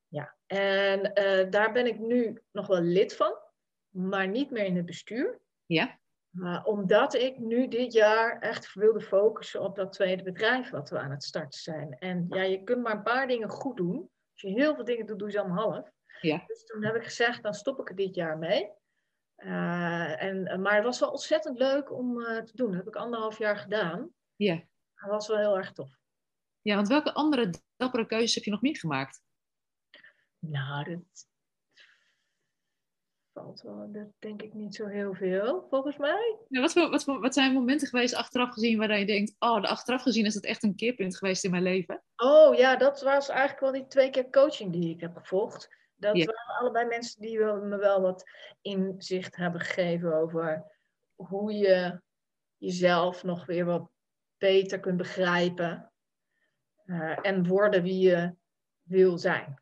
Ja. 0.08 0.36
En 0.46 1.14
daar 1.50 1.72
ben 1.72 1.86
ik 1.86 2.00
nu 2.00 2.42
nog 2.52 2.68
wel 2.68 2.82
lid 2.82 3.16
van, 3.16 3.38
maar 3.90 4.28
niet 4.28 4.52
meer 4.52 4.66
in 4.66 4.76
het 4.76 4.86
bestuur. 4.86 5.40
Ja. 5.66 6.00
Uh, 6.32 6.62
omdat 6.64 7.14
ik 7.14 7.40
nu 7.40 7.68
dit 7.68 7.94
jaar 7.94 8.40
echt 8.40 8.74
wilde 8.74 9.02
focussen 9.02 9.62
op 9.62 9.76
dat 9.76 9.94
tweede 9.94 10.24
bedrijf 10.24 10.70
wat 10.70 10.90
we 10.90 11.00
aan 11.00 11.12
het 11.12 11.24
starten 11.24 11.60
zijn. 11.60 11.98
En 12.00 12.26
ja, 12.30 12.42
je 12.42 12.64
kunt 12.64 12.84
maar 12.84 12.96
een 12.96 13.04
paar 13.04 13.28
dingen 13.28 13.50
goed 13.50 13.78
doen. 13.78 14.10
Als 14.32 14.42
je 14.42 14.50
heel 14.50 14.76
veel 14.76 14.86
dingen 14.86 15.06
doet, 15.06 15.20
doe 15.20 15.28
je 15.28 15.34
ze 15.34 15.40
allemaal 15.40 15.72
half. 15.72 15.92
Ja. 16.22 16.44
Dus 16.48 16.66
toen 16.66 16.84
heb 16.84 16.96
ik 16.96 17.04
gezegd, 17.04 17.44
dan 17.44 17.54
stop 17.54 17.80
ik 17.80 17.90
er 17.90 17.96
dit 17.96 18.16
jaar 18.16 18.38
mee. 18.38 18.72
Uh, 19.38 20.24
en, 20.24 20.62
maar 20.62 20.76
het 20.76 20.84
was 20.84 21.00
wel 21.00 21.10
ontzettend 21.10 21.58
leuk 21.58 21.92
om 21.92 22.20
uh, 22.20 22.42
te 22.42 22.56
doen. 22.56 22.68
Dat 22.68 22.78
heb 22.78 22.88
ik 22.88 22.96
anderhalf 22.96 23.38
jaar 23.38 23.58
gedaan. 23.58 24.10
Ja. 24.36 24.64
Dat 25.06 25.14
was 25.14 25.28
wel 25.28 25.38
heel 25.38 25.58
erg 25.58 25.72
tof. 25.72 25.90
Ja, 26.62 26.76
want 26.76 26.88
welke 26.88 27.14
andere 27.14 27.54
dappere 27.76 28.06
keuzes 28.06 28.36
heb 28.36 28.44
je 28.44 28.52
nog 28.52 28.62
meer 28.62 28.78
gemaakt? 28.78 29.22
Nou, 30.40 30.84
dat 30.84 31.28
valt 33.34 33.62
wel, 33.62 33.92
dat 33.92 34.08
denk 34.20 34.42
ik 34.42 34.54
niet 34.54 34.76
zo 34.76 34.86
heel 34.86 35.14
veel, 35.14 35.68
volgens 35.70 35.98
mij. 35.98 36.38
Ja, 36.48 36.62
wat, 36.62 36.72
voor, 36.72 36.90
wat, 36.90 37.04
voor, 37.04 37.20
wat 37.20 37.34
zijn 37.34 37.54
momenten 37.54 37.88
geweest 37.88 38.14
achteraf 38.14 38.54
gezien 38.54 38.78
waar 38.78 39.00
je 39.00 39.06
denkt, 39.06 39.36
oh, 39.40 39.62
de 39.62 39.68
achteraf 39.68 40.02
gezien 40.02 40.26
is 40.26 40.34
dat 40.34 40.44
echt 40.44 40.64
een 40.64 40.76
keerpunt 40.76 41.18
geweest 41.18 41.44
in 41.44 41.52
mijn 41.52 41.64
leven? 41.64 42.04
Oh 42.16 42.56
ja, 42.56 42.76
dat 42.76 43.02
was 43.02 43.30
eigenlijk 43.30 43.60
wel 43.60 43.72
die 43.72 43.88
twee 43.88 44.10
keer 44.10 44.30
coaching 44.30 44.72
die 44.72 44.90
ik 44.90 45.02
heb 45.02 45.16
gevolgd. 45.16 45.70
Dat 45.96 46.16
ja. 46.16 46.26
waren 46.26 46.60
allebei 46.60 46.86
mensen 46.86 47.22
die 47.22 47.40
me 47.40 47.78
wel 47.78 48.02
wat 48.02 48.24
inzicht 48.62 49.36
hebben 49.36 49.62
gegeven 49.62 50.16
over 50.16 50.72
hoe 51.16 51.54
je 51.54 52.02
jezelf 52.58 53.24
nog 53.24 53.46
weer 53.46 53.66
wat 53.66 53.90
beter 54.46 54.80
kunt 54.80 54.98
begrijpen. 54.98 55.92
Uh, 56.86 57.18
en 57.22 57.48
worden 57.48 57.84
wie 57.84 58.10
je 58.10 58.36
wil 58.82 59.18
zijn. 59.18 59.60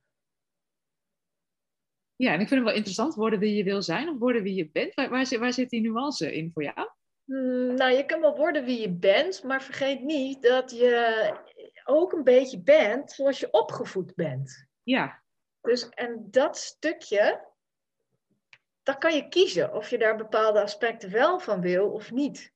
Ja, 2.15 2.33
en 2.33 2.39
ik 2.39 2.47
vind 2.47 2.59
het 2.59 2.69
wel 2.69 2.77
interessant, 2.77 3.15
worden 3.15 3.39
wie 3.39 3.55
je 3.55 3.63
wil 3.63 3.81
zijn 3.81 4.09
of 4.09 4.17
worden 4.17 4.43
wie 4.43 4.55
je 4.55 4.69
bent. 4.71 4.93
Waar, 4.93 5.09
waar, 5.09 5.25
zit, 5.25 5.39
waar 5.39 5.53
zit 5.53 5.69
die 5.69 5.81
nuance 5.81 6.33
in 6.33 6.51
voor 6.53 6.63
jou? 6.63 6.89
Hmm, 7.25 7.73
nou, 7.73 7.91
je 7.91 8.05
kunt 8.05 8.21
wel 8.21 8.35
worden 8.35 8.65
wie 8.65 8.81
je 8.81 8.91
bent, 8.91 9.43
maar 9.43 9.63
vergeet 9.63 10.01
niet 10.01 10.41
dat 10.41 10.71
je 10.71 11.33
ook 11.83 12.13
een 12.13 12.23
beetje 12.23 12.61
bent 12.61 13.11
zoals 13.11 13.39
je 13.39 13.51
opgevoed 13.51 14.15
bent. 14.15 14.67
Ja. 14.83 15.23
Dus, 15.61 15.89
en 15.89 16.27
dat 16.31 16.57
stukje, 16.57 17.47
dan 18.83 18.97
kan 18.97 19.15
je 19.15 19.27
kiezen 19.27 19.73
of 19.73 19.89
je 19.89 19.97
daar 19.97 20.17
bepaalde 20.17 20.61
aspecten 20.61 21.11
wel 21.11 21.39
van 21.39 21.61
wil 21.61 21.91
of 21.91 22.11
niet. 22.11 22.52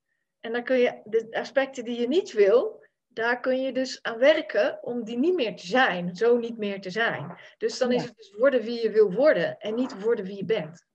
En 0.48 0.54
dan 0.54 0.64
kun 0.64 0.78
je 0.78 1.02
de 1.04 1.28
aspecten 1.32 1.84
die 1.84 2.00
je 2.00 2.08
niet 2.08 2.32
wil, 2.32 2.86
daar 3.08 3.40
kun 3.40 3.62
je 3.62 3.74
dus 3.74 4.02
aan 4.02 4.18
werken 4.18 4.84
om 4.84 5.04
die 5.04 5.18
niet 5.18 5.36
meer 5.36 5.56
te 5.56 5.68
zijn, 5.68 6.16
zo 6.16 6.38
niet 6.38 6.58
meer 6.58 6.82
te 6.82 6.90
zijn. 6.90 7.38
Dus 7.58 7.78
dan 7.78 7.92
is 7.92 8.04
het 8.04 8.16
dus 8.16 8.32
worden 8.32 8.62
wie 8.62 8.82
je 8.82 8.92
wil 8.92 9.14
worden 9.14 9.58
en 9.58 9.76
niet 9.76 10.02
worden 10.02 10.26
wie 10.26 10.36
je 10.36 10.46
bent. 10.46 10.86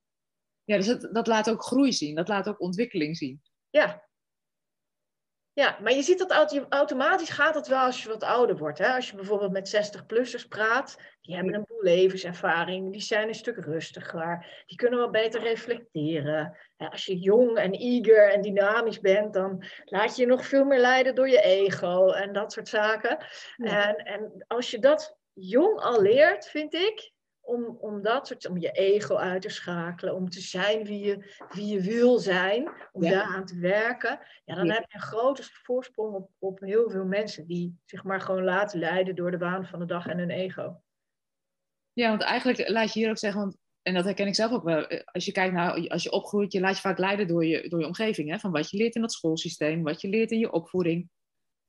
Ja, 0.64 0.76
dus 0.76 0.86
dat, 0.86 1.08
dat 1.14 1.26
laat 1.26 1.50
ook 1.50 1.62
groei 1.62 1.92
zien, 1.92 2.14
dat 2.14 2.28
laat 2.28 2.48
ook 2.48 2.60
ontwikkeling 2.60 3.16
zien. 3.16 3.42
Ja. 3.70 4.08
Ja, 5.54 5.78
maar 5.82 5.92
je 5.92 6.02
ziet 6.02 6.18
dat 6.18 6.66
automatisch 6.68 7.30
gaat 7.30 7.54
het 7.54 7.66
wel 7.66 7.78
als 7.78 8.02
je 8.02 8.08
wat 8.08 8.22
ouder 8.22 8.56
wordt. 8.56 8.78
Hè? 8.78 8.94
Als 8.94 9.10
je 9.10 9.16
bijvoorbeeld 9.16 9.52
met 9.52 9.96
60-plussers 9.96 10.48
praat, 10.48 10.96
die 11.20 11.34
hebben 11.34 11.54
een 11.54 11.64
boel 11.66 11.82
levenservaring, 11.82 12.92
die 12.92 13.00
zijn 13.00 13.28
een 13.28 13.34
stuk 13.34 13.56
rustiger, 13.56 14.62
die 14.66 14.76
kunnen 14.76 14.98
wel 14.98 15.10
beter 15.10 15.40
reflecteren. 15.40 16.56
Als 16.76 17.04
je 17.04 17.18
jong 17.18 17.56
en 17.56 17.72
eager 17.72 18.32
en 18.32 18.42
dynamisch 18.42 19.00
bent, 19.00 19.32
dan 19.32 19.64
laat 19.84 20.16
je 20.16 20.22
je 20.22 20.28
nog 20.28 20.46
veel 20.46 20.64
meer 20.64 20.80
leiden 20.80 21.14
door 21.14 21.28
je 21.28 21.42
ego 21.42 22.10
en 22.10 22.32
dat 22.32 22.52
soort 22.52 22.68
zaken. 22.68 23.26
En, 23.56 23.96
en 23.96 24.44
als 24.46 24.70
je 24.70 24.78
dat 24.78 25.16
jong 25.32 25.80
al 25.80 26.02
leert, 26.02 26.46
vind 26.46 26.74
ik, 26.74 27.11
om, 27.42 27.76
om 27.80 28.02
dat 28.02 28.26
soort, 28.26 28.48
om 28.48 28.58
je 28.58 28.70
ego 28.70 29.16
uit 29.16 29.42
te 29.42 29.48
schakelen, 29.48 30.14
om 30.14 30.30
te 30.30 30.40
zijn 30.40 30.84
wie 30.84 31.04
je, 31.04 31.36
wie 31.48 31.66
je 31.66 31.80
wil 31.80 32.18
zijn, 32.18 32.72
om 32.92 33.02
ja. 33.02 33.10
daaraan 33.10 33.44
te 33.44 33.58
werken, 33.58 34.20
ja, 34.44 34.54
dan 34.54 34.70
heb 34.70 34.84
je 34.88 34.94
een 34.94 35.00
grote 35.00 35.42
voorsprong 35.62 36.14
op, 36.14 36.30
op 36.38 36.60
heel 36.60 36.90
veel 36.90 37.04
mensen 37.04 37.46
die 37.46 37.78
zich 37.84 38.04
maar 38.04 38.20
gewoon 38.20 38.44
laten 38.44 38.78
leiden 38.78 39.14
door 39.14 39.30
de 39.30 39.38
waan 39.38 39.66
van 39.66 39.78
de 39.78 39.84
dag 39.84 40.06
en 40.06 40.18
hun 40.18 40.30
ego. 40.30 40.82
Ja, 41.92 42.08
want 42.08 42.22
eigenlijk 42.22 42.68
laat 42.68 42.92
je 42.92 43.00
hier 43.00 43.10
ook 43.10 43.18
zeggen, 43.18 43.40
want, 43.40 43.56
en 43.82 43.94
dat 43.94 44.04
herken 44.04 44.26
ik 44.26 44.34
zelf 44.34 44.52
ook 44.52 44.64
wel, 44.64 44.86
eh, 44.86 45.00
als 45.04 45.24
je 45.24 45.32
kijkt 45.32 45.54
naar, 45.54 45.88
als 45.88 46.02
je 46.02 46.12
opgroeit, 46.12 46.52
je 46.52 46.60
laat 46.60 46.74
je 46.74 46.80
vaak 46.80 46.98
leiden 46.98 47.26
door 47.26 47.44
je, 47.44 47.68
door 47.68 47.80
je 47.80 47.86
omgeving, 47.86 48.30
hè, 48.30 48.38
van 48.38 48.50
wat 48.50 48.70
je 48.70 48.76
leert 48.76 48.94
in 48.94 49.00
dat 49.00 49.12
schoolsysteem, 49.12 49.82
wat 49.82 50.00
je 50.00 50.08
leert 50.08 50.30
in 50.30 50.38
je 50.38 50.52
opvoeding. 50.52 51.10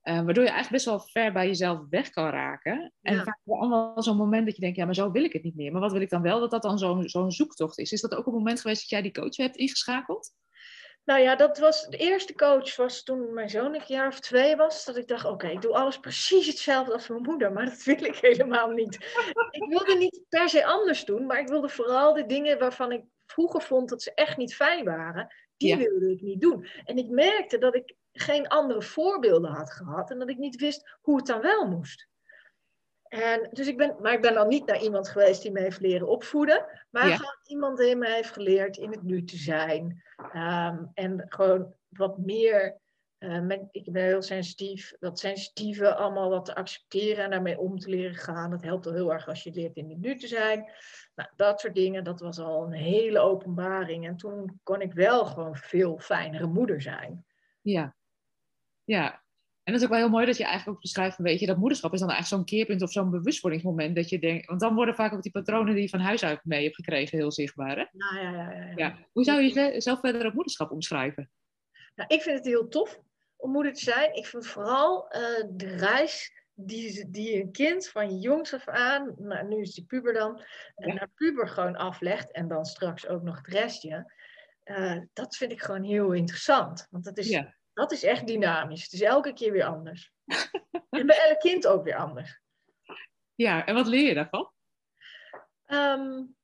Uh, 0.03 0.15
waardoor 0.15 0.43
je 0.43 0.49
eigenlijk 0.49 0.69
best 0.69 0.85
wel 0.85 0.99
ver 0.99 1.33
bij 1.33 1.47
jezelf 1.47 1.79
weg 1.89 2.09
kan 2.09 2.29
raken. 2.29 2.93
En 3.01 3.15
ja. 3.15 3.23
vaak 3.23 3.39
allemaal 3.45 4.03
zo'n 4.03 4.17
moment 4.17 4.45
dat 4.45 4.55
je 4.55 4.61
denkt, 4.61 4.77
ja, 4.77 4.85
maar 4.85 4.95
zo 4.95 5.11
wil 5.11 5.23
ik 5.23 5.33
het 5.33 5.43
niet 5.43 5.55
meer. 5.55 5.71
Maar 5.71 5.81
wat 5.81 5.91
wil 5.91 6.01
ik 6.01 6.09
dan 6.09 6.21
wel? 6.21 6.39
Dat 6.39 6.51
dat 6.51 6.61
dan 6.61 6.77
zo'n 6.77 7.09
zo'n 7.09 7.31
zoektocht 7.31 7.77
is. 7.77 7.91
Is 7.91 8.01
dat 8.01 8.15
ook 8.15 8.25
een 8.25 8.33
moment 8.33 8.61
geweest 8.61 8.81
dat 8.81 8.89
jij 8.89 9.01
die 9.01 9.11
coach 9.11 9.35
hebt 9.35 9.57
ingeschakeld? 9.57 10.33
Nou 11.05 11.19
ja, 11.21 11.35
dat 11.35 11.57
was 11.59 11.87
de 11.87 11.97
eerste 11.97 12.33
coach 12.33 12.75
was 12.75 13.03
toen 13.03 13.33
mijn 13.33 13.49
zoon 13.49 13.75
een 13.75 13.81
jaar 13.87 14.07
of 14.07 14.19
twee 14.19 14.55
was. 14.55 14.85
Dat 14.85 14.97
ik 14.97 15.07
dacht, 15.07 15.25
oké, 15.25 15.47
ik 15.47 15.61
doe 15.61 15.73
alles 15.73 15.99
precies 15.99 16.47
hetzelfde 16.47 16.93
als 16.93 17.07
mijn 17.07 17.21
moeder. 17.21 17.51
Maar 17.51 17.65
dat 17.65 17.83
wil 17.83 18.03
ik 18.03 18.15
helemaal 18.15 18.69
niet. 18.69 18.95
ik 19.51 19.65
wilde 19.67 19.95
niet 19.97 20.21
per 20.29 20.49
se 20.49 20.65
anders 20.65 21.05
doen. 21.05 21.25
Maar 21.25 21.39
ik 21.39 21.47
wilde 21.47 21.69
vooral 21.69 22.13
de 22.13 22.25
dingen 22.25 22.59
waarvan 22.59 22.91
ik 22.91 23.03
vroeger 23.25 23.61
vond 23.61 23.89
dat 23.89 24.01
ze 24.01 24.13
echt 24.13 24.37
niet 24.37 24.55
fijn 24.55 24.85
waren. 24.85 25.33
Die 25.57 25.69
ja. 25.69 25.77
wilde 25.77 26.11
ik 26.11 26.21
niet 26.21 26.41
doen. 26.41 26.67
En 26.83 26.97
ik 26.97 27.09
merkte 27.09 27.57
dat 27.57 27.75
ik 27.75 27.95
geen 28.13 28.47
andere 28.47 28.81
voorbeelden 28.81 29.51
had 29.51 29.71
gehad 29.71 30.11
en 30.11 30.19
dat 30.19 30.29
ik 30.29 30.37
niet 30.37 30.55
wist 30.55 30.97
hoe 31.01 31.17
het 31.17 31.25
dan 31.25 31.41
wel 31.41 31.67
moest. 31.67 32.07
En, 33.13 33.49
dus 33.51 33.67
ik 33.67 33.77
ben, 33.77 33.95
maar 34.01 34.13
ik 34.13 34.21
ben 34.21 34.33
dan 34.33 34.47
niet 34.47 34.65
naar 34.65 34.81
iemand 34.81 35.09
geweest 35.09 35.41
die 35.41 35.51
me 35.51 35.59
heeft 35.59 35.79
leren 35.79 36.07
opvoeden, 36.07 36.65
maar 36.89 37.07
ja. 37.07 37.15
gewoon 37.15 37.39
iemand 37.43 37.77
die 37.77 37.95
me 37.95 38.09
heeft 38.09 38.31
geleerd 38.31 38.77
in 38.77 38.91
het 38.91 39.03
nu 39.03 39.23
te 39.23 39.37
zijn. 39.37 40.03
Um, 40.35 40.91
en 40.93 41.25
gewoon 41.27 41.73
wat 41.87 42.17
meer, 42.17 42.77
uh, 43.19 43.39
met, 43.39 43.61
ik 43.71 43.91
ben 43.91 44.03
heel 44.03 44.21
sensitief, 44.21 44.93
dat 44.99 45.19
sensitieve 45.19 45.95
allemaal 45.95 46.29
wat 46.29 46.45
te 46.45 46.55
accepteren 46.55 47.23
en 47.23 47.29
daarmee 47.29 47.59
om 47.59 47.79
te 47.79 47.89
leren 47.89 48.15
gaan. 48.15 48.51
Dat 48.51 48.63
helpt 48.63 48.85
al 48.85 48.93
heel 48.93 49.13
erg 49.13 49.27
als 49.27 49.43
je 49.43 49.51
leert 49.51 49.75
in 49.75 49.89
het 49.89 49.99
nu 49.99 50.15
te 50.15 50.27
zijn. 50.27 50.71
Nou, 51.15 51.29
dat 51.35 51.59
soort 51.59 51.75
dingen, 51.75 52.03
dat 52.03 52.19
was 52.19 52.39
al 52.39 52.63
een 52.63 52.71
hele 52.71 53.19
openbaring. 53.19 54.07
En 54.07 54.17
toen 54.17 54.59
kon 54.63 54.81
ik 54.81 54.93
wel 54.93 55.25
gewoon 55.25 55.55
veel 55.55 55.97
fijnere 55.97 56.47
moeder 56.47 56.81
zijn. 56.81 57.25
Ja, 57.61 57.95
ja, 58.85 59.23
en 59.63 59.73
dat 59.73 59.81
is 59.81 59.83
ook 59.83 59.93
wel 59.93 60.03
heel 60.03 60.09
mooi 60.09 60.25
dat 60.25 60.37
je 60.37 60.43
eigenlijk 60.43 60.75
ook 60.75 60.81
beschrijft 60.81 61.15
van, 61.15 61.25
weet 61.25 61.39
je, 61.39 61.45
dat 61.45 61.57
moederschap 61.57 61.93
is 61.93 61.99
dan 61.99 62.09
eigenlijk 62.09 62.41
zo'n 62.41 62.57
keerpunt 62.57 62.81
of 62.81 62.91
zo'n 62.91 63.09
bewustwordingsmoment 63.09 63.95
dat 63.95 64.09
je 64.09 64.19
denkt, 64.19 64.45
want 64.45 64.59
dan 64.59 64.75
worden 64.75 64.95
vaak 64.95 65.13
ook 65.13 65.21
die 65.21 65.31
patronen 65.31 65.73
die 65.73 65.83
je 65.83 65.89
van 65.89 65.99
huis 65.99 66.23
uit 66.23 66.45
mee 66.45 66.63
hebt 66.63 66.75
gekregen 66.75 67.17
heel 67.17 67.31
zichtbaar, 67.31 67.77
hè? 67.77 67.85
Nou, 67.91 68.25
ja, 68.25 68.31
ja, 68.31 68.51
ja, 68.51 68.63
ja. 68.65 68.73
ja. 68.75 68.97
Hoe 69.11 69.23
zou 69.23 69.41
je 69.41 69.81
zelf 69.81 69.99
verder 69.99 70.25
op 70.25 70.33
moederschap 70.33 70.71
omschrijven? 70.71 71.31
Nou, 71.95 72.15
ik 72.15 72.21
vind 72.21 72.37
het 72.37 72.45
heel 72.45 72.67
tof 72.67 72.99
om 73.35 73.51
moeder 73.51 73.73
te 73.73 73.83
zijn. 73.83 74.15
Ik 74.15 74.25
vind 74.25 74.47
vooral 74.47 75.15
uh, 75.15 75.43
de 75.49 75.75
reis 75.75 76.31
die, 76.53 77.09
die 77.09 77.41
een 77.41 77.51
kind 77.51 77.87
van 77.87 78.19
jongs 78.19 78.53
af 78.53 78.67
aan, 78.67 79.13
nou, 79.17 79.47
nu 79.47 79.61
is 79.61 79.73
die 79.73 79.85
puber 79.85 80.13
dan, 80.13 80.41
ja. 80.75 80.93
naar 80.93 81.11
puber 81.15 81.47
gewoon 81.47 81.75
aflegt 81.75 82.31
en 82.31 82.47
dan 82.47 82.65
straks 82.65 83.07
ook 83.07 83.21
nog 83.21 83.37
het 83.37 83.47
restje. 83.47 84.13
Uh, 84.65 85.01
dat 85.13 85.35
vind 85.35 85.51
ik 85.51 85.61
gewoon 85.61 85.83
heel 85.83 86.11
interessant. 86.11 86.87
Want 86.89 87.03
dat 87.03 87.17
is 87.17 87.29
ja 87.29 87.55
dat 87.73 87.91
is 87.91 88.03
echt 88.03 88.27
dynamisch. 88.27 88.83
Het 88.83 88.93
is 88.93 89.01
elke 89.01 89.33
keer 89.33 89.51
weer 89.51 89.65
anders. 89.65 90.11
en 90.89 91.05
bij 91.05 91.27
elk 91.29 91.39
kind 91.39 91.67
ook 91.67 91.83
weer 91.83 91.95
anders. 91.95 92.41
Ja, 93.35 93.65
en 93.65 93.73
wat 93.73 93.87
leer 93.87 94.07
je 94.07 94.13
daarvan? 94.13 94.51
Um, 95.67 96.35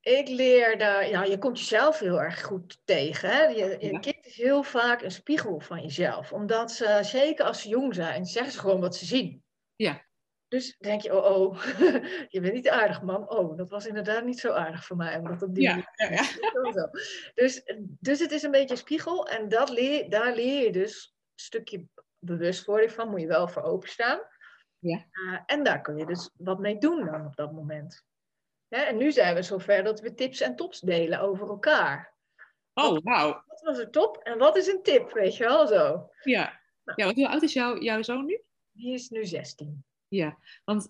ik 0.00 0.28
leer 0.28 0.78
daar, 0.78 1.08
ja, 1.08 1.24
je 1.24 1.38
komt 1.38 1.58
jezelf 1.58 1.98
heel 1.98 2.20
erg 2.20 2.42
goed 2.42 2.80
tegen. 2.84 3.30
Hè? 3.30 3.42
Je, 3.42 3.76
je 3.80 3.92
ja. 3.92 3.98
kind 3.98 4.26
is 4.26 4.36
heel 4.36 4.62
vaak 4.62 5.02
een 5.02 5.10
spiegel 5.10 5.60
van 5.60 5.82
jezelf. 5.82 6.32
Omdat 6.32 6.72
ze, 6.72 6.98
zeker 7.02 7.44
als 7.44 7.62
ze 7.62 7.68
jong 7.68 7.94
zijn, 7.94 8.24
zeggen 8.24 8.52
ze 8.52 8.58
gewoon 8.58 8.80
wat 8.80 8.96
ze 8.96 9.04
zien. 9.04 9.44
Ja. 9.76 10.05
Dus 10.48 10.76
denk 10.78 11.00
je, 11.00 11.14
oh, 11.14 11.40
oh, 11.40 11.64
je 12.34 12.40
bent 12.40 12.52
niet 12.52 12.68
aardig, 12.68 13.02
man. 13.02 13.30
Oh, 13.30 13.56
dat 13.56 13.70
was 13.70 13.86
inderdaad 13.86 14.24
niet 14.24 14.40
zo 14.40 14.52
aardig 14.52 14.84
voor 14.84 14.96
mij. 14.96 15.16
Omdat 15.18 15.42
op 15.42 15.54
die 15.54 15.62
ja, 15.62 15.92
ja, 15.94 16.10
ja. 16.10 16.90
Dus, 17.34 17.62
dus 18.00 18.18
het 18.18 18.30
is 18.30 18.42
een 18.42 18.50
beetje 18.50 18.70
een 18.70 18.76
spiegel. 18.76 19.28
En 19.28 19.48
dat 19.48 19.68
leer, 19.68 20.10
daar 20.10 20.34
leer 20.34 20.64
je 20.64 20.72
dus 20.72 21.14
een 21.14 21.44
stukje 21.44 21.86
bewustwording 22.18 22.92
van. 22.92 23.10
Moet 23.10 23.20
je 23.20 23.26
wel 23.26 23.48
voor 23.48 23.62
openstaan. 23.62 24.20
Ja. 24.78 25.06
Uh, 25.12 25.38
en 25.46 25.62
daar 25.62 25.80
kun 25.80 25.96
je 25.96 26.06
dus 26.06 26.30
wat 26.36 26.58
mee 26.58 26.78
doen 26.78 27.04
dan 27.04 27.26
op 27.26 27.36
dat 27.36 27.52
moment. 27.52 28.04
Ja, 28.68 28.86
en 28.86 28.96
nu 28.96 29.12
zijn 29.12 29.34
we 29.34 29.42
zover 29.42 29.84
dat 29.84 30.00
we 30.00 30.14
tips 30.14 30.40
en 30.40 30.56
tops 30.56 30.80
delen 30.80 31.20
over 31.20 31.48
elkaar. 31.48 32.14
Oh, 32.74 32.98
wauw. 33.02 33.42
Wat 33.46 33.60
was 33.60 33.78
er 33.78 33.90
top 33.90 34.16
en 34.16 34.38
wat 34.38 34.56
is 34.56 34.66
een 34.66 34.82
tip, 34.82 35.12
weet 35.12 35.36
je 35.36 35.44
wel 35.44 35.66
zo. 35.66 36.10
Ja, 36.22 36.60
nou. 36.84 37.00
ja 37.00 37.04
want 37.04 37.16
hoe 37.16 37.28
oud 37.28 37.42
is 37.42 37.52
jouw, 37.52 37.78
jouw 37.78 38.02
zoon 38.02 38.24
nu? 38.24 38.40
Die 38.72 38.92
is 38.92 39.08
nu 39.08 39.24
16. 39.24 39.84
Ja, 40.08 40.38
want 40.64 40.88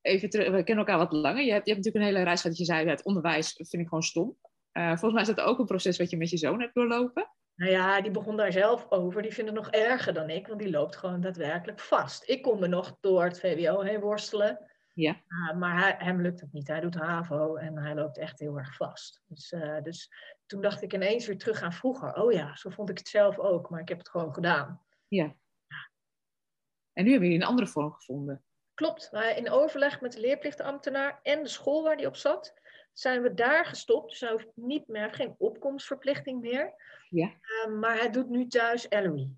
even 0.00 0.30
terug, 0.30 0.50
we 0.50 0.64
kennen 0.64 0.86
elkaar 0.86 0.98
wat 0.98 1.12
langer. 1.12 1.44
Je 1.44 1.52
hebt, 1.52 1.66
je 1.66 1.72
hebt 1.72 1.84
natuurlijk 1.84 1.96
een 1.96 2.14
hele 2.14 2.24
reis 2.24 2.40
gehad 2.40 2.56
dat 2.56 2.66
je 2.66 2.72
zei, 2.72 2.88
het 2.88 3.04
onderwijs 3.04 3.52
vind 3.52 3.82
ik 3.82 3.88
gewoon 3.88 4.02
stom. 4.02 4.36
Uh, 4.72 4.88
volgens 4.88 5.12
mij 5.12 5.22
is 5.22 5.28
dat 5.28 5.40
ook 5.40 5.58
een 5.58 5.66
proces 5.66 5.98
wat 5.98 6.10
je 6.10 6.16
met 6.16 6.30
je 6.30 6.36
zoon 6.36 6.60
hebt 6.60 6.74
doorlopen. 6.74 7.30
Nou 7.54 7.70
ja, 7.70 8.00
die 8.00 8.10
begon 8.10 8.36
daar 8.36 8.52
zelf 8.52 8.90
over. 8.90 9.22
Die 9.22 9.32
vindt 9.32 9.50
het 9.50 9.58
nog 9.58 9.70
erger 9.70 10.14
dan 10.14 10.30
ik, 10.30 10.46
want 10.46 10.60
die 10.60 10.70
loopt 10.70 10.96
gewoon 10.96 11.20
daadwerkelijk 11.20 11.80
vast. 11.80 12.28
Ik 12.28 12.42
kon 12.42 12.60
me 12.60 12.66
nog 12.66 12.96
door 13.00 13.24
het 13.24 13.40
VWO 13.40 13.80
heen 13.80 14.00
worstelen. 14.00 14.70
Ja. 14.94 15.22
Uh, 15.28 15.58
maar 15.58 15.78
hij, 15.78 15.94
hem 15.98 16.20
lukt 16.20 16.40
het 16.40 16.52
niet. 16.52 16.68
Hij 16.68 16.80
doet 16.80 16.94
HAVO 16.94 17.56
en 17.56 17.78
hij 17.78 17.94
loopt 17.94 18.18
echt 18.18 18.38
heel 18.38 18.58
erg 18.58 18.76
vast. 18.76 19.22
Dus, 19.26 19.52
uh, 19.52 19.82
dus 19.82 20.10
toen 20.46 20.60
dacht 20.60 20.82
ik 20.82 20.94
ineens 20.94 21.26
weer 21.26 21.38
terug 21.38 21.62
aan 21.62 21.72
vroeger. 21.72 22.14
Oh 22.14 22.32
ja, 22.32 22.56
zo 22.56 22.70
vond 22.70 22.90
ik 22.90 22.98
het 22.98 23.08
zelf 23.08 23.38
ook, 23.38 23.70
maar 23.70 23.80
ik 23.80 23.88
heb 23.88 23.98
het 23.98 24.08
gewoon 24.08 24.34
gedaan. 24.34 24.82
Ja. 25.08 25.34
En 26.92 27.04
nu 27.04 27.10
hebben 27.10 27.28
jullie 27.28 27.42
een 27.42 27.50
andere 27.50 27.68
vorm 27.68 27.92
gevonden. 27.92 28.44
Klopt. 28.74 29.10
In 29.36 29.50
overleg 29.50 30.00
met 30.00 30.12
de 30.12 30.20
leerplichtambtenaar 30.20 31.20
en 31.22 31.42
de 31.42 31.48
school 31.48 31.82
waar 31.82 31.96
die 31.96 32.06
op 32.06 32.16
zat, 32.16 32.54
zijn 32.92 33.22
we 33.22 33.34
daar 33.34 33.66
gestopt. 33.66 34.10
Dus 34.10 34.20
hij 34.20 34.30
hoeft 34.30 34.50
niet 34.54 34.88
meer, 34.88 35.14
geen 35.14 35.34
opkomstverplichting 35.38 36.40
meer. 36.40 36.74
Ja. 37.08 37.32
Ehm, 37.40 37.78
maar 37.78 37.96
hij 37.98 38.10
doet 38.10 38.28
nu 38.28 38.46
thuis 38.46 38.86
LOE. 38.88 39.30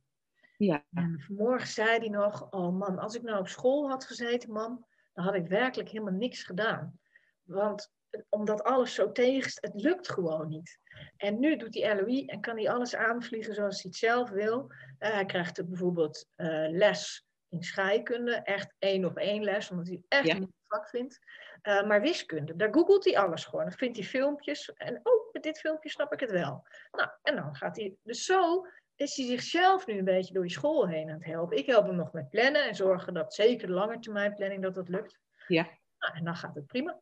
Ja. 0.57 0.85
En 0.95 1.23
vanmorgen 1.27 1.69
zei 1.69 1.99
hij 1.99 2.09
nog, 2.09 2.51
oh 2.51 2.79
man, 2.79 2.99
als 2.99 3.15
ik 3.15 3.23
nou 3.23 3.39
op 3.39 3.49
school 3.49 3.89
had 3.89 4.05
gezeten, 4.05 4.53
mam, 4.53 4.87
dan 5.13 5.25
had 5.25 5.35
ik 5.35 5.47
werkelijk 5.47 5.89
helemaal 5.89 6.13
niks 6.13 6.43
gedaan. 6.43 6.99
Want 7.43 7.93
omdat 8.29 8.65
alles 8.65 8.95
zo 8.95 9.13
tegen 9.13 9.53
het 9.55 9.83
lukt 9.83 10.11
gewoon 10.11 10.49
niet. 10.49 10.79
En 11.17 11.39
nu 11.39 11.57
doet 11.57 11.75
hij 11.75 11.97
LOE 11.97 12.27
en 12.27 12.41
kan 12.41 12.57
hij 12.57 12.71
alles 12.71 12.95
aanvliegen 12.95 13.55
zoals 13.55 13.83
hij 13.83 13.91
het 13.91 14.01
zelf 14.01 14.31
wil. 14.31 14.73
Eh, 14.99 15.13
hij 15.13 15.25
krijgt 15.25 15.69
bijvoorbeeld 15.69 16.29
uh, 16.37 16.71
les 16.71 17.27
in 17.55 17.63
scheikunde, 17.63 18.35
echt 18.35 18.75
één 18.79 19.05
op 19.05 19.17
één 19.17 19.45
les, 19.45 19.71
omdat 19.71 19.87
hij 19.87 20.03
echt 20.09 20.27
Ja. 20.27 20.35
niet 20.35 20.43
het 20.49 20.67
vak 20.69 20.89
vindt. 20.89 21.19
Uh, 21.63 21.87
maar 21.87 22.01
wiskunde, 22.01 22.57
daar 22.57 22.75
googelt 22.75 23.05
hij 23.05 23.19
alles 23.19 23.45
gewoon. 23.45 23.65
Dan 23.65 23.75
vindt 23.75 23.97
hij 23.97 24.07
filmpjes 24.07 24.73
en 24.73 25.01
oh, 25.03 25.33
met 25.33 25.43
dit 25.43 25.59
filmpje 25.59 25.89
snap 25.89 26.13
ik 26.13 26.21
het 26.21 26.31
wel. 26.31 26.67
Nou, 26.93 27.09
en 27.23 27.37
dan 27.37 27.55
gaat 27.55 27.77
hij, 27.77 27.95
dus 28.03 28.25
zo 28.25 28.67
is 28.97 29.17
hij 29.17 29.27
zichzelf 29.27 29.87
nu 29.87 29.99
een 29.99 30.05
beetje 30.05 30.35
door 30.35 30.43
die 30.43 30.53
school 30.53 30.89
heen 30.89 31.09
aan 31.09 31.15
het 31.15 31.25
helpen. 31.25 31.57
Ik 31.57 31.67
help 31.67 31.87
hem 31.87 31.97
nog 31.97 32.13
met 32.13 32.31
plannen 32.31 32.69
en 32.69 32.75
zorgen 32.75 33.15
dat 33.15 33.35
zeker 33.35 33.67
de 33.67 33.73
lange 33.73 33.99
termijn 33.99 34.35
planning 34.35 34.63
dat 34.63 34.75
dat 34.75 34.89
lukt. 34.89 35.19
Ja. 35.47 35.69
Nou, 35.99 36.17
en 36.17 36.25
dan 36.25 36.37
gaat 36.37 36.55
het 36.55 36.67
prima. 36.67 37.01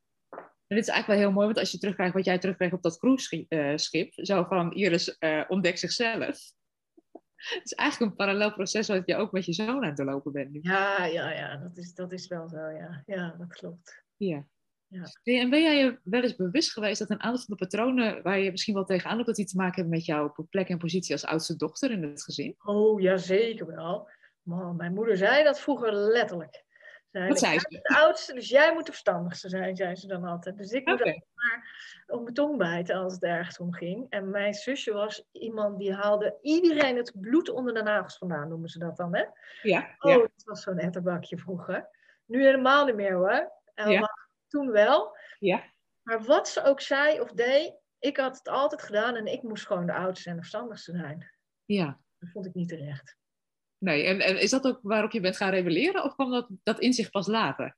En 0.66 0.78
dit 0.78 0.86
is 0.88 0.92
eigenlijk 0.92 1.06
wel 1.06 1.16
heel 1.16 1.32
mooi, 1.32 1.46
want 1.46 1.58
als 1.58 1.70
je 1.70 1.78
terugkrijgt 1.78 2.14
wat 2.14 2.24
jij 2.24 2.38
terugkreeg 2.38 2.72
op 2.72 2.82
dat 2.82 2.98
cruiseschip, 2.98 4.12
zo 4.14 4.44
van 4.44 4.72
Iris 4.72 5.16
uh, 5.20 5.44
ontdekt 5.48 5.78
zichzelf. 5.78 6.52
Het 7.42 7.64
is 7.64 7.72
eigenlijk 7.72 8.10
een 8.10 8.16
parallel 8.16 8.52
proces 8.52 8.88
wat 8.88 9.02
je 9.06 9.16
ook 9.16 9.32
met 9.32 9.44
je 9.44 9.52
zoon 9.52 9.68
aan 9.68 9.84
het 9.84 9.96
doorlopen 9.96 10.32
bent 10.32 10.50
nu. 10.50 10.58
Ja, 10.62 11.04
ja, 11.04 11.30
ja, 11.30 11.56
dat 11.56 11.76
is, 11.76 11.94
dat 11.94 12.12
is 12.12 12.26
wel 12.26 12.48
zo, 12.48 12.68
ja. 12.68 13.02
Ja, 13.06 13.34
dat 13.38 13.52
klopt. 13.52 14.04
Ja. 14.16 14.46
Ja. 14.86 15.04
En 15.22 15.50
ben 15.50 15.62
jij 15.62 15.78
je 15.78 15.98
wel 16.02 16.22
eens 16.22 16.36
bewust 16.36 16.72
geweest 16.72 16.98
dat 16.98 17.10
een 17.10 17.22
aantal 17.22 17.44
van 17.44 17.56
de 17.56 17.64
patronen 17.64 18.22
waar 18.22 18.38
je 18.38 18.50
misschien 18.50 18.74
wel 18.74 18.84
tegenaan 18.84 19.14
loopt, 19.14 19.26
dat 19.26 19.36
die 19.36 19.46
te 19.46 19.56
maken 19.56 19.74
hebben 19.74 19.92
met 19.94 20.04
jouw 20.04 20.34
plek 20.50 20.68
en 20.68 20.78
positie 20.78 21.12
als 21.12 21.24
oudste 21.24 21.56
dochter 21.56 21.90
in 21.90 22.02
het 22.02 22.22
gezin? 22.22 22.54
Oh, 22.64 23.00
ja, 23.00 23.16
zeker 23.16 23.66
wel. 23.66 24.08
Man, 24.42 24.76
mijn 24.76 24.94
moeder 24.94 25.16
zei 25.16 25.44
dat 25.44 25.60
vroeger 25.60 25.92
letterlijk. 25.92 26.64
Zei, 27.12 27.28
Wat 27.28 27.38
zei 27.38 27.58
ze? 27.58 27.68
De 27.68 27.96
oudste, 27.96 28.34
dus 28.34 28.48
jij 28.48 28.72
moet 28.72 28.86
de 28.86 28.92
verstandigste 28.92 29.48
zijn, 29.48 29.76
zei 29.76 29.94
ze 29.94 30.06
dan 30.06 30.24
altijd. 30.24 30.56
Dus 30.56 30.70
ik 30.70 30.86
moet 30.86 31.00
okay. 31.00 31.22
maar 31.34 32.04
op 32.06 32.22
mijn 32.22 32.34
tong 32.34 32.58
bijten 32.58 32.96
als 32.96 33.12
het 33.12 33.22
ergens 33.22 33.58
om 33.58 33.72
ging. 33.72 34.06
En 34.10 34.30
mijn 34.30 34.54
zusje 34.54 34.92
was 34.92 35.24
iemand 35.32 35.78
die 35.78 35.94
haalde 35.94 36.38
iedereen 36.42 36.96
het 36.96 37.12
bloed 37.20 37.48
onder 37.48 37.74
de 37.74 37.82
nagels 37.82 38.18
vandaan, 38.18 38.48
noemen 38.48 38.68
ze 38.68 38.78
dat 38.78 38.96
dan, 38.96 39.14
hè? 39.14 39.24
Ja. 39.62 39.94
Oh, 39.98 40.10
ja. 40.10 40.18
dat 40.18 40.42
was 40.44 40.62
zo'n 40.62 40.78
etterbakje 40.78 41.38
vroeger. 41.38 41.88
Nu 42.24 42.44
helemaal 42.44 42.84
niet 42.84 42.94
meer 42.94 43.14
hoor. 43.14 43.52
Ja. 43.74 44.10
toen 44.48 44.70
wel. 44.70 45.16
Ja. 45.38 45.62
Maar 46.02 46.22
wat 46.22 46.48
ze 46.48 46.64
ook 46.64 46.80
zei 46.80 47.20
of 47.20 47.32
deed, 47.32 47.74
ik 47.98 48.16
had 48.16 48.38
het 48.38 48.48
altijd 48.48 48.82
gedaan 48.82 49.16
en 49.16 49.26
ik 49.26 49.42
moest 49.42 49.66
gewoon 49.66 49.86
de 49.86 49.94
oudste 49.94 50.28
en 50.28 50.34
de 50.34 50.40
verstandigste 50.40 50.92
zijn. 50.92 51.30
ja. 51.64 52.00
Dat 52.18 52.30
vond 52.30 52.46
ik 52.46 52.54
niet 52.54 52.68
terecht. 52.68 53.16
Nee, 53.82 54.04
en, 54.04 54.20
en 54.20 54.40
is 54.40 54.50
dat 54.50 54.66
ook 54.66 54.78
waarop 54.82 55.10
je 55.10 55.20
bent 55.20 55.36
gaan 55.36 55.50
rebelleren 55.50 56.04
of 56.04 56.14
kwam 56.14 56.30
dat, 56.30 56.48
dat 56.62 56.78
inzicht 56.78 57.10
pas 57.10 57.26
later? 57.26 57.76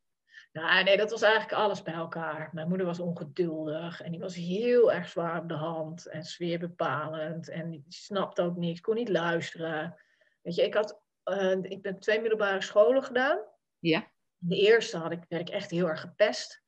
Nou, 0.52 0.84
nee, 0.84 0.96
dat 0.96 1.10
was 1.10 1.22
eigenlijk 1.22 1.52
alles 1.52 1.82
bij 1.82 1.94
elkaar. 1.94 2.50
Mijn 2.52 2.68
moeder 2.68 2.86
was 2.86 3.00
ongeduldig 3.00 4.02
en 4.02 4.10
die 4.10 4.20
was 4.20 4.34
heel 4.34 4.92
erg 4.92 5.08
zwaar 5.08 5.40
op 5.40 5.48
de 5.48 5.54
hand 5.54 6.06
en 6.06 6.24
sfeerbepalend. 6.24 7.48
En 7.48 7.70
die 7.70 7.84
snapte 7.88 8.42
ook 8.42 8.56
niks, 8.56 8.80
kon 8.80 8.94
niet 8.94 9.08
luisteren. 9.08 9.96
Weet 10.42 10.54
je, 10.54 10.62
ik, 10.62 10.74
had, 10.74 11.00
uh, 11.24 11.56
ik 11.62 11.82
ben 11.82 11.98
twee 11.98 12.20
middelbare 12.20 12.62
scholen 12.62 13.02
gedaan. 13.02 13.38
Ja. 13.78 14.10
De 14.38 14.56
eerste 14.56 14.96
had 14.96 15.12
ik, 15.12 15.24
werd 15.28 15.48
ik 15.48 15.54
echt 15.54 15.70
heel 15.70 15.88
erg 15.88 16.00
gepest. 16.00 16.62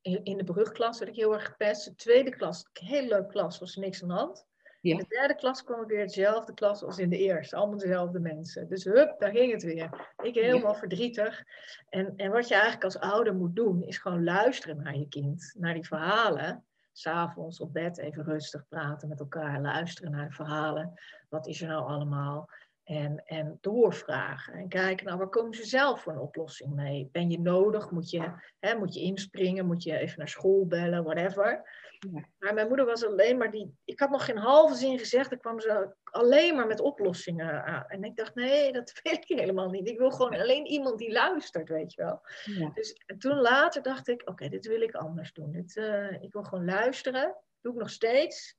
In, 0.00 0.24
in 0.24 0.36
de 0.36 0.44
brugklas 0.44 0.98
werd 0.98 1.10
ik 1.10 1.16
heel 1.16 1.32
erg 1.32 1.46
gepest. 1.46 1.84
De 1.84 1.94
tweede 1.94 2.30
klas, 2.30 2.68
een 2.72 2.86
hele 2.86 3.08
leuke 3.08 3.32
klas, 3.32 3.58
was 3.58 3.74
er 3.74 3.80
niks 3.80 4.02
aan 4.02 4.08
de 4.08 4.14
hand. 4.14 4.48
Ja. 4.80 4.92
In 4.92 4.98
de 4.98 5.06
derde 5.08 5.34
klas 5.34 5.64
kwam 5.64 5.82
ik 5.82 5.88
weer 5.88 6.06
dezelfde 6.06 6.54
klas 6.54 6.82
als 6.82 6.98
in 6.98 7.10
de 7.10 7.18
eerste. 7.18 7.56
Allemaal 7.56 7.78
dezelfde 7.78 8.20
mensen. 8.20 8.68
Dus 8.68 8.84
hup, 8.84 9.18
daar 9.18 9.30
ging 9.30 9.52
het 9.52 9.62
weer. 9.62 10.12
Ik 10.22 10.34
helemaal 10.34 10.74
verdrietig. 10.74 11.44
En, 11.88 12.12
en 12.16 12.30
wat 12.30 12.48
je 12.48 12.54
eigenlijk 12.54 12.84
als 12.84 12.98
ouder 12.98 13.34
moet 13.34 13.56
doen, 13.56 13.82
is 13.82 13.98
gewoon 13.98 14.24
luisteren 14.24 14.82
naar 14.82 14.96
je 14.96 15.08
kind. 15.08 15.54
Naar 15.58 15.74
die 15.74 15.86
verhalen. 15.86 16.64
S'avonds 16.92 17.60
op 17.60 17.72
bed 17.72 17.98
even 17.98 18.24
rustig 18.24 18.68
praten 18.68 19.08
met 19.08 19.20
elkaar. 19.20 19.60
Luisteren 19.60 20.10
naar 20.10 20.28
de 20.28 20.34
verhalen. 20.34 21.00
Wat 21.28 21.46
is 21.46 21.62
er 21.62 21.68
nou 21.68 21.86
allemaal? 21.88 22.48
En, 22.90 23.22
en 23.24 23.58
doorvragen. 23.60 24.54
En 24.54 24.68
kijken, 24.68 25.06
nou, 25.06 25.18
waar 25.18 25.28
komen 25.28 25.54
ze 25.54 25.64
zelf 25.64 26.02
voor 26.02 26.12
een 26.12 26.18
oplossing 26.18 26.74
mee? 26.74 27.08
Ben 27.12 27.30
je 27.30 27.40
nodig? 27.40 27.90
Moet 27.90 28.10
je, 28.10 28.32
hè, 28.58 28.78
moet 28.78 28.94
je 28.94 29.00
inspringen? 29.00 29.66
Moet 29.66 29.82
je 29.82 29.98
even 29.98 30.18
naar 30.18 30.28
school 30.28 30.66
bellen? 30.66 31.04
Whatever. 31.04 31.62
Ja. 31.98 32.28
Maar 32.38 32.54
mijn 32.54 32.68
moeder 32.68 32.86
was 32.86 33.06
alleen 33.06 33.38
maar 33.38 33.50
die. 33.50 33.74
Ik 33.84 34.00
had 34.00 34.10
nog 34.10 34.24
geen 34.24 34.36
halve 34.36 34.74
zin 34.74 34.98
gezegd. 34.98 35.30
Dan 35.30 35.38
kwam 35.38 35.60
ze 35.60 35.94
alleen 36.04 36.56
maar 36.56 36.66
met 36.66 36.80
oplossingen 36.80 37.64
aan. 37.64 37.84
En 37.86 38.04
ik 38.04 38.16
dacht, 38.16 38.34
nee, 38.34 38.72
dat 38.72 38.92
wil 39.02 39.12
ik 39.12 39.24
helemaal 39.26 39.70
niet. 39.70 39.88
Ik 39.88 39.98
wil 39.98 40.10
gewoon 40.10 40.40
alleen 40.40 40.66
iemand 40.66 40.98
die 40.98 41.12
luistert, 41.12 41.68
weet 41.68 41.94
je 41.94 42.02
wel. 42.02 42.20
Ja. 42.44 42.70
Dus 42.74 42.92
en 43.06 43.18
toen 43.18 43.40
later 43.40 43.82
dacht 43.82 44.08
ik, 44.08 44.28
oké, 44.28 44.48
dit 44.48 44.66
wil 44.66 44.80
ik 44.80 44.94
anders 44.94 45.32
doen. 45.32 45.52
Dit, 45.52 45.76
uh, 45.76 46.22
ik 46.22 46.32
wil 46.32 46.42
gewoon 46.42 46.64
luisteren. 46.64 47.36
Doe 47.60 47.72
ik 47.72 47.78
nog 47.78 47.90
steeds. 47.90 48.56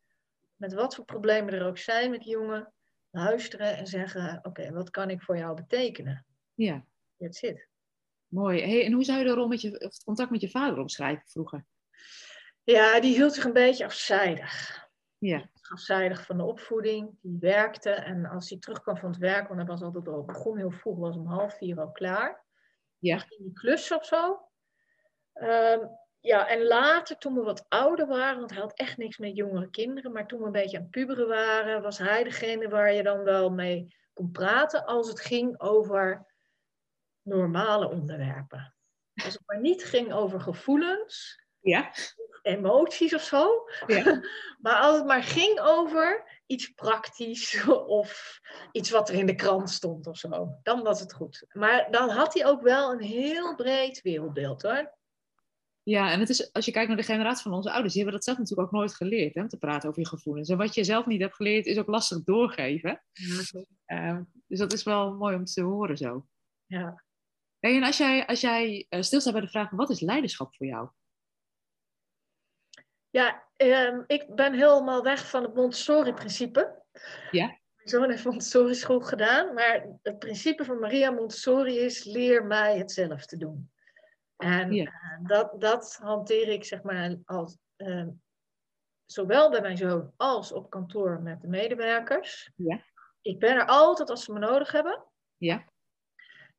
Met 0.55 0.73
wat 0.73 0.95
voor 0.95 1.05
problemen 1.05 1.53
er 1.53 1.65
ook 1.65 1.77
zijn 1.77 2.11
met 2.11 2.23
jongen. 2.23 2.73
Luisteren 3.11 3.77
en 3.77 3.87
zeggen, 3.87 4.37
oké, 4.37 4.47
okay, 4.47 4.71
wat 4.71 4.89
kan 4.89 5.09
ik 5.09 5.21
voor 5.21 5.37
jou 5.37 5.55
betekenen? 5.55 6.25
Ja. 6.53 6.85
That's 7.17 7.41
it. 7.41 7.67
Mooi. 8.27 8.61
Hey, 8.61 8.85
en 8.85 8.91
hoe 8.91 9.03
zou 9.03 9.19
je 9.19 9.25
de 9.25 9.33
rol 9.33 9.47
met 9.47 9.61
je, 9.61 9.79
of 9.79 10.03
contact 10.03 10.31
met 10.31 10.41
je 10.41 10.49
vader 10.49 10.79
omschrijven 10.79 11.27
vroeger? 11.27 11.65
Ja, 12.63 12.99
die 12.99 13.15
hield 13.15 13.33
zich 13.33 13.43
een 13.43 13.53
beetje 13.53 13.85
afzijdig. 13.85 14.79
Ja. 15.17 15.49
Afzijdig 15.69 16.25
van 16.25 16.37
de 16.37 16.43
opvoeding. 16.43 17.17
Die 17.21 17.37
werkte. 17.39 17.89
En 17.89 18.25
als 18.25 18.49
hij 18.49 18.59
terugkwam 18.59 18.97
van 18.97 19.09
het 19.09 19.19
werk, 19.19 19.47
want 19.47 19.59
hij 19.59 19.69
was 19.69 19.81
altijd 19.81 20.07
al 20.07 20.25
begon 20.25 20.57
heel 20.57 20.71
vroeg, 20.71 20.97
was 20.97 21.15
om 21.15 21.27
half 21.27 21.57
vier 21.57 21.79
al 21.79 21.91
klaar. 21.91 22.45
Ja. 22.97 23.17
Dan 23.17 23.27
ging 23.27 23.41
hij 23.41 23.53
klussen 23.53 23.97
of 23.97 24.05
zo. 24.05 24.49
Um, 25.33 25.89
ja, 26.21 26.47
en 26.47 26.63
later, 26.63 27.17
toen 27.17 27.33
we 27.33 27.41
wat 27.41 27.65
ouder 27.69 28.07
waren, 28.07 28.39
want 28.39 28.51
hij 28.51 28.59
had 28.59 28.73
echt 28.73 28.97
niks 28.97 29.17
met 29.17 29.35
jongere 29.35 29.69
kinderen, 29.69 30.11
maar 30.11 30.27
toen 30.27 30.39
we 30.39 30.45
een 30.45 30.51
beetje 30.51 30.77
aan 30.77 30.83
het 30.83 30.91
puberen 30.91 31.27
waren, 31.27 31.81
was 31.81 31.97
hij 31.97 32.23
degene 32.23 32.69
waar 32.69 32.93
je 32.93 33.03
dan 33.03 33.23
wel 33.23 33.49
mee 33.49 33.95
kon 34.13 34.31
praten 34.31 34.85
als 34.85 35.07
het 35.07 35.19
ging 35.19 35.59
over 35.59 36.25
normale 37.21 37.89
onderwerpen. 37.89 38.75
Als 39.23 39.33
het 39.33 39.43
maar 39.45 39.59
niet 39.59 39.83
ging 39.83 40.13
over 40.13 40.41
gevoelens, 40.41 41.43
ja. 41.59 41.91
emoties 42.41 43.13
of 43.13 43.21
zo, 43.21 43.69
ja. 43.87 44.21
maar 44.63 44.75
als 44.75 44.97
het 44.97 45.05
maar 45.05 45.23
ging 45.23 45.59
over 45.59 46.39
iets 46.45 46.69
praktisch 46.69 47.63
of 48.01 48.39
iets 48.71 48.89
wat 48.89 49.09
er 49.09 49.15
in 49.15 49.25
de 49.25 49.35
krant 49.35 49.69
stond 49.69 50.07
of 50.07 50.17
zo, 50.17 50.59
dan 50.63 50.83
was 50.83 50.99
het 50.99 51.13
goed. 51.13 51.45
Maar 51.53 51.91
dan 51.91 52.09
had 52.09 52.33
hij 52.33 52.45
ook 52.45 52.61
wel 52.61 52.91
een 52.91 53.01
heel 53.01 53.55
breed 53.55 54.01
wereldbeeld 54.01 54.61
hoor. 54.61 54.99
Ja, 55.83 56.11
en 56.11 56.19
het 56.19 56.29
is, 56.29 56.53
als 56.53 56.65
je 56.65 56.71
kijkt 56.71 56.87
naar 56.87 56.97
de 56.97 57.03
generatie 57.03 57.43
van 57.43 57.53
onze 57.53 57.71
ouders, 57.71 57.93
die 57.93 58.01
hebben 58.01 58.19
dat 58.19 58.27
zelf 58.27 58.37
natuurlijk 58.37 58.67
ook 58.67 58.79
nooit 58.79 58.95
geleerd, 58.95 59.35
hè, 59.35 59.41
om 59.41 59.47
te 59.47 59.57
praten 59.57 59.89
over 59.89 60.01
je 60.01 60.07
gevoelens. 60.07 60.49
En 60.49 60.57
wat 60.57 60.75
je 60.75 60.83
zelf 60.83 61.05
niet 61.05 61.21
hebt 61.21 61.35
geleerd, 61.35 61.65
is 61.65 61.77
ook 61.77 61.87
lastig 61.87 62.23
doorgeven. 62.23 63.03
Ja, 63.11 64.13
uh, 64.13 64.19
dus 64.47 64.59
dat 64.59 64.73
is 64.73 64.83
wel 64.83 65.13
mooi 65.13 65.35
om 65.35 65.45
te 65.45 65.61
horen 65.61 65.97
zo. 65.97 66.27
Ja. 66.65 67.03
En 67.59 67.83
als 67.83 67.97
jij, 67.97 68.25
als 68.25 68.41
jij 68.41 68.85
uh, 68.89 69.01
stilstaat 69.01 69.33
bij 69.33 69.41
de 69.41 69.47
vraag, 69.47 69.69
wat 69.69 69.89
is 69.89 69.99
leiderschap 69.99 70.55
voor 70.55 70.67
jou? 70.67 70.89
Ja, 73.09 73.47
um, 73.57 74.03
ik 74.07 74.35
ben 74.35 74.53
helemaal 74.53 75.03
weg 75.03 75.29
van 75.29 75.43
het 75.43 75.55
Montessori-principe. 75.55 76.83
Ja? 77.31 77.45
Mijn 77.45 77.89
zoon 77.89 78.09
heeft 78.09 78.25
Montessori-school 78.25 78.99
gedaan, 78.99 79.53
maar 79.53 79.87
het 80.01 80.19
principe 80.19 80.65
van 80.65 80.79
Maria 80.79 81.11
Montessori 81.11 81.77
is, 81.77 82.03
leer 82.03 82.45
mij 82.45 82.77
het 82.77 82.91
zelf 82.91 83.25
te 83.25 83.37
doen. 83.37 83.71
En 84.41 84.71
ja. 84.71 84.83
uh, 84.83 85.27
dat, 85.27 85.61
dat 85.61 85.99
hanteer 86.01 86.47
ik 86.47 86.63
zeg 86.63 86.83
maar 86.83 87.17
als, 87.25 87.57
uh, 87.77 88.07
zowel 89.05 89.49
bij 89.49 89.61
mijn 89.61 89.77
zoon 89.77 90.13
als 90.17 90.51
op 90.51 90.69
kantoor 90.69 91.21
met 91.21 91.41
de 91.41 91.47
medewerkers. 91.47 92.51
Ja. 92.55 92.83
Ik 93.21 93.39
ben 93.39 93.55
er 93.55 93.65
altijd 93.65 94.09
als 94.09 94.23
ze 94.23 94.33
me 94.33 94.39
nodig 94.39 94.71
hebben. 94.71 95.03
Ja. 95.37 95.65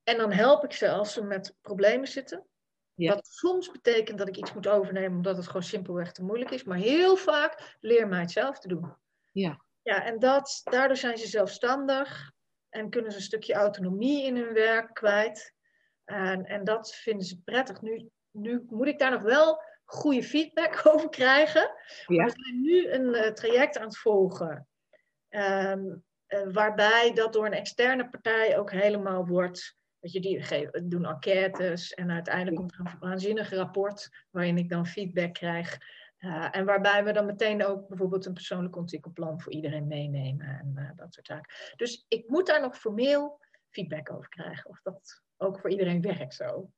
En 0.02 0.16
dan 0.16 0.32
help 0.32 0.64
ik 0.64 0.72
ze 0.72 0.90
als 0.90 1.12
ze 1.12 1.24
met 1.24 1.56
problemen 1.60 2.08
zitten. 2.08 2.46
Ja. 2.94 3.14
Wat 3.14 3.26
soms 3.26 3.70
betekent 3.70 4.18
dat 4.18 4.28
ik 4.28 4.36
iets 4.36 4.52
moet 4.52 4.68
overnemen 4.68 5.16
omdat 5.16 5.36
het 5.36 5.46
gewoon 5.46 5.62
simpelweg 5.62 6.12
te 6.12 6.24
moeilijk 6.24 6.50
is. 6.50 6.64
Maar 6.64 6.78
heel 6.78 7.16
vaak 7.16 7.76
leer 7.80 8.08
mij 8.08 8.20
het 8.20 8.30
zelf 8.30 8.58
te 8.58 8.68
doen. 8.68 8.96
Ja. 9.30 9.64
Ja, 9.82 10.04
en 10.04 10.18
dat, 10.18 10.60
daardoor 10.64 10.96
zijn 10.96 11.18
ze 11.18 11.26
zelfstandig 11.26 12.32
en 12.68 12.90
kunnen 12.90 13.10
ze 13.10 13.16
een 13.16 13.22
stukje 13.22 13.54
autonomie 13.54 14.24
in 14.24 14.36
hun 14.36 14.52
werk 14.52 14.94
kwijt. 14.94 15.54
En, 16.04 16.44
en 16.44 16.64
dat 16.64 16.94
vinden 16.94 17.26
ze 17.26 17.42
prettig. 17.42 17.80
Nu, 17.80 18.08
nu 18.30 18.64
moet 18.68 18.86
ik 18.86 18.98
daar 18.98 19.10
nog 19.10 19.22
wel 19.22 19.62
goede 19.84 20.22
feedback 20.22 20.80
over 20.92 21.08
krijgen. 21.08 21.70
Ja. 22.06 22.24
We 22.24 22.30
zijn 22.30 22.60
nu 22.60 22.90
een 22.90 23.14
uh, 23.14 23.32
traject 23.32 23.78
aan 23.78 23.86
het 23.86 23.98
volgen. 23.98 24.66
Um, 25.28 26.04
uh, 26.28 26.52
waarbij 26.52 27.12
dat 27.14 27.32
door 27.32 27.46
een 27.46 27.52
externe 27.52 28.08
partij 28.08 28.58
ook 28.58 28.70
helemaal 28.70 29.26
wordt. 29.26 29.76
Dat 30.00 30.12
je 30.12 30.20
die 30.20 30.42
geven, 30.42 30.88
doen 30.88 31.04
enquêtes 31.04 31.94
en 31.94 32.10
uiteindelijk 32.10 32.56
komt 32.56 32.72
er 32.72 32.80
een 32.80 32.98
waanzinnig 33.00 33.50
rapport 33.50 34.26
waarin 34.30 34.58
ik 34.58 34.68
dan 34.68 34.86
feedback 34.86 35.34
krijg. 35.34 35.78
Uh, 36.18 36.56
en 36.56 36.64
waarbij 36.64 37.04
we 37.04 37.12
dan 37.12 37.26
meteen 37.26 37.64
ook 37.64 37.88
bijvoorbeeld 37.88 38.26
een 38.26 38.32
persoonlijk 38.32 38.76
ontwikkelplan 38.76 39.40
voor 39.40 39.52
iedereen 39.52 39.86
meenemen 39.86 40.46
en 40.46 40.92
dat 40.96 41.14
soort 41.14 41.26
zaken. 41.26 41.54
Dus 41.76 42.04
ik 42.08 42.28
moet 42.28 42.46
daar 42.46 42.60
nog 42.60 42.78
formeel 42.78 43.40
feedback 43.70 44.12
over 44.12 44.28
krijgen, 44.28 44.70
of 44.70 44.80
dat 44.82 45.22
ook 45.42 45.60
voor 45.60 45.70
iedereen 45.70 46.00
werkt 46.00 46.34
zo. 46.34 46.70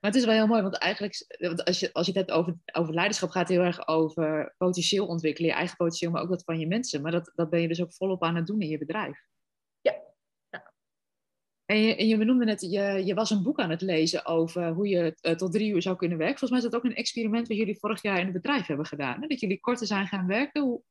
Maar 0.00 0.10
het 0.10 0.20
is 0.20 0.26
wel 0.26 0.34
heel 0.34 0.46
mooi, 0.46 0.62
want 0.62 0.78
eigenlijk, 0.78 1.26
want 1.38 1.64
als, 1.64 1.80
je, 1.80 1.92
als 1.92 2.06
je 2.06 2.12
het 2.12 2.20
hebt 2.20 2.38
over, 2.38 2.56
over 2.72 2.94
leiderschap, 2.94 3.30
gaat 3.30 3.48
het 3.48 3.56
heel 3.56 3.66
erg 3.66 3.88
over 3.88 4.54
potentieel 4.58 5.06
ontwikkelen, 5.06 5.50
je 5.50 5.56
eigen 5.56 5.76
potentieel, 5.76 6.10
maar 6.10 6.22
ook 6.22 6.28
dat 6.28 6.44
van 6.44 6.58
je 6.58 6.66
mensen. 6.66 7.02
Maar 7.02 7.12
dat, 7.12 7.32
dat 7.34 7.50
ben 7.50 7.60
je 7.60 7.68
dus 7.68 7.82
ook 7.82 7.94
volop 7.94 8.22
aan 8.22 8.36
het 8.36 8.46
doen 8.46 8.60
in 8.60 8.68
je 8.68 8.78
bedrijf. 8.78 9.20
Ja. 9.80 9.96
ja. 10.48 10.72
En, 11.64 11.78
je, 11.78 11.96
en 11.96 12.06
je 12.06 12.16
benoemde 12.16 12.44
net, 12.44 12.60
je, 12.60 13.02
je 13.04 13.14
was 13.14 13.30
een 13.30 13.42
boek 13.42 13.58
aan 13.58 13.70
het 13.70 13.80
lezen 13.80 14.26
over 14.26 14.68
hoe 14.68 14.88
je 14.88 15.16
uh, 15.22 15.32
tot 15.32 15.52
drie 15.52 15.72
uur 15.72 15.82
zou 15.82 15.96
kunnen 15.96 16.18
werken. 16.18 16.38
Volgens 16.38 16.60
mij 16.60 16.68
is 16.68 16.74
dat 16.74 16.84
ook 16.84 16.90
een 16.90 17.02
experiment 17.02 17.48
wat 17.48 17.56
jullie 17.56 17.78
vorig 17.78 18.02
jaar 18.02 18.18
in 18.18 18.24
het 18.24 18.32
bedrijf 18.32 18.66
hebben 18.66 18.86
gedaan. 18.86 19.20
Hè? 19.20 19.26
Dat 19.26 19.40
jullie 19.40 19.60
korter 19.60 19.86
zijn 19.86 20.06
gaan 20.06 20.26
werken. 20.26 20.62
Hoe... 20.62 20.82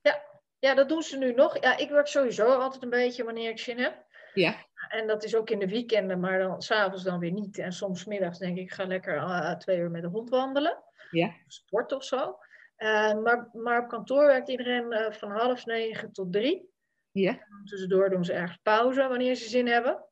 Ja. 0.00 0.22
ja, 0.58 0.74
dat 0.74 0.88
doen 0.88 1.02
ze 1.02 1.18
nu 1.18 1.32
nog. 1.32 1.62
Ja, 1.62 1.76
ik 1.76 1.90
werk 1.90 2.06
sowieso 2.06 2.46
altijd 2.46 2.82
een 2.82 2.90
beetje 2.90 3.24
wanneer 3.24 3.50
ik 3.50 3.58
zin 3.58 3.78
heb. 3.78 4.04
Ja. 4.34 4.68
En 4.88 5.06
dat 5.06 5.24
is 5.24 5.36
ook 5.36 5.50
in 5.50 5.58
de 5.58 5.68
weekenden, 5.68 6.20
maar 6.20 6.38
dan 6.38 6.62
s'avonds 6.62 7.02
dan 7.02 7.18
weer 7.18 7.32
niet. 7.32 7.58
En 7.58 7.72
soms 7.72 8.04
middags 8.04 8.38
denk 8.38 8.56
ik, 8.56 8.62
ik 8.62 8.72
ga 8.72 8.84
lekker 8.84 9.16
uh, 9.16 9.54
twee 9.54 9.78
uur 9.78 9.90
met 9.90 10.02
de 10.02 10.08
hond 10.08 10.30
wandelen. 10.30 10.82
Ja. 11.10 11.34
Sport 11.46 11.92
of 11.92 12.04
zo. 12.04 12.38
Uh, 12.78 13.22
maar, 13.22 13.48
maar 13.52 13.82
op 13.82 13.88
kantoor 13.88 14.26
werkt 14.26 14.48
iedereen 14.48 14.92
uh, 14.92 15.10
van 15.10 15.30
half 15.30 15.66
negen 15.66 16.12
tot 16.12 16.32
drie. 16.32 16.70
Ja. 17.10 17.46
Tussendoor 17.64 18.10
doen 18.10 18.24
ze 18.24 18.32
ergens 18.32 18.58
pauze 18.62 19.08
wanneer 19.08 19.34
ze 19.34 19.48
zin 19.48 19.66
hebben. 19.66 20.04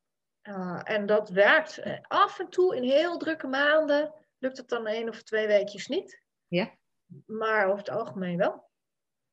en 0.82 1.06
dat 1.06 1.28
werkt. 1.28 1.82
Af 2.02 2.38
en 2.38 2.48
toe 2.48 2.76
in 2.76 2.82
heel 2.82 3.18
drukke 3.18 3.46
maanden 3.46 4.14
lukt 4.38 4.56
het 4.56 4.68
dan 4.68 4.86
één 4.86 5.08
of 5.08 5.22
twee 5.22 5.46
weekjes 5.46 5.86
niet. 5.86 6.22
Ja. 6.46 6.74
Maar 7.26 7.66
over 7.66 7.78
het 7.78 7.90
algemeen 7.90 8.36
wel. 8.36 8.68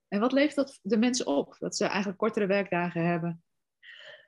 En 0.07 0.19
wat 0.19 0.31
levert 0.31 0.55
dat 0.55 0.79
de 0.81 0.97
mensen 0.97 1.27
op? 1.27 1.55
Dat 1.59 1.75
ze 1.75 1.85
eigenlijk 1.85 2.17
kortere 2.17 2.45
werkdagen 2.45 3.05
hebben? 3.05 3.43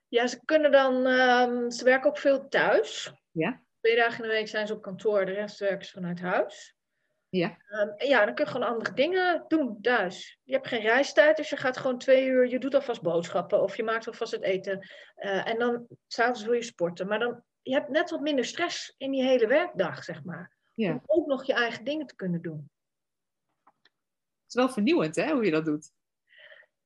Ja, 0.07 0.27
ze 0.27 0.45
kunnen 0.45 0.71
dan, 0.71 1.05
um, 1.05 1.71
ze 1.71 1.83
werken 1.83 2.09
ook 2.09 2.17
veel 2.17 2.47
thuis. 2.47 3.13
Ja. 3.31 3.61
Twee 3.79 3.95
dagen 3.95 4.23
in 4.23 4.29
de 4.29 4.35
week 4.35 4.47
zijn 4.47 4.67
ze 4.67 4.73
op 4.73 4.81
kantoor, 4.81 5.25
de 5.25 5.31
rest 5.31 5.59
werken 5.59 5.85
ze 5.85 5.91
vanuit 5.91 6.19
huis. 6.19 6.75
Ja. 7.29 7.57
Um, 7.69 7.89
en 7.89 8.07
ja, 8.07 8.25
dan 8.25 8.35
kun 8.35 8.45
je 8.45 8.51
gewoon 8.51 8.67
andere 8.67 8.93
dingen 8.93 9.45
doen 9.47 9.81
thuis. 9.81 10.39
Je 10.43 10.53
hebt 10.53 10.67
geen 10.67 10.81
reistijd, 10.81 11.37
dus 11.37 11.49
je 11.49 11.57
gaat 11.57 11.77
gewoon 11.77 11.97
twee 11.97 12.25
uur, 12.25 12.47
je 12.47 12.59
doet 12.59 12.75
alvast 12.75 13.01
boodschappen 13.01 13.61
of 13.61 13.75
je 13.75 13.83
maakt 13.83 14.07
alvast 14.07 14.31
het 14.31 14.41
eten. 14.41 14.87
Uh, 15.17 15.47
en 15.47 15.59
dan 15.59 15.87
s'avonds 16.07 16.43
wil 16.43 16.53
je 16.53 16.63
sporten. 16.63 17.07
Maar 17.07 17.19
dan, 17.19 17.43
je 17.61 17.73
hebt 17.73 17.89
net 17.89 18.09
wat 18.09 18.21
minder 18.21 18.45
stress 18.45 18.93
in 18.97 19.11
die 19.11 19.23
hele 19.23 19.47
werkdag, 19.47 20.03
zeg 20.03 20.23
maar. 20.23 20.55
Ja. 20.73 20.91
Om 20.91 21.01
ook 21.05 21.27
nog 21.27 21.45
je 21.45 21.53
eigen 21.53 21.83
dingen 21.83 22.07
te 22.07 22.15
kunnen 22.15 22.41
doen. 22.41 22.69
Het 23.63 24.47
is 24.47 24.53
wel 24.53 24.69
vernieuwend, 24.69 25.15
hè, 25.15 25.31
hoe 25.31 25.45
je 25.45 25.51
dat 25.51 25.65
doet. 25.65 25.91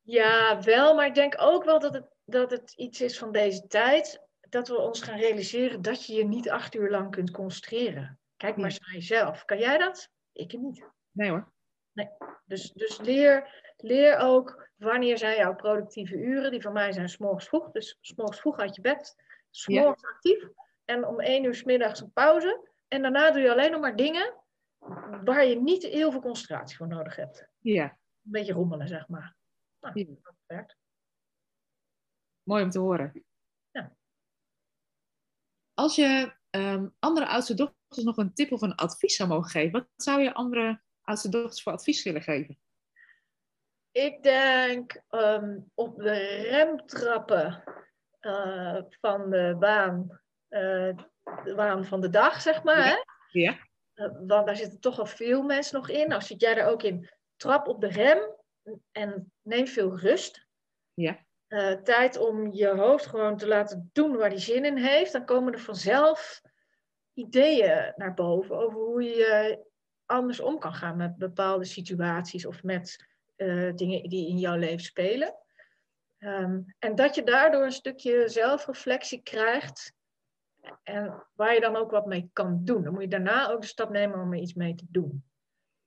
Ja, 0.02 0.62
wel, 0.62 0.96
maar 0.96 1.06
ik 1.06 1.16
denk 1.16 1.36
ook 1.38 1.64
wel 1.64 1.80
dat 1.80 1.94
het, 1.94 2.06
dat 2.32 2.52
het 2.52 2.74
iets 2.76 3.02
is 3.02 3.18
van 3.18 3.32
deze 3.32 3.68
tijd. 3.68 4.22
Dat 4.50 4.68
we 4.68 4.78
ons 4.78 5.02
gaan 5.02 5.20
realiseren 5.20 5.82
dat 5.82 6.06
je 6.06 6.14
je 6.14 6.26
niet 6.26 6.50
acht 6.50 6.76
uur 6.76 6.90
lang 6.90 7.12
kunt 7.12 7.32
concentreren. 7.32 8.20
Kijk 8.38 8.56
maar 8.56 8.66
eens 8.66 8.80
naar 8.80 8.94
jezelf. 8.94 9.46
Kan 9.46 9.60
jij 9.60 9.78
dat? 9.78 10.10
Ik 10.32 10.54
niet. 10.54 10.86
Nee 11.12 11.30
hoor. 11.30 11.52
Nee. 11.92 12.10
Dus, 12.46 12.72
dus 12.72 12.98
leer, 13.00 13.64
leer 13.78 14.18
ook 14.18 14.70
wanneer 14.76 15.18
zijn 15.18 15.38
jouw 15.38 15.56
productieve 15.56 16.16
uren. 16.16 16.52
Die 16.52 16.62
van 16.62 16.74
mij 16.74 16.92
zijn 16.92 17.10
s'morgens 17.10 17.48
vroeg. 17.48 17.72
Dus 17.72 17.98
s'morgens 18.02 18.40
vroeg 18.40 18.58
uit 18.58 18.76
je 18.76 18.82
bed. 18.82 19.16
S'morgens 19.50 20.02
ja. 20.02 20.10
actief. 20.10 20.48
En 20.86 21.08
om 21.08 21.20
één 21.20 21.44
uur 21.44 21.56
s 21.56 21.64
middags 21.64 22.02
een 22.02 22.12
pauze. 22.12 22.70
En 22.88 23.02
daarna 23.02 23.32
doe 23.32 23.42
je 23.42 23.52
alleen 23.52 23.72
nog 23.72 23.82
maar 23.82 23.96
dingen 23.96 24.34
waar 25.24 25.46
je 25.46 25.62
niet 25.62 25.84
heel 25.84 26.12
veel 26.12 26.22
concentratie 26.22 26.78
voor 26.78 26.88
nodig 26.88 27.16
hebt. 27.16 27.48
Ja. 27.60 27.84
Een 27.84 28.32
beetje 28.32 28.54
rommelen, 28.54 28.88
zeg 28.88 29.08
maar. 29.08 29.36
Nou, 29.80 30.00
Ja. 30.00 30.06
dat 30.22 30.36
werkt. 30.46 30.76
Mooi 32.44 32.64
om 32.64 32.70
te 32.70 32.80
horen. 32.80 33.26
Ja. 33.72 33.96
Als 35.74 35.96
je 35.96 36.36
ehm, 36.50 36.88
andere 37.00 37.28
oudste 37.28 37.54
dochters 37.54 38.04
nog 38.04 38.18
een 38.18 38.34
tip 38.34 38.52
of 38.52 38.62
een 38.62 38.76
advies 38.76 39.16
zou 39.16 39.30
mogen 39.30 39.50
geven, 39.50 39.72
wat 39.72 39.88
zou 39.96 40.22
je 40.22 40.34
andere 40.34 40.82
oudste 41.02 41.30
dochters 41.30 41.64
voor 41.64 41.74
advies 41.74 42.04
willen 42.04 42.22
geven? 42.22 42.60
Ik 43.92 44.24
denk 44.24 45.04
ehm, 45.10 45.60
op 45.74 45.96
de 45.96 46.14
rem 46.50 46.86
trappen 46.86 47.64
eh, 48.20 48.82
van 48.90 49.30
de 49.30 49.56
baan, 49.60 50.22
eh, 50.48 50.98
de 51.44 51.54
baan 51.56 51.86
van 51.86 52.02
de 52.02 52.10
dag, 52.10 52.42
zeg 52.42 52.64
maar. 52.64 52.78
Ja. 52.78 52.84
Hè? 52.84 53.04
Ja. 53.40 53.58
Eh, 53.94 54.12
want 54.28 54.46
daar 54.46 54.56
zitten 54.56 54.80
toch 54.80 55.00
al 55.00 55.06
veel 55.06 55.44
mensen 55.44 55.76
nog 55.76 55.90
in. 55.90 56.08
Nou, 56.08 56.22
zit 56.22 56.42
jij 56.42 56.58
er 56.58 56.68
ook 56.68 56.84
in, 56.84 57.10
trap 57.36 57.68
op 57.68 57.82
de 57.82 57.88
rem 57.88 58.20
en 58.92 59.34
neem 59.42 59.68
veel 59.68 60.00
rust. 60.00 60.48
Ja. 60.94 61.26
Uh, 61.52 61.72
tijd 61.72 62.18
om 62.18 62.52
je 62.54 62.68
hoofd 62.68 63.06
gewoon 63.06 63.38
te 63.38 63.48
laten 63.48 63.90
doen 63.94 64.18
waar 64.18 64.30
die 64.30 64.40
zin 64.40 64.66
in 64.66 64.78
heeft. 64.78 65.12
Dan 65.12 65.26
komen 65.26 65.54
er 65.54 65.60
vanzelf 65.60 66.42
ideeën 67.14 67.94
naar 67.96 68.14
boven 68.14 68.58
over 68.58 68.80
hoe 68.80 69.04
je 69.04 69.60
anders 70.06 70.40
om 70.40 70.60
kan 70.60 70.74
gaan 70.74 70.98
met 70.98 71.18
bepaalde 71.18 71.66
situaties 71.66 72.46
of 72.46 72.64
met 72.64 73.06
uh, 73.38 73.74
dingen 73.76 74.10
die 74.10 74.28
in 74.28 74.38
jouw 74.38 74.56
leven 74.56 74.84
spelen. 74.84 75.36
Um, 76.20 76.76
en 76.80 76.96
dat 76.96 77.16
je 77.16 77.24
daardoor 77.24 77.64
een 77.64 77.72
stukje 77.72 78.30
zelfreflectie 78.30 79.22
krijgt 79.22 79.94
en 80.84 81.24
waar 81.34 81.54
je 81.54 81.60
dan 81.60 81.76
ook 81.76 81.92
wat 81.92 82.06
mee 82.06 82.30
kan 82.34 82.66
doen. 82.66 82.84
Dan 82.84 82.94
moet 82.94 83.02
je 83.02 83.08
daarna 83.08 83.50
ook 83.50 83.62
de 83.62 83.68
stap 83.68 83.90
nemen 83.90 84.20
om 84.20 84.34
er 84.34 84.40
iets 84.40 84.54
mee 84.54 84.76
te 84.76 84.86
doen. 84.90 85.24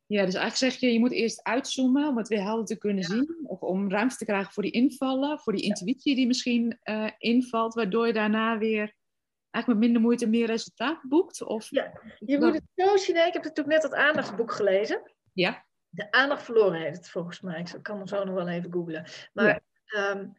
Ja, 0.06 0.24
dus 0.24 0.34
eigenlijk 0.34 0.72
zeg 0.72 0.80
je, 0.80 0.92
je 0.92 0.98
moet 0.98 1.12
eerst 1.12 1.42
uitzoomen 1.42 2.08
om 2.08 2.16
het 2.16 2.28
weer 2.28 2.42
helder 2.42 2.64
te 2.64 2.78
kunnen 2.78 3.02
ja. 3.02 3.08
zien. 3.08 3.44
Of 3.46 3.60
om 3.60 3.90
ruimte 3.90 4.16
te 4.16 4.24
krijgen 4.24 4.52
voor 4.52 4.62
die 4.62 4.72
invallen, 4.72 5.38
voor 5.38 5.52
die 5.52 5.62
intuïtie 5.62 6.14
die 6.14 6.26
misschien 6.26 6.78
uh, 6.84 7.10
invalt, 7.18 7.74
waardoor 7.74 8.06
je 8.06 8.12
daarna 8.12 8.58
weer 8.58 8.94
eigenlijk 9.50 9.66
met 9.66 9.78
minder 9.78 10.02
moeite 10.02 10.26
meer 10.26 10.46
resultaat 10.46 11.00
boekt. 11.08 11.42
Of... 11.42 11.70
Ja, 11.70 12.00
je 12.18 12.38
moet 12.38 12.54
het 12.54 12.62
zo 12.74 12.96
zien. 12.96 13.16
Ik 13.16 13.32
heb 13.32 13.42
natuurlijk 13.42 13.66
net 13.68 13.82
dat 13.82 13.94
aandachtsboek 13.94 14.52
gelezen. 14.52 15.12
Ja. 15.32 15.64
De 15.88 16.10
aandacht 16.10 16.42
verloren 16.42 16.80
heet 16.80 16.96
het 16.96 17.10
volgens 17.10 17.40
mij. 17.40 17.60
Ik 17.60 17.82
kan 17.82 17.96
hem 17.96 18.06
zo 18.06 18.24
nog 18.24 18.34
wel 18.34 18.48
even 18.48 18.72
googlen. 18.72 19.06
Maar, 19.32 19.62
ja. 19.84 20.10
um, 20.10 20.36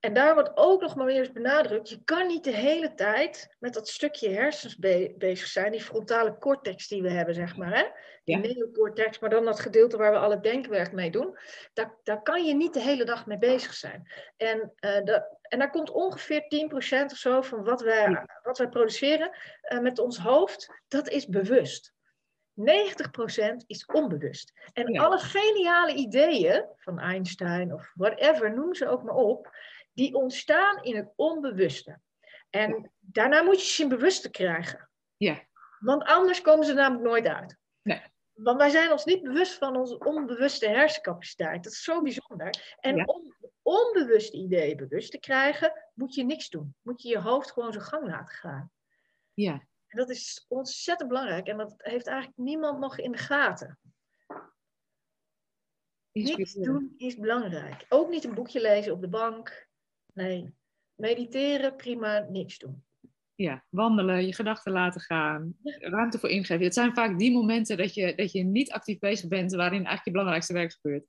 en 0.00 0.14
daar 0.14 0.34
wordt 0.34 0.50
ook 0.54 0.80
nog 0.80 0.94
maar 0.96 1.06
weer 1.06 1.18
eens 1.18 1.32
benadrukt, 1.32 1.88
je 1.88 2.04
kan 2.04 2.26
niet 2.26 2.44
de 2.44 2.50
hele 2.50 2.94
tijd 2.94 3.56
met 3.58 3.74
dat 3.74 3.88
stukje 3.88 4.28
hersens 4.30 4.76
be 4.76 5.14
bezig 5.18 5.46
zijn, 5.46 5.72
die 5.72 5.82
frontale 5.82 6.38
cortex 6.38 6.88
die 6.88 7.02
we 7.02 7.10
hebben, 7.10 7.34
zeg 7.34 7.56
maar. 7.56 7.76
Hè? 7.76 7.84
Die 8.24 8.36
Ja. 8.36 8.42
neocortex, 8.54 9.18
maar 9.18 9.30
dan 9.30 9.44
dat 9.44 9.60
gedeelte 9.60 9.96
waar 9.96 10.12
we 10.12 10.18
al 10.18 10.30
het 10.30 10.42
denkwerk 10.42 10.92
mee 10.92 11.10
doen. 11.10 11.38
Daar, 11.72 11.94
daar 12.02 12.22
kan 12.22 12.44
je 12.44 12.54
niet 12.54 12.74
de 12.74 12.80
hele 12.80 13.04
dag 13.04 13.26
mee 13.26 13.38
bezig 13.38 13.74
zijn. 13.74 14.12
En, 14.36 14.72
uh, 14.80 14.96
en 15.42 15.58
daar 15.58 15.70
komt 15.70 15.90
ongeveer 15.90 16.42
10% 16.48 17.12
of 17.12 17.18
zo 17.18 17.40
van 17.40 17.64
wat 17.64 17.80
wij, 17.80 18.26
wat 18.42 18.58
wij 18.58 18.68
produceren 18.68 19.30
uh, 19.68 19.78
met 19.80 19.98
ons 19.98 20.18
hoofd, 20.18 20.70
dat 20.88 21.08
is 21.08 21.26
bewust. 21.26 21.92
90% 22.54 23.64
is 23.66 23.86
onbewust. 23.86 24.52
En 24.72 24.92
Ja. 24.92 25.02
alle 25.04 25.18
geniale 25.18 25.94
ideeën 25.94 26.64
van 26.76 26.98
Einstein 26.98 27.72
of 27.74 27.92
whatever, 27.94 28.54
noem 28.54 28.74
ze 28.74 28.88
ook 28.88 29.02
maar 29.02 29.14
op, 29.14 29.50
die 29.98 30.14
ontstaan 30.14 30.82
in 30.82 30.96
het 30.96 31.12
onbewuste. 31.16 32.00
En 32.50 32.92
daarna 32.98 33.42
moet 33.42 33.60
je 33.60 33.66
ze 33.66 33.82
in 33.82 33.88
bewuste 33.88 34.30
krijgen. 34.30 34.90
Ja. 35.16 35.46
Want 35.78 36.04
anders 36.04 36.40
komen 36.40 36.66
ze 36.66 36.72
namelijk 36.72 37.04
nooit 37.08 37.26
uit. 37.26 37.56
Nee. 37.82 38.02
Want 38.32 38.58
wij 38.58 38.70
zijn 38.70 38.92
ons 38.92 39.04
niet 39.04 39.22
bewust 39.22 39.54
van 39.54 39.76
onze 39.76 39.98
onbewuste 39.98 40.68
hersencapaciteit. 40.68 41.64
Dat 41.64 41.72
is 41.72 41.82
zo 41.82 42.02
bijzonder. 42.02 42.76
En 42.80 42.96
Ja. 42.96 43.04
om 43.04 43.34
onbewuste 43.62 44.36
ideeën 44.36 44.76
bewust 44.76 45.10
te 45.10 45.18
krijgen, 45.18 45.72
moet 45.94 46.14
je 46.14 46.24
niks 46.24 46.48
doen. 46.48 46.74
Moet 46.82 47.02
je 47.02 47.08
je 47.08 47.18
hoofd 47.18 47.50
gewoon 47.50 47.72
zijn 47.72 47.84
gang 47.84 48.06
laten 48.06 48.34
gaan. 48.34 48.72
Ja. 49.34 49.52
En 49.86 49.98
dat 49.98 50.10
is 50.10 50.44
ontzettend 50.48 51.08
belangrijk. 51.08 51.46
En 51.46 51.56
dat 51.56 51.74
heeft 51.76 52.06
eigenlijk 52.06 52.38
niemand 52.38 52.78
nog 52.78 52.98
in 52.98 53.12
de 53.12 53.18
gaten. 53.18 53.78
Niks 56.12 56.52
doen 56.52 56.94
is 56.96 57.16
belangrijk. 57.16 57.86
Ook 57.88 58.10
niet 58.10 58.24
een 58.24 58.34
boekje 58.34 58.60
lezen 58.60 58.92
op 58.92 59.00
de 59.00 59.08
bank. 59.08 59.67
Nee. 60.18 60.54
Mediteren, 60.94 61.76
prima. 61.76 62.18
Niks 62.18 62.58
doen. 62.58 62.84
Ja, 63.34 63.64
wandelen, 63.68 64.26
je 64.26 64.34
gedachten 64.34 64.72
laten 64.72 65.00
gaan, 65.00 65.54
ruimte 65.78 66.18
voor 66.18 66.28
ingeven. 66.28 66.64
Het 66.64 66.74
zijn 66.74 66.94
vaak 66.94 67.18
die 67.18 67.32
momenten 67.32 67.76
dat 67.76 67.94
je, 67.94 68.14
dat 68.14 68.32
je 68.32 68.42
niet 68.42 68.72
actief 68.72 68.98
bezig 68.98 69.28
bent, 69.28 69.54
waarin 69.54 69.76
eigenlijk 69.76 70.04
je 70.04 70.10
belangrijkste 70.10 70.52
werk 70.52 70.72
gebeurt. 70.72 71.06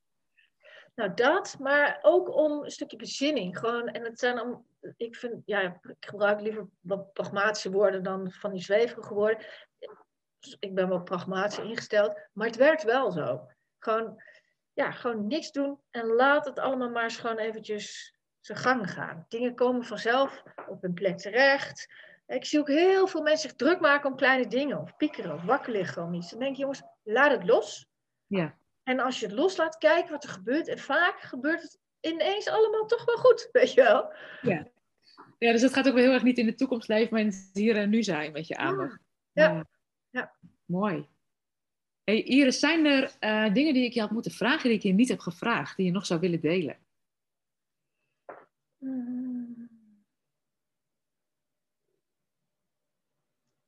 Nou, 0.96 1.14
dat, 1.14 1.56
maar 1.60 2.00
ook 2.02 2.36
om 2.36 2.64
een 2.64 2.72
stukje 2.72 2.98
bezinning. 2.98 3.58
Gewoon, 3.58 3.88
en 3.88 4.04
het 4.04 4.20
zijn 4.20 4.42
om, 4.42 4.66
ik 4.98 5.16
vind, 5.16 5.42
ja, 5.46 5.62
ik 5.62 5.96
gebruik 6.00 6.42
liever 6.42 6.68
wat 6.80 7.14
pragmatische 7.14 7.72
woorden 7.72 8.04
dan 8.04 8.32
van 8.32 8.52
die 8.52 8.62
zweverige 8.62 9.14
woorden. 9.14 9.46
Dus 10.40 10.58
ik 10.60 10.76
ben 10.76 10.90
wel 10.90 11.04
pragmatisch 11.04 11.60
ingesteld, 11.60 12.20
maar 12.34 12.48
het 12.48 12.56
werkt 12.56 12.84
wel 12.84 13.12
zo. 13.12 13.48
Gewoon, 13.80 14.24
ja, 14.74 14.92
gewoon 14.92 15.28
niks 15.28 15.52
doen 15.52 15.80
en 15.90 16.06
laat 16.06 16.46
het 16.46 16.60
allemaal 16.60 16.90
maar 16.90 17.04
eens 17.04 17.18
gewoon 17.18 17.38
eventjes 17.38 18.18
zijn 18.40 18.58
gang 18.58 18.92
gaan. 18.92 19.26
Dingen 19.28 19.56
komen 19.56 19.86
vanzelf 19.86 20.44
op 20.68 20.82
hun 20.82 20.94
plek 20.94 21.18
terecht. 21.18 21.88
Ik 22.28 22.46
zie 22.46 22.60
ook 22.60 22.68
heel 22.68 23.08
veel 23.08 23.22
mensen 23.22 23.50
zich 23.50 23.58
druk 23.58 23.80
maken 23.80 24.10
om 24.10 24.16
kleine 24.16 24.48
dingen, 24.48 24.82
of 24.82 24.98
piekeren, 24.98 25.34
of 25.34 25.44
wakker 25.44 25.72
liggen 25.72 26.04
om 26.04 26.14
iets. 26.14 26.30
Dan 26.30 26.40
denk 26.40 26.56
je, 26.56 26.62
jongens, 26.62 26.82
laat 27.04 27.32
het 27.32 27.44
los. 27.44 27.88
Ja. 28.28 28.58
En 28.84 29.00
als 29.00 29.20
je 29.20 29.26
het 29.26 29.36
loslaat, 29.36 29.78
kijken 29.78 30.12
wat 30.12 30.24
er 30.24 30.30
gebeurt. 30.30 30.68
En 30.68 30.80
vaak 30.80 31.20
gebeurt 31.20 31.62
het 31.62 31.80
ineens 32.02 32.48
allemaal 32.48 32.86
toch 32.86 33.06
wel 33.06 33.18
goed, 33.18 33.50
weet 33.52 33.74
je 33.74 33.82
wel. 33.82 34.14
Ja, 34.42 34.68
ja 35.38 35.52
dus 35.52 35.62
het 35.62 35.74
gaat 35.74 35.88
ook 35.88 35.94
wel 35.94 36.04
heel 36.04 36.14
erg 36.14 36.24
niet 36.24 36.38
in 36.38 36.46
de 36.46 36.56
toekomst 36.56 36.88
leven, 36.88 37.08
maar 37.12 37.22
in 37.22 37.28
het 37.28 37.50
hier 37.54 37.76
en 37.76 37.90
nu 37.90 38.04
zijn 38.04 38.32
met 38.32 38.48
je 38.48 38.58
aandacht. 38.58 39.00
Ja. 39.32 39.50
ja. 39.50 39.66
ja. 40.10 40.34
Mooi. 40.66 41.08
Hey 42.04 42.24
Iris, 42.24 42.60
zijn 42.60 42.86
er 42.86 43.12
uh, 43.20 43.54
dingen 43.54 43.74
die 43.74 43.86
ik 43.86 43.94
je 43.94 44.00
had 44.00 44.12
moeten 44.12 44.32
vragen 44.32 44.70
die 44.70 44.78
ik 44.78 44.84
je 44.84 44.94
niet 44.94 45.10
heb 45.10 45.20
gevraagd, 45.20 45.78
die 45.78 45.86
je 45.86 45.92
nog 45.92 46.06
zou 46.06 46.20
willen 46.20 46.42
delen? 46.42 46.78
Mm. 48.80 49.70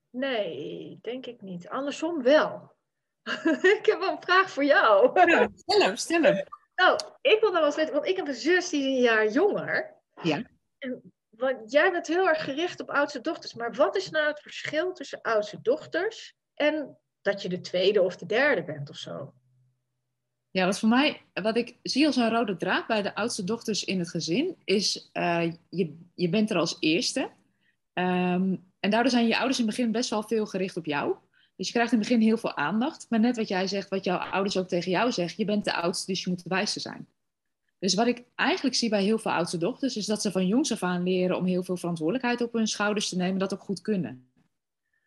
Nee, 0.10 1.00
denk 1.02 1.26
ik 1.26 1.42
niet. 1.42 1.70
Andersom 1.70 2.24
wel. 2.24 2.76
ik 3.78 3.86
heb 3.86 4.00
wel 4.00 4.12
een 4.12 4.22
vraag 4.22 4.50
voor 4.50 4.64
jou. 4.64 5.20
Ja, 5.30 5.50
stel 5.56 5.82
hem, 5.82 5.96
stel 5.96 6.22
hem. 6.22 6.46
Nou, 6.76 7.00
ik 7.22 7.40
wil 7.40 7.52
dan 7.52 7.60
wel 7.60 7.66
eens 7.66 7.76
weten, 7.76 7.94
want 7.94 8.06
ik 8.06 8.16
heb 8.16 8.28
een 8.28 8.34
zus 8.34 8.70
die 8.70 8.82
is 8.82 8.86
een 8.86 9.02
jaar 9.02 9.28
jonger. 9.28 9.96
Ja. 10.22 10.42
En 10.78 11.14
want 11.30 11.72
jij 11.72 11.92
bent 11.92 12.08
heel 12.08 12.28
erg 12.28 12.44
gericht 12.44 12.80
op 12.80 12.90
oudste 12.90 13.22
dochters. 13.22 13.54
Maar 13.54 13.74
wat 13.74 13.96
is 13.96 14.10
nou 14.10 14.28
het 14.28 14.40
verschil 14.40 14.94
tussen 14.94 15.22
oudste 15.22 15.62
dochters 15.62 16.36
en 16.54 16.98
dat 17.22 17.42
je 17.42 17.50
de 17.50 17.60
tweede 17.60 18.02
of 18.02 18.18
de 18.18 18.26
derde 18.26 18.64
bent 18.64 18.90
of 18.90 18.96
zo? 18.96 19.34
Ja, 20.52 20.66
wat 20.66 20.80
voor 20.80 20.90
mij, 20.90 21.22
wat 21.34 21.58
ik 21.58 21.76
zie 21.84 22.06
als 22.06 22.16
een 22.16 22.30
rode 22.30 22.58
draad 22.58 22.88
bij 22.88 23.02
de 23.02 23.16
oudste 23.16 23.44
dochters 23.44 23.84
in 23.84 24.00
het 24.00 24.10
gezin, 24.10 24.56
is 24.64 25.10
uh, 25.14 25.52
je, 25.70 25.98
je 26.16 26.30
bent 26.30 26.50
er 26.50 26.58
als 26.58 26.78
eerste. 26.80 27.30
Um, 27.94 28.64
en 28.80 28.90
daardoor 28.90 29.12
zijn 29.12 29.28
je 29.28 29.38
ouders 29.38 29.60
in 29.60 29.66
het 29.66 29.76
begin 29.76 29.92
best 29.92 30.10
wel 30.10 30.24
veel 30.24 30.46
gericht 30.46 30.78
op 30.78 30.86
jou. 30.86 31.16
Dus 31.56 31.68
je 31.68 31.74
krijgt 31.74 31.92
in 31.92 32.00
het 32.00 32.08
begin 32.08 32.24
heel 32.24 32.38
veel 32.38 32.56
aandacht. 32.56 33.06
Maar 33.10 33.20
net 33.20 33.38
wat 33.38 33.48
jij 33.48 33.68
zegt, 33.68 33.90
wat 33.90 34.04
jouw 34.04 34.18
ouders 34.18 34.58
ook 34.58 34.68
tegen 34.68 34.92
jou 34.92 35.12
zeggen, 35.12 35.36
je 35.38 35.46
bent 35.46 35.66
de 35.66 35.74
oudste, 35.74 36.12
dus 36.12 36.24
je 36.24 36.30
moet 36.30 36.44
de 36.44 36.50
wijste 36.50 36.80
zijn. 36.80 37.08
Dus 37.80 37.94
wat 37.94 38.08
ik 38.08 38.24
eigenlijk 38.36 38.76
zie 38.76 38.90
bij 38.90 39.04
heel 39.04 39.20
veel 39.20 39.32
oudste 39.32 39.58
dochters, 39.58 39.96
is 39.98 40.06
dat 40.06 40.22
ze 40.22 40.32
van 40.32 40.48
jongs 40.48 40.72
af 40.72 40.84
aan 40.84 41.04
leren 41.04 41.38
om 41.38 41.46
heel 41.46 41.64
veel 41.64 41.78
verantwoordelijkheid 41.78 42.42
op 42.42 42.54
hun 42.54 42.68
schouders 42.68 43.10
te 43.10 43.16
nemen, 43.16 43.40
dat 43.40 43.54
ook 43.54 43.64
goed 43.64 43.82
kunnen. 43.82 44.32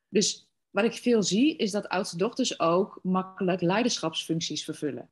Dus 0.08 0.48
wat 0.70 0.84
ik 0.84 0.92
veel 0.92 1.22
zie, 1.22 1.56
is 1.56 1.70
dat 1.70 1.88
oudste 1.88 2.16
dochters 2.16 2.60
ook 2.60 3.00
makkelijk 3.02 3.60
leiderschapsfuncties 3.60 4.64
vervullen. 4.64 5.08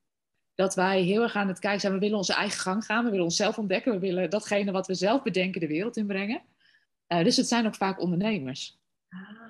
Dat 0.55 0.75
wij 0.75 1.03
heel 1.03 1.23
erg 1.23 1.35
aan 1.35 1.49
het 1.49 1.59
kijken 1.59 1.81
zijn, 1.81 1.93
we 1.93 1.99
willen 1.99 2.17
onze 2.17 2.35
eigen 2.35 2.61
gang 2.61 2.85
gaan, 2.85 3.05
we 3.05 3.11
willen 3.11 3.25
onszelf 3.25 3.59
ontdekken, 3.59 3.93
we 3.93 3.99
willen 3.99 4.31
datgene 4.31 4.73
wat 4.73 4.87
we 4.87 4.95
zelf 4.95 5.23
bedenken 5.23 5.61
de 5.61 5.67
wereld 5.67 5.97
inbrengen. 5.97 6.43
Uh, 7.09 7.25
dus 7.25 7.37
het 7.37 7.49
zijn 7.49 7.67
ook 7.67 7.75
vaak 7.75 8.01
ondernemers. 8.01 8.79
Ah. 9.09 9.43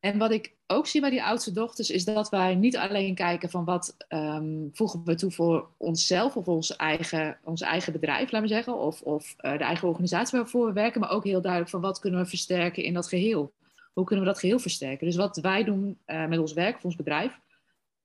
En 0.00 0.18
wat 0.18 0.30
ik 0.30 0.54
ook 0.66 0.86
zie 0.86 1.00
bij 1.00 1.10
die 1.10 1.22
oudste 1.22 1.52
dochters 1.52 1.90
is 1.90 2.04
dat 2.04 2.28
wij 2.28 2.54
niet 2.54 2.76
alleen 2.76 3.14
kijken 3.14 3.50
van 3.50 3.64
wat 3.64 3.96
um, 4.08 4.70
voegen 4.72 5.04
we 5.04 5.14
toe 5.14 5.30
voor 5.30 5.68
onszelf 5.76 6.36
of 6.36 6.48
ons 6.48 6.76
eigen, 6.76 7.38
ons 7.44 7.60
eigen 7.60 7.92
bedrijf, 7.92 8.30
laten 8.30 8.48
we 8.48 8.54
zeggen, 8.54 8.78
of, 8.78 9.02
of 9.02 9.34
uh, 9.40 9.52
de 9.52 9.64
eigen 9.64 9.88
organisatie 9.88 10.38
waarvoor 10.38 10.66
we 10.66 10.72
werken, 10.72 11.00
maar 11.00 11.10
ook 11.10 11.24
heel 11.24 11.40
duidelijk 11.40 11.70
van 11.70 11.80
wat 11.80 11.98
kunnen 11.98 12.20
we 12.20 12.26
versterken 12.26 12.84
in 12.84 12.94
dat 12.94 13.08
geheel. 13.08 13.52
Hoe 13.92 14.04
kunnen 14.04 14.24
we 14.24 14.30
dat 14.30 14.40
geheel 14.40 14.58
versterken? 14.58 15.06
Dus 15.06 15.16
wat 15.16 15.36
wij 15.36 15.64
doen 15.64 15.98
uh, 16.06 16.26
met 16.26 16.38
ons 16.38 16.52
werk 16.52 16.76
of 16.76 16.84
ons 16.84 16.96
bedrijf, 16.96 17.38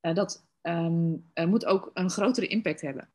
dat 0.02 0.45
um, 0.68 1.32
moet 1.50 1.66
ook 1.66 1.92
een 1.94 2.10
grotere 2.10 2.48
impact 2.48 2.82
hebben. 2.82 3.10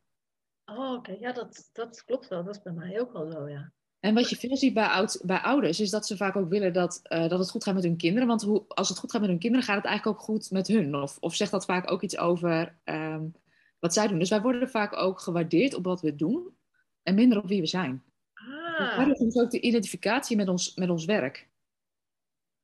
Oh, 0.64 0.92
oké. 0.92 1.16
Ja, 1.20 1.32
dat, 1.32 1.70
dat 1.72 2.04
klopt 2.04 2.28
wel. 2.28 2.44
Dat 2.44 2.56
is 2.56 2.62
bij 2.62 2.72
mij 2.72 3.00
ook 3.00 3.12
wel 3.12 3.30
zo, 3.30 3.48
ja. 3.48 3.72
En 4.00 4.14
wat 4.14 4.30
je 4.30 4.36
veel 4.36 4.56
ziet 4.56 4.74
bij, 4.74 4.86
oud, 4.86 5.20
bij 5.24 5.38
ouders, 5.38 5.80
is 5.80 5.90
dat 5.90 6.06
ze 6.06 6.16
vaak 6.16 6.36
ook 6.36 6.48
willen 6.48 6.72
dat, 6.72 7.00
uh, 7.08 7.28
dat 7.28 7.38
het 7.38 7.50
goed 7.50 7.64
gaat 7.64 7.74
met 7.74 7.82
hun 7.82 7.96
kinderen. 7.96 8.28
Want 8.28 8.42
hoe, 8.42 8.64
als 8.68 8.88
het 8.88 8.98
goed 8.98 9.10
gaat 9.10 9.20
met 9.20 9.30
hun 9.30 9.38
kinderen, 9.38 9.66
gaat 9.66 9.76
het 9.76 9.84
eigenlijk 9.84 10.18
ook 10.18 10.24
goed 10.24 10.50
met 10.50 10.66
hun. 10.66 10.94
Of, 10.94 11.18
of 11.20 11.34
zegt 11.34 11.50
dat 11.50 11.64
vaak 11.64 11.90
ook 11.90 12.02
iets 12.02 12.18
over 12.18 12.78
um, 12.84 13.34
wat 13.78 13.92
zij 13.92 14.08
doen. 14.08 14.18
Dus 14.18 14.30
wij 14.30 14.40
worden 14.40 14.70
vaak 14.70 14.96
ook 14.96 15.20
gewaardeerd 15.20 15.74
op 15.74 15.84
wat 15.84 16.00
we 16.00 16.16
doen 16.16 16.56
en 17.02 17.14
minder 17.14 17.38
op 17.38 17.48
wie 17.48 17.60
we 17.60 17.66
zijn. 17.66 18.04
Ah. 18.34 19.06
Dus 19.06 19.18
dat 19.18 19.28
is 19.28 19.40
ook 19.40 19.50
de 19.50 19.60
identificatie 19.60 20.36
met 20.36 20.48
ons, 20.48 20.74
met 20.74 20.90
ons 20.90 21.04
werk. 21.04 21.48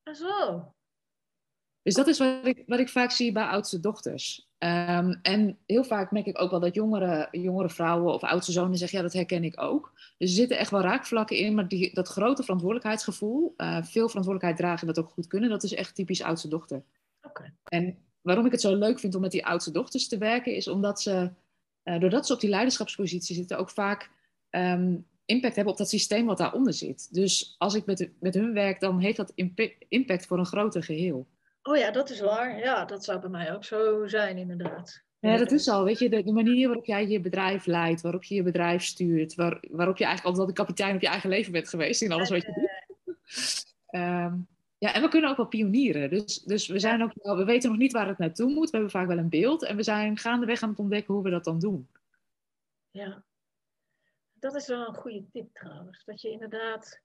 Ah, 0.02 0.14
zo. 0.14 0.74
Dus 1.86 1.94
dat 1.94 2.06
is 2.06 2.18
wat 2.18 2.46
ik, 2.46 2.62
wat 2.66 2.78
ik 2.78 2.88
vaak 2.88 3.10
zie 3.10 3.32
bij 3.32 3.44
oudste 3.44 3.80
dochters. 3.80 4.48
Um, 4.58 5.18
en 5.22 5.58
heel 5.66 5.84
vaak 5.84 6.10
merk 6.10 6.26
ik 6.26 6.40
ook 6.40 6.50
wel 6.50 6.60
dat 6.60 6.74
jongere, 6.74 7.28
jongere 7.30 7.68
vrouwen 7.68 8.14
of 8.14 8.22
oudste 8.22 8.52
zonen 8.52 8.78
zeggen, 8.78 8.98
ja, 8.98 9.04
dat 9.04 9.12
herken 9.12 9.44
ik 9.44 9.62
ook. 9.62 9.92
Dus 10.18 10.30
er 10.30 10.36
zitten 10.36 10.58
echt 10.58 10.70
wel 10.70 10.80
raakvlakken 10.80 11.36
in, 11.36 11.54
maar 11.54 11.68
die, 11.68 11.94
dat 11.94 12.08
grote 12.08 12.42
verantwoordelijkheidsgevoel, 12.42 13.54
uh, 13.56 13.82
veel 13.82 14.08
verantwoordelijkheid 14.08 14.56
dragen 14.56 14.88
en 14.88 14.94
dat 14.94 15.04
ook 15.04 15.10
goed 15.10 15.26
kunnen, 15.26 15.50
dat 15.50 15.62
is 15.62 15.74
echt 15.74 15.94
typisch 15.94 16.22
oudste 16.22 16.48
dochter. 16.48 16.82
Okay. 17.22 17.52
En 17.64 17.98
waarom 18.20 18.46
ik 18.46 18.52
het 18.52 18.60
zo 18.60 18.74
leuk 18.74 18.98
vind 18.98 19.14
om 19.14 19.20
met 19.20 19.30
die 19.30 19.46
oudste 19.46 19.70
dochters 19.70 20.08
te 20.08 20.18
werken, 20.18 20.54
is 20.54 20.68
omdat 20.68 21.02
ze, 21.02 21.30
uh, 21.84 22.00
doordat 22.00 22.26
ze 22.26 22.32
op 22.32 22.40
die 22.40 22.50
leiderschapspositie 22.50 23.34
zitten, 23.34 23.58
ook 23.58 23.70
vaak 23.70 24.10
um, 24.50 25.06
impact 25.24 25.54
hebben 25.54 25.72
op 25.72 25.78
dat 25.78 25.88
systeem 25.88 26.26
wat 26.26 26.38
daaronder 26.38 26.72
zit. 26.72 27.14
Dus 27.14 27.54
als 27.58 27.74
ik 27.74 27.86
met, 27.86 28.10
met 28.20 28.34
hun 28.34 28.52
werk, 28.52 28.80
dan 28.80 28.98
heeft 28.98 29.16
dat 29.16 29.32
impact 29.88 30.26
voor 30.26 30.38
een 30.38 30.46
groter 30.46 30.82
geheel. 30.82 31.26
Oh 31.66 31.76
ja, 31.76 31.90
dat 31.90 32.10
is 32.10 32.20
waar. 32.20 32.58
Ja, 32.58 32.84
dat 32.84 33.04
zou 33.04 33.20
bij 33.20 33.30
mij 33.30 33.54
ook 33.54 33.64
zo 33.64 34.06
zijn, 34.06 34.38
inderdaad. 34.38 35.04
Ja, 35.18 35.36
dat 35.36 35.52
is 35.52 35.68
al. 35.68 35.84
Weet 35.84 35.98
je, 35.98 36.08
de, 36.08 36.22
de, 36.22 36.32
manier 36.32 36.66
waarop 36.66 36.84
jij 36.84 37.08
je 37.08 37.20
bedrijf 37.20 37.66
leidt, 37.66 38.00
waarop 38.00 38.24
je 38.24 38.34
je 38.34 38.42
bedrijf 38.42 38.84
stuurt, 38.84 39.34
waar, 39.34 39.64
waarop 39.70 39.96
je 39.96 40.04
eigenlijk 40.04 40.36
altijd 40.36 40.56
de 40.56 40.62
kapitein 40.62 40.94
op 40.94 41.00
je 41.00 41.08
eigen 41.08 41.30
leven 41.30 41.52
bent 41.52 41.68
geweest 41.68 42.02
in 42.02 42.12
alles 42.12 42.30
wat 42.30 42.42
je 42.42 42.52
doet. 42.52 43.24
Um, 43.90 44.48
ja, 44.78 44.94
en 44.94 45.02
we 45.02 45.08
kunnen 45.08 45.30
ook 45.30 45.36
wel 45.36 45.46
pionieren. 45.46 46.10
Dus, 46.10 46.42
dus 46.42 46.66
we, 46.66 46.78
zijn 46.78 47.02
ook, 47.02 47.12
we 47.14 47.44
weten 47.44 47.70
nog 47.70 47.78
niet 47.78 47.92
waar 47.92 48.08
het 48.08 48.18
naartoe 48.18 48.52
moet. 48.52 48.70
We 48.70 48.76
hebben 48.76 48.90
vaak 48.90 49.06
wel 49.06 49.18
een 49.18 49.28
beeld 49.28 49.64
en 49.64 49.76
we 49.76 49.82
zijn 49.82 50.18
gaandeweg 50.18 50.62
aan 50.62 50.68
het 50.68 50.78
ontdekken 50.78 51.14
hoe 51.14 51.22
we 51.22 51.30
dat 51.30 51.44
dan 51.44 51.58
doen. 51.58 51.88
Ja, 52.90 53.24
dat 54.32 54.54
is 54.54 54.66
wel 54.66 54.88
een 54.88 54.94
goede 54.94 55.24
tip 55.32 55.54
trouwens. 55.54 56.04
Dat 56.04 56.20
je 56.20 56.30
inderdaad 56.30 57.00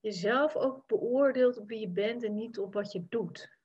jezelf 0.00 0.56
ook 0.56 0.86
beoordeelt 0.86 1.58
op 1.58 1.68
wie 1.68 1.80
je 1.80 1.88
bent 1.88 2.24
en 2.24 2.34
niet 2.34 2.58
op 2.58 2.74
wat 2.74 2.92
je 2.92 3.04
doet. 3.08 3.57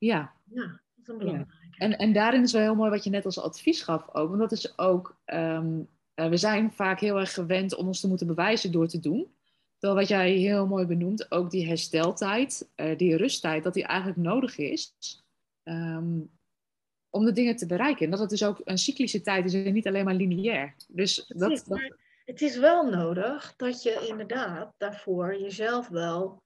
Ja. 0.00 0.32
Ja, 0.44 0.62
dat 0.66 0.80
is 1.02 1.08
een 1.08 1.18
belangrijke. 1.18 1.58
En, 1.78 1.98
en 1.98 2.12
daarin 2.12 2.42
is 2.42 2.52
wel 2.52 2.62
heel 2.62 2.74
mooi 2.74 2.90
wat 2.90 3.04
je 3.04 3.10
net 3.10 3.24
als 3.24 3.40
advies 3.40 3.82
gaf 3.82 4.14
ook. 4.14 4.28
Want 4.28 4.40
dat 4.40 4.52
is 4.52 4.78
ook, 4.78 5.16
um, 5.26 5.88
uh, 6.14 6.28
we 6.28 6.36
zijn 6.36 6.72
vaak 6.72 7.00
heel 7.00 7.18
erg 7.18 7.34
gewend 7.34 7.74
om 7.74 7.86
ons 7.86 8.00
te 8.00 8.08
moeten 8.08 8.26
bewijzen 8.26 8.72
door 8.72 8.88
te 8.88 9.00
doen. 9.00 9.34
Terwijl 9.78 10.00
wat 10.00 10.08
jij 10.08 10.30
heel 10.30 10.66
mooi 10.66 10.86
benoemt, 10.86 11.30
ook 11.30 11.50
die 11.50 11.66
hersteltijd, 11.66 12.70
uh, 12.76 12.98
die 12.98 13.16
rusttijd, 13.16 13.62
dat 13.62 13.74
die 13.74 13.84
eigenlijk 13.84 14.18
nodig 14.18 14.58
is 14.58 14.94
um, 15.64 16.30
om 17.10 17.24
de 17.24 17.32
dingen 17.32 17.56
te 17.56 17.66
bereiken. 17.66 18.04
En 18.04 18.10
dat 18.10 18.20
het 18.20 18.30
dus 18.30 18.44
ook 18.44 18.60
een 18.64 18.78
cyclische 18.78 19.20
tijd 19.20 19.44
is 19.44 19.54
en 19.54 19.72
niet 19.72 19.86
alleen 19.86 20.04
maar 20.04 20.14
lineair. 20.14 20.74
Dus 20.88 21.26
dat, 21.26 21.50
is, 21.50 21.64
dat... 21.64 21.94
Het 22.24 22.40
is 22.40 22.56
wel 22.56 22.90
nodig 22.90 23.54
dat 23.56 23.82
je 23.82 24.06
inderdaad 24.08 24.74
daarvoor 24.76 25.40
jezelf 25.40 25.88
wel 25.88 26.42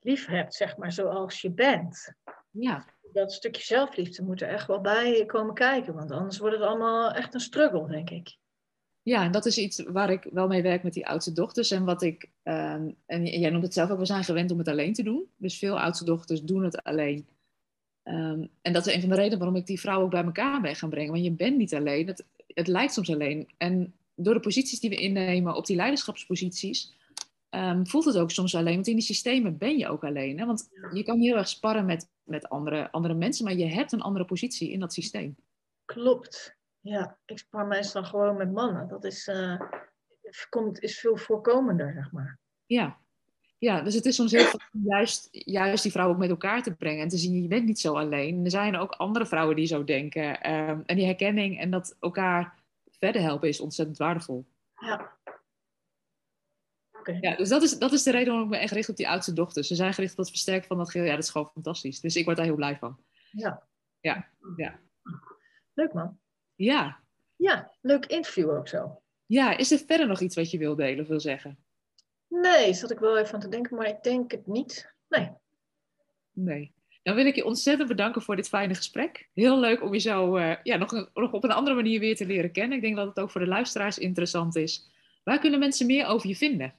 lief 0.00 0.26
hebt, 0.26 0.54
zeg 0.54 0.76
maar, 0.76 0.92
zoals 0.92 1.40
je 1.40 1.50
bent. 1.50 2.14
Ja. 2.52 2.84
Dat 3.12 3.32
stukje 3.32 3.62
zelfliefde 3.62 4.22
moet 4.22 4.40
er 4.40 4.48
echt 4.48 4.66
wel 4.66 4.80
bij 4.80 5.24
komen 5.26 5.54
kijken, 5.54 5.94
want 5.94 6.10
anders 6.10 6.38
wordt 6.38 6.56
het 6.56 6.64
allemaal 6.64 7.12
echt 7.12 7.34
een 7.34 7.40
struggle, 7.40 7.86
denk 7.86 8.10
ik. 8.10 8.36
Ja, 9.02 9.24
en 9.24 9.32
dat 9.32 9.46
is 9.46 9.58
iets 9.58 9.82
waar 9.82 10.10
ik 10.10 10.28
wel 10.32 10.46
mee 10.46 10.62
werk 10.62 10.82
met 10.82 10.92
die 10.92 11.06
oudste 11.06 11.32
dochters. 11.32 11.70
En 11.70 11.84
wat 11.84 12.02
ik, 12.02 12.30
uh, 12.44 12.72
en 13.06 13.24
jij 13.24 13.50
noemt 13.50 13.62
het 13.62 13.74
zelf 13.74 13.90
ook, 13.90 13.98
we 13.98 14.04
zijn 14.04 14.24
gewend 14.24 14.50
om 14.50 14.58
het 14.58 14.68
alleen 14.68 14.92
te 14.92 15.02
doen. 15.02 15.26
Dus 15.36 15.58
veel 15.58 15.80
oudste 15.80 16.04
dochters 16.04 16.42
doen 16.42 16.64
het 16.64 16.82
alleen. 16.82 17.26
Um, 18.04 18.48
en 18.62 18.72
dat 18.72 18.86
is 18.86 18.94
een 18.94 19.00
van 19.00 19.08
de 19.08 19.14
redenen 19.14 19.38
waarom 19.38 19.56
ik 19.56 19.66
die 19.66 19.80
vrouwen 19.80 20.04
ook 20.04 20.12
bij 20.12 20.24
elkaar 20.24 20.60
ben 20.60 20.76
gaan 20.76 20.90
brengen. 20.90 21.12
Want 21.12 21.24
je 21.24 21.30
bent 21.30 21.56
niet 21.56 21.74
alleen, 21.74 22.06
het, 22.06 22.24
het 22.46 22.66
lijkt 22.66 22.92
soms 22.92 23.10
alleen. 23.10 23.48
En 23.58 23.94
door 24.14 24.34
de 24.34 24.40
posities 24.40 24.80
die 24.80 24.90
we 24.90 24.96
innemen 24.96 25.54
op 25.54 25.66
die 25.66 25.76
leiderschapsposities, 25.76 26.92
um, 27.54 27.86
voelt 27.86 28.04
het 28.04 28.16
ook 28.16 28.30
soms 28.30 28.54
alleen. 28.54 28.74
Want 28.74 28.86
in 28.86 28.94
die 28.94 29.04
systemen 29.04 29.58
ben 29.58 29.78
je 29.78 29.88
ook 29.88 30.04
alleen. 30.04 30.38
Hè? 30.38 30.46
Want 30.46 30.68
je 30.92 31.02
kan 31.02 31.20
heel 31.20 31.36
erg 31.36 31.48
sparren 31.48 31.86
met, 31.86 32.08
met 32.22 32.48
andere, 32.48 32.90
andere 32.90 33.14
mensen, 33.14 33.44
maar 33.44 33.54
je 33.54 33.66
hebt 33.66 33.92
een 33.92 34.00
andere 34.00 34.24
positie 34.24 34.70
in 34.70 34.80
dat 34.80 34.92
systeem. 34.92 35.36
Klopt. 35.84 36.56
Ja, 36.80 37.18
ik 37.24 37.38
spar 37.38 37.66
meestal 37.66 38.04
gewoon 38.04 38.36
met 38.36 38.52
mannen. 38.52 38.88
Dat 38.88 39.04
is, 39.04 39.28
uh, 39.28 39.60
komt, 40.48 40.80
is 40.80 41.00
veel 41.00 41.16
voorkomender, 41.16 41.92
zeg 41.92 42.12
maar. 42.12 42.38
Ja. 42.66 42.98
ja, 43.58 43.82
dus 43.82 43.94
het 43.94 44.04
is 44.04 44.14
soms 44.14 44.32
heel 44.32 44.60
juist, 44.84 45.28
juist 45.30 45.82
die 45.82 45.92
vrouwen 45.92 46.16
ook 46.16 46.22
met 46.22 46.30
elkaar 46.30 46.62
te 46.62 46.74
brengen. 46.74 47.02
En 47.02 47.08
te 47.08 47.16
zien, 47.16 47.42
je 47.42 47.48
bent 47.48 47.64
niet 47.64 47.80
zo 47.80 47.94
alleen. 47.94 48.44
Er 48.44 48.50
zijn 48.50 48.76
ook 48.76 48.92
andere 48.92 49.26
vrouwen 49.26 49.56
die 49.56 49.66
zo 49.66 49.84
denken. 49.84 50.50
Um, 50.52 50.82
en 50.86 50.96
die 50.96 51.04
herkenning 51.04 51.60
en 51.60 51.70
dat 51.70 51.96
elkaar 52.00 52.54
verder 52.90 53.22
helpen 53.22 53.48
is 53.48 53.60
ontzettend 53.60 53.98
waardevol. 53.98 54.44
Ja, 54.74 55.12
ja, 57.20 57.36
dus 57.36 57.48
dat 57.48 57.62
is, 57.62 57.78
dat 57.78 57.92
is 57.92 58.02
de 58.02 58.10
reden 58.10 58.28
waarom 58.28 58.44
ik 58.44 58.54
me 58.54 58.62
echt 58.62 58.72
richt 58.72 58.88
op 58.88 58.96
die 58.96 59.08
oudste 59.08 59.32
dochters. 59.32 59.68
Ze 59.68 59.74
zijn 59.74 59.94
gericht 59.94 60.12
op 60.12 60.18
het 60.18 60.28
versterken 60.28 60.66
van 60.66 60.78
dat 60.78 60.90
geheel. 60.90 61.06
Ja, 61.06 61.14
dat 61.14 61.24
is 61.24 61.30
gewoon 61.30 61.50
fantastisch. 61.52 62.00
Dus 62.00 62.16
ik 62.16 62.24
word 62.24 62.36
daar 62.36 62.46
heel 62.46 62.54
blij 62.54 62.76
van. 62.76 62.98
Ja. 63.30 63.66
Ja, 64.00 64.28
ja. 64.56 64.80
Leuk 65.74 65.92
man. 65.92 66.18
Ja. 66.54 67.00
Ja, 67.36 67.72
leuk 67.80 68.06
interview 68.06 68.50
ook 68.50 68.68
zo. 68.68 69.02
Ja, 69.26 69.56
is 69.56 69.70
er 69.70 69.78
verder 69.86 70.06
nog 70.06 70.20
iets 70.20 70.36
wat 70.36 70.50
je 70.50 70.58
wil 70.58 70.76
delen 70.76 71.00
of 71.00 71.08
wil 71.08 71.20
zeggen? 71.20 71.58
Nee, 72.28 72.74
zat 72.74 72.90
ik 72.90 72.98
wel 72.98 73.18
even 73.18 73.34
aan 73.34 73.40
te 73.40 73.48
denken, 73.48 73.76
maar 73.76 73.88
ik 73.88 74.02
denk 74.02 74.30
het 74.30 74.46
niet. 74.46 74.94
Nee. 75.08 75.30
Nee. 76.32 76.74
Dan 77.02 77.14
wil 77.14 77.26
ik 77.26 77.34
je 77.34 77.44
ontzettend 77.44 77.88
bedanken 77.88 78.22
voor 78.22 78.36
dit 78.36 78.48
fijne 78.48 78.74
gesprek. 78.74 79.28
Heel 79.32 79.60
leuk 79.60 79.82
om 79.82 79.92
je 79.92 79.98
zo 79.98 80.36
uh, 80.36 80.56
ja, 80.62 80.76
nog, 80.76 80.92
een, 80.92 81.08
nog 81.14 81.32
op 81.32 81.44
een 81.44 81.50
andere 81.50 81.76
manier 81.76 82.00
weer 82.00 82.16
te 82.16 82.26
leren 82.26 82.52
kennen. 82.52 82.76
Ik 82.76 82.82
denk 82.82 82.96
dat 82.96 83.06
het 83.06 83.20
ook 83.20 83.30
voor 83.30 83.40
de 83.40 83.46
luisteraars 83.46 83.98
interessant 83.98 84.56
is. 84.56 84.90
Waar 85.24 85.38
kunnen 85.38 85.58
mensen 85.58 85.86
meer 85.86 86.06
over 86.06 86.28
je 86.28 86.36
vinden? 86.36 86.74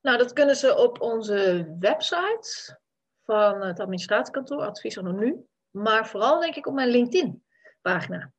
Nou, 0.00 0.18
dat 0.18 0.32
kunnen 0.32 0.56
ze 0.56 0.76
op 0.76 1.00
onze 1.00 1.74
website 1.78 2.78
van 3.24 3.62
het 3.62 3.80
administratiekantoor, 3.80 4.60
Advies 4.60 4.96
Nu. 4.96 5.44
Maar 5.70 6.08
vooral 6.08 6.40
denk 6.40 6.54
ik 6.54 6.66
op 6.66 6.74
mijn 6.74 6.88
LinkedIn-pagina. 6.88 8.32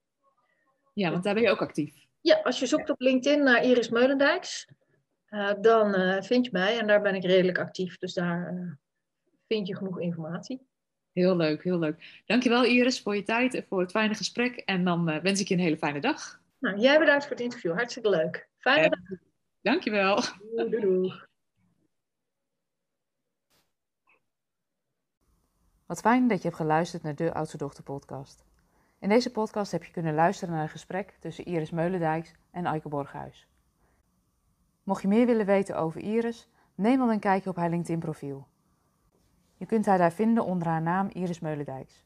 Ja, 0.93 1.11
want 1.11 1.23
daar 1.23 1.33
ben 1.33 1.43
je 1.43 1.49
ook 1.49 1.61
actief. 1.61 1.95
Ja, 2.21 2.39
als 2.43 2.59
je 2.59 2.65
zoekt 2.65 2.89
op 2.89 3.01
LinkedIn 3.01 3.43
naar 3.43 3.63
Iris 3.63 3.89
Meulendijks, 3.89 4.67
uh, 5.29 5.51
dan 5.61 5.99
uh, 5.99 6.21
vind 6.21 6.45
je 6.45 6.51
mij 6.51 6.79
en 6.79 6.87
daar 6.87 7.01
ben 7.01 7.15
ik 7.15 7.23
redelijk 7.23 7.59
actief. 7.59 7.97
Dus 7.97 8.13
daar 8.13 8.53
uh, 8.53 8.71
vind 9.47 9.67
je 9.67 9.75
genoeg 9.75 9.99
informatie. 9.99 10.67
Heel 11.11 11.35
leuk, 11.35 11.63
heel 11.63 11.79
leuk. 11.79 12.21
Dankjewel 12.25 12.65
Iris 12.65 13.01
voor 13.01 13.15
je 13.15 13.23
tijd 13.23 13.53
en 13.53 13.65
voor 13.69 13.79
het 13.79 13.91
fijne 13.91 14.15
gesprek. 14.15 14.57
En 14.57 14.83
dan 14.83 15.21
wens 15.21 15.39
ik 15.39 15.47
je 15.47 15.53
een 15.53 15.59
hele 15.59 15.77
fijne 15.77 15.99
dag. 15.99 16.39
Nou, 16.59 16.79
jij 16.79 16.99
bedankt 16.99 17.23
voor 17.23 17.31
het 17.31 17.43
interview. 17.43 17.73
Hartstikke 17.73 18.09
leuk. 18.09 18.49
Fijne 18.57 18.89
dag. 18.89 19.19
Dankjewel. 19.61 20.21
Doei, 20.55 20.69
doei, 20.69 20.81
doei. 20.81 21.29
Wat 25.91 25.99
fijn 25.99 26.27
dat 26.27 26.37
je 26.37 26.43
hebt 26.43 26.59
geluisterd 26.59 27.03
naar 27.03 27.15
de 27.15 27.33
Oudste 27.33 27.57
Dochter 27.57 27.83
podcast. 27.83 28.45
In 28.99 29.09
deze 29.09 29.31
podcast 29.31 29.71
heb 29.71 29.83
je 29.83 29.91
kunnen 29.91 30.13
luisteren 30.13 30.53
naar 30.53 30.63
een 30.63 30.69
gesprek 30.69 31.17
tussen 31.19 31.45
Iris 31.45 31.71
Meulendijks 31.71 32.33
en 32.51 32.65
Eike 32.65 32.89
Borghuis. 32.89 33.47
Mocht 34.83 35.01
je 35.01 35.07
meer 35.07 35.25
willen 35.25 35.45
weten 35.45 35.77
over 35.77 36.01
Iris, 36.01 36.49
neem 36.75 36.97
dan 36.97 37.09
een 37.09 37.19
kijkje 37.19 37.49
op 37.49 37.55
haar 37.55 37.69
LinkedIn-profiel. 37.69 38.47
Je 39.57 39.65
kunt 39.65 39.85
haar 39.85 39.97
daar 39.97 40.11
vinden 40.11 40.45
onder 40.45 40.67
haar 40.67 40.81
naam 40.81 41.07
Iris 41.07 41.39
Meulendijks. 41.39 42.05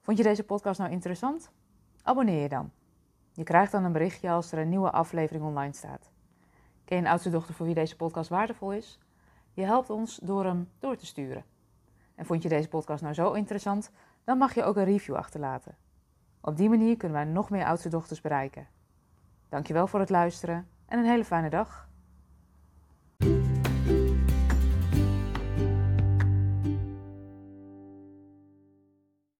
Vond 0.00 0.18
je 0.18 0.24
deze 0.24 0.44
podcast 0.44 0.78
nou 0.78 0.90
interessant? 0.90 1.50
Abonneer 2.02 2.42
je 2.42 2.48
dan. 2.48 2.70
Je 3.36 3.44
krijgt 3.44 3.72
dan 3.72 3.84
een 3.84 3.92
berichtje 3.92 4.30
als 4.30 4.52
er 4.52 4.58
een 4.58 4.68
nieuwe 4.68 4.90
aflevering 4.90 5.44
online 5.44 5.72
staat. 5.72 6.10
Ken 6.84 6.96
je 6.96 7.02
een 7.02 7.08
oudste 7.08 7.30
dochter 7.30 7.54
voor 7.54 7.66
wie 7.66 7.74
deze 7.74 7.96
podcast 7.96 8.28
waardevol 8.28 8.72
is? 8.72 8.98
Je 9.52 9.62
helpt 9.62 9.90
ons 9.90 10.16
door 10.22 10.44
hem 10.44 10.68
door 10.78 10.96
te 10.96 11.06
sturen. 11.06 11.44
En 12.14 12.26
vond 12.26 12.42
je 12.42 12.48
deze 12.48 12.68
podcast 12.68 13.02
nou 13.02 13.14
zo 13.14 13.32
interessant? 13.32 13.90
Dan 14.24 14.38
mag 14.38 14.54
je 14.54 14.64
ook 14.64 14.76
een 14.76 14.84
review 14.84 15.14
achterlaten. 15.14 15.76
Op 16.40 16.56
die 16.56 16.68
manier 16.68 16.96
kunnen 16.96 17.16
wij 17.16 17.26
nog 17.26 17.50
meer 17.50 17.64
oudste 17.64 17.88
dochters 17.88 18.20
bereiken. 18.20 18.66
Dankjewel 19.48 19.86
voor 19.86 20.00
het 20.00 20.10
luisteren 20.10 20.68
en 20.86 20.98
een 20.98 21.10
hele 21.10 21.24
fijne 21.24 21.50
dag. 21.50 21.85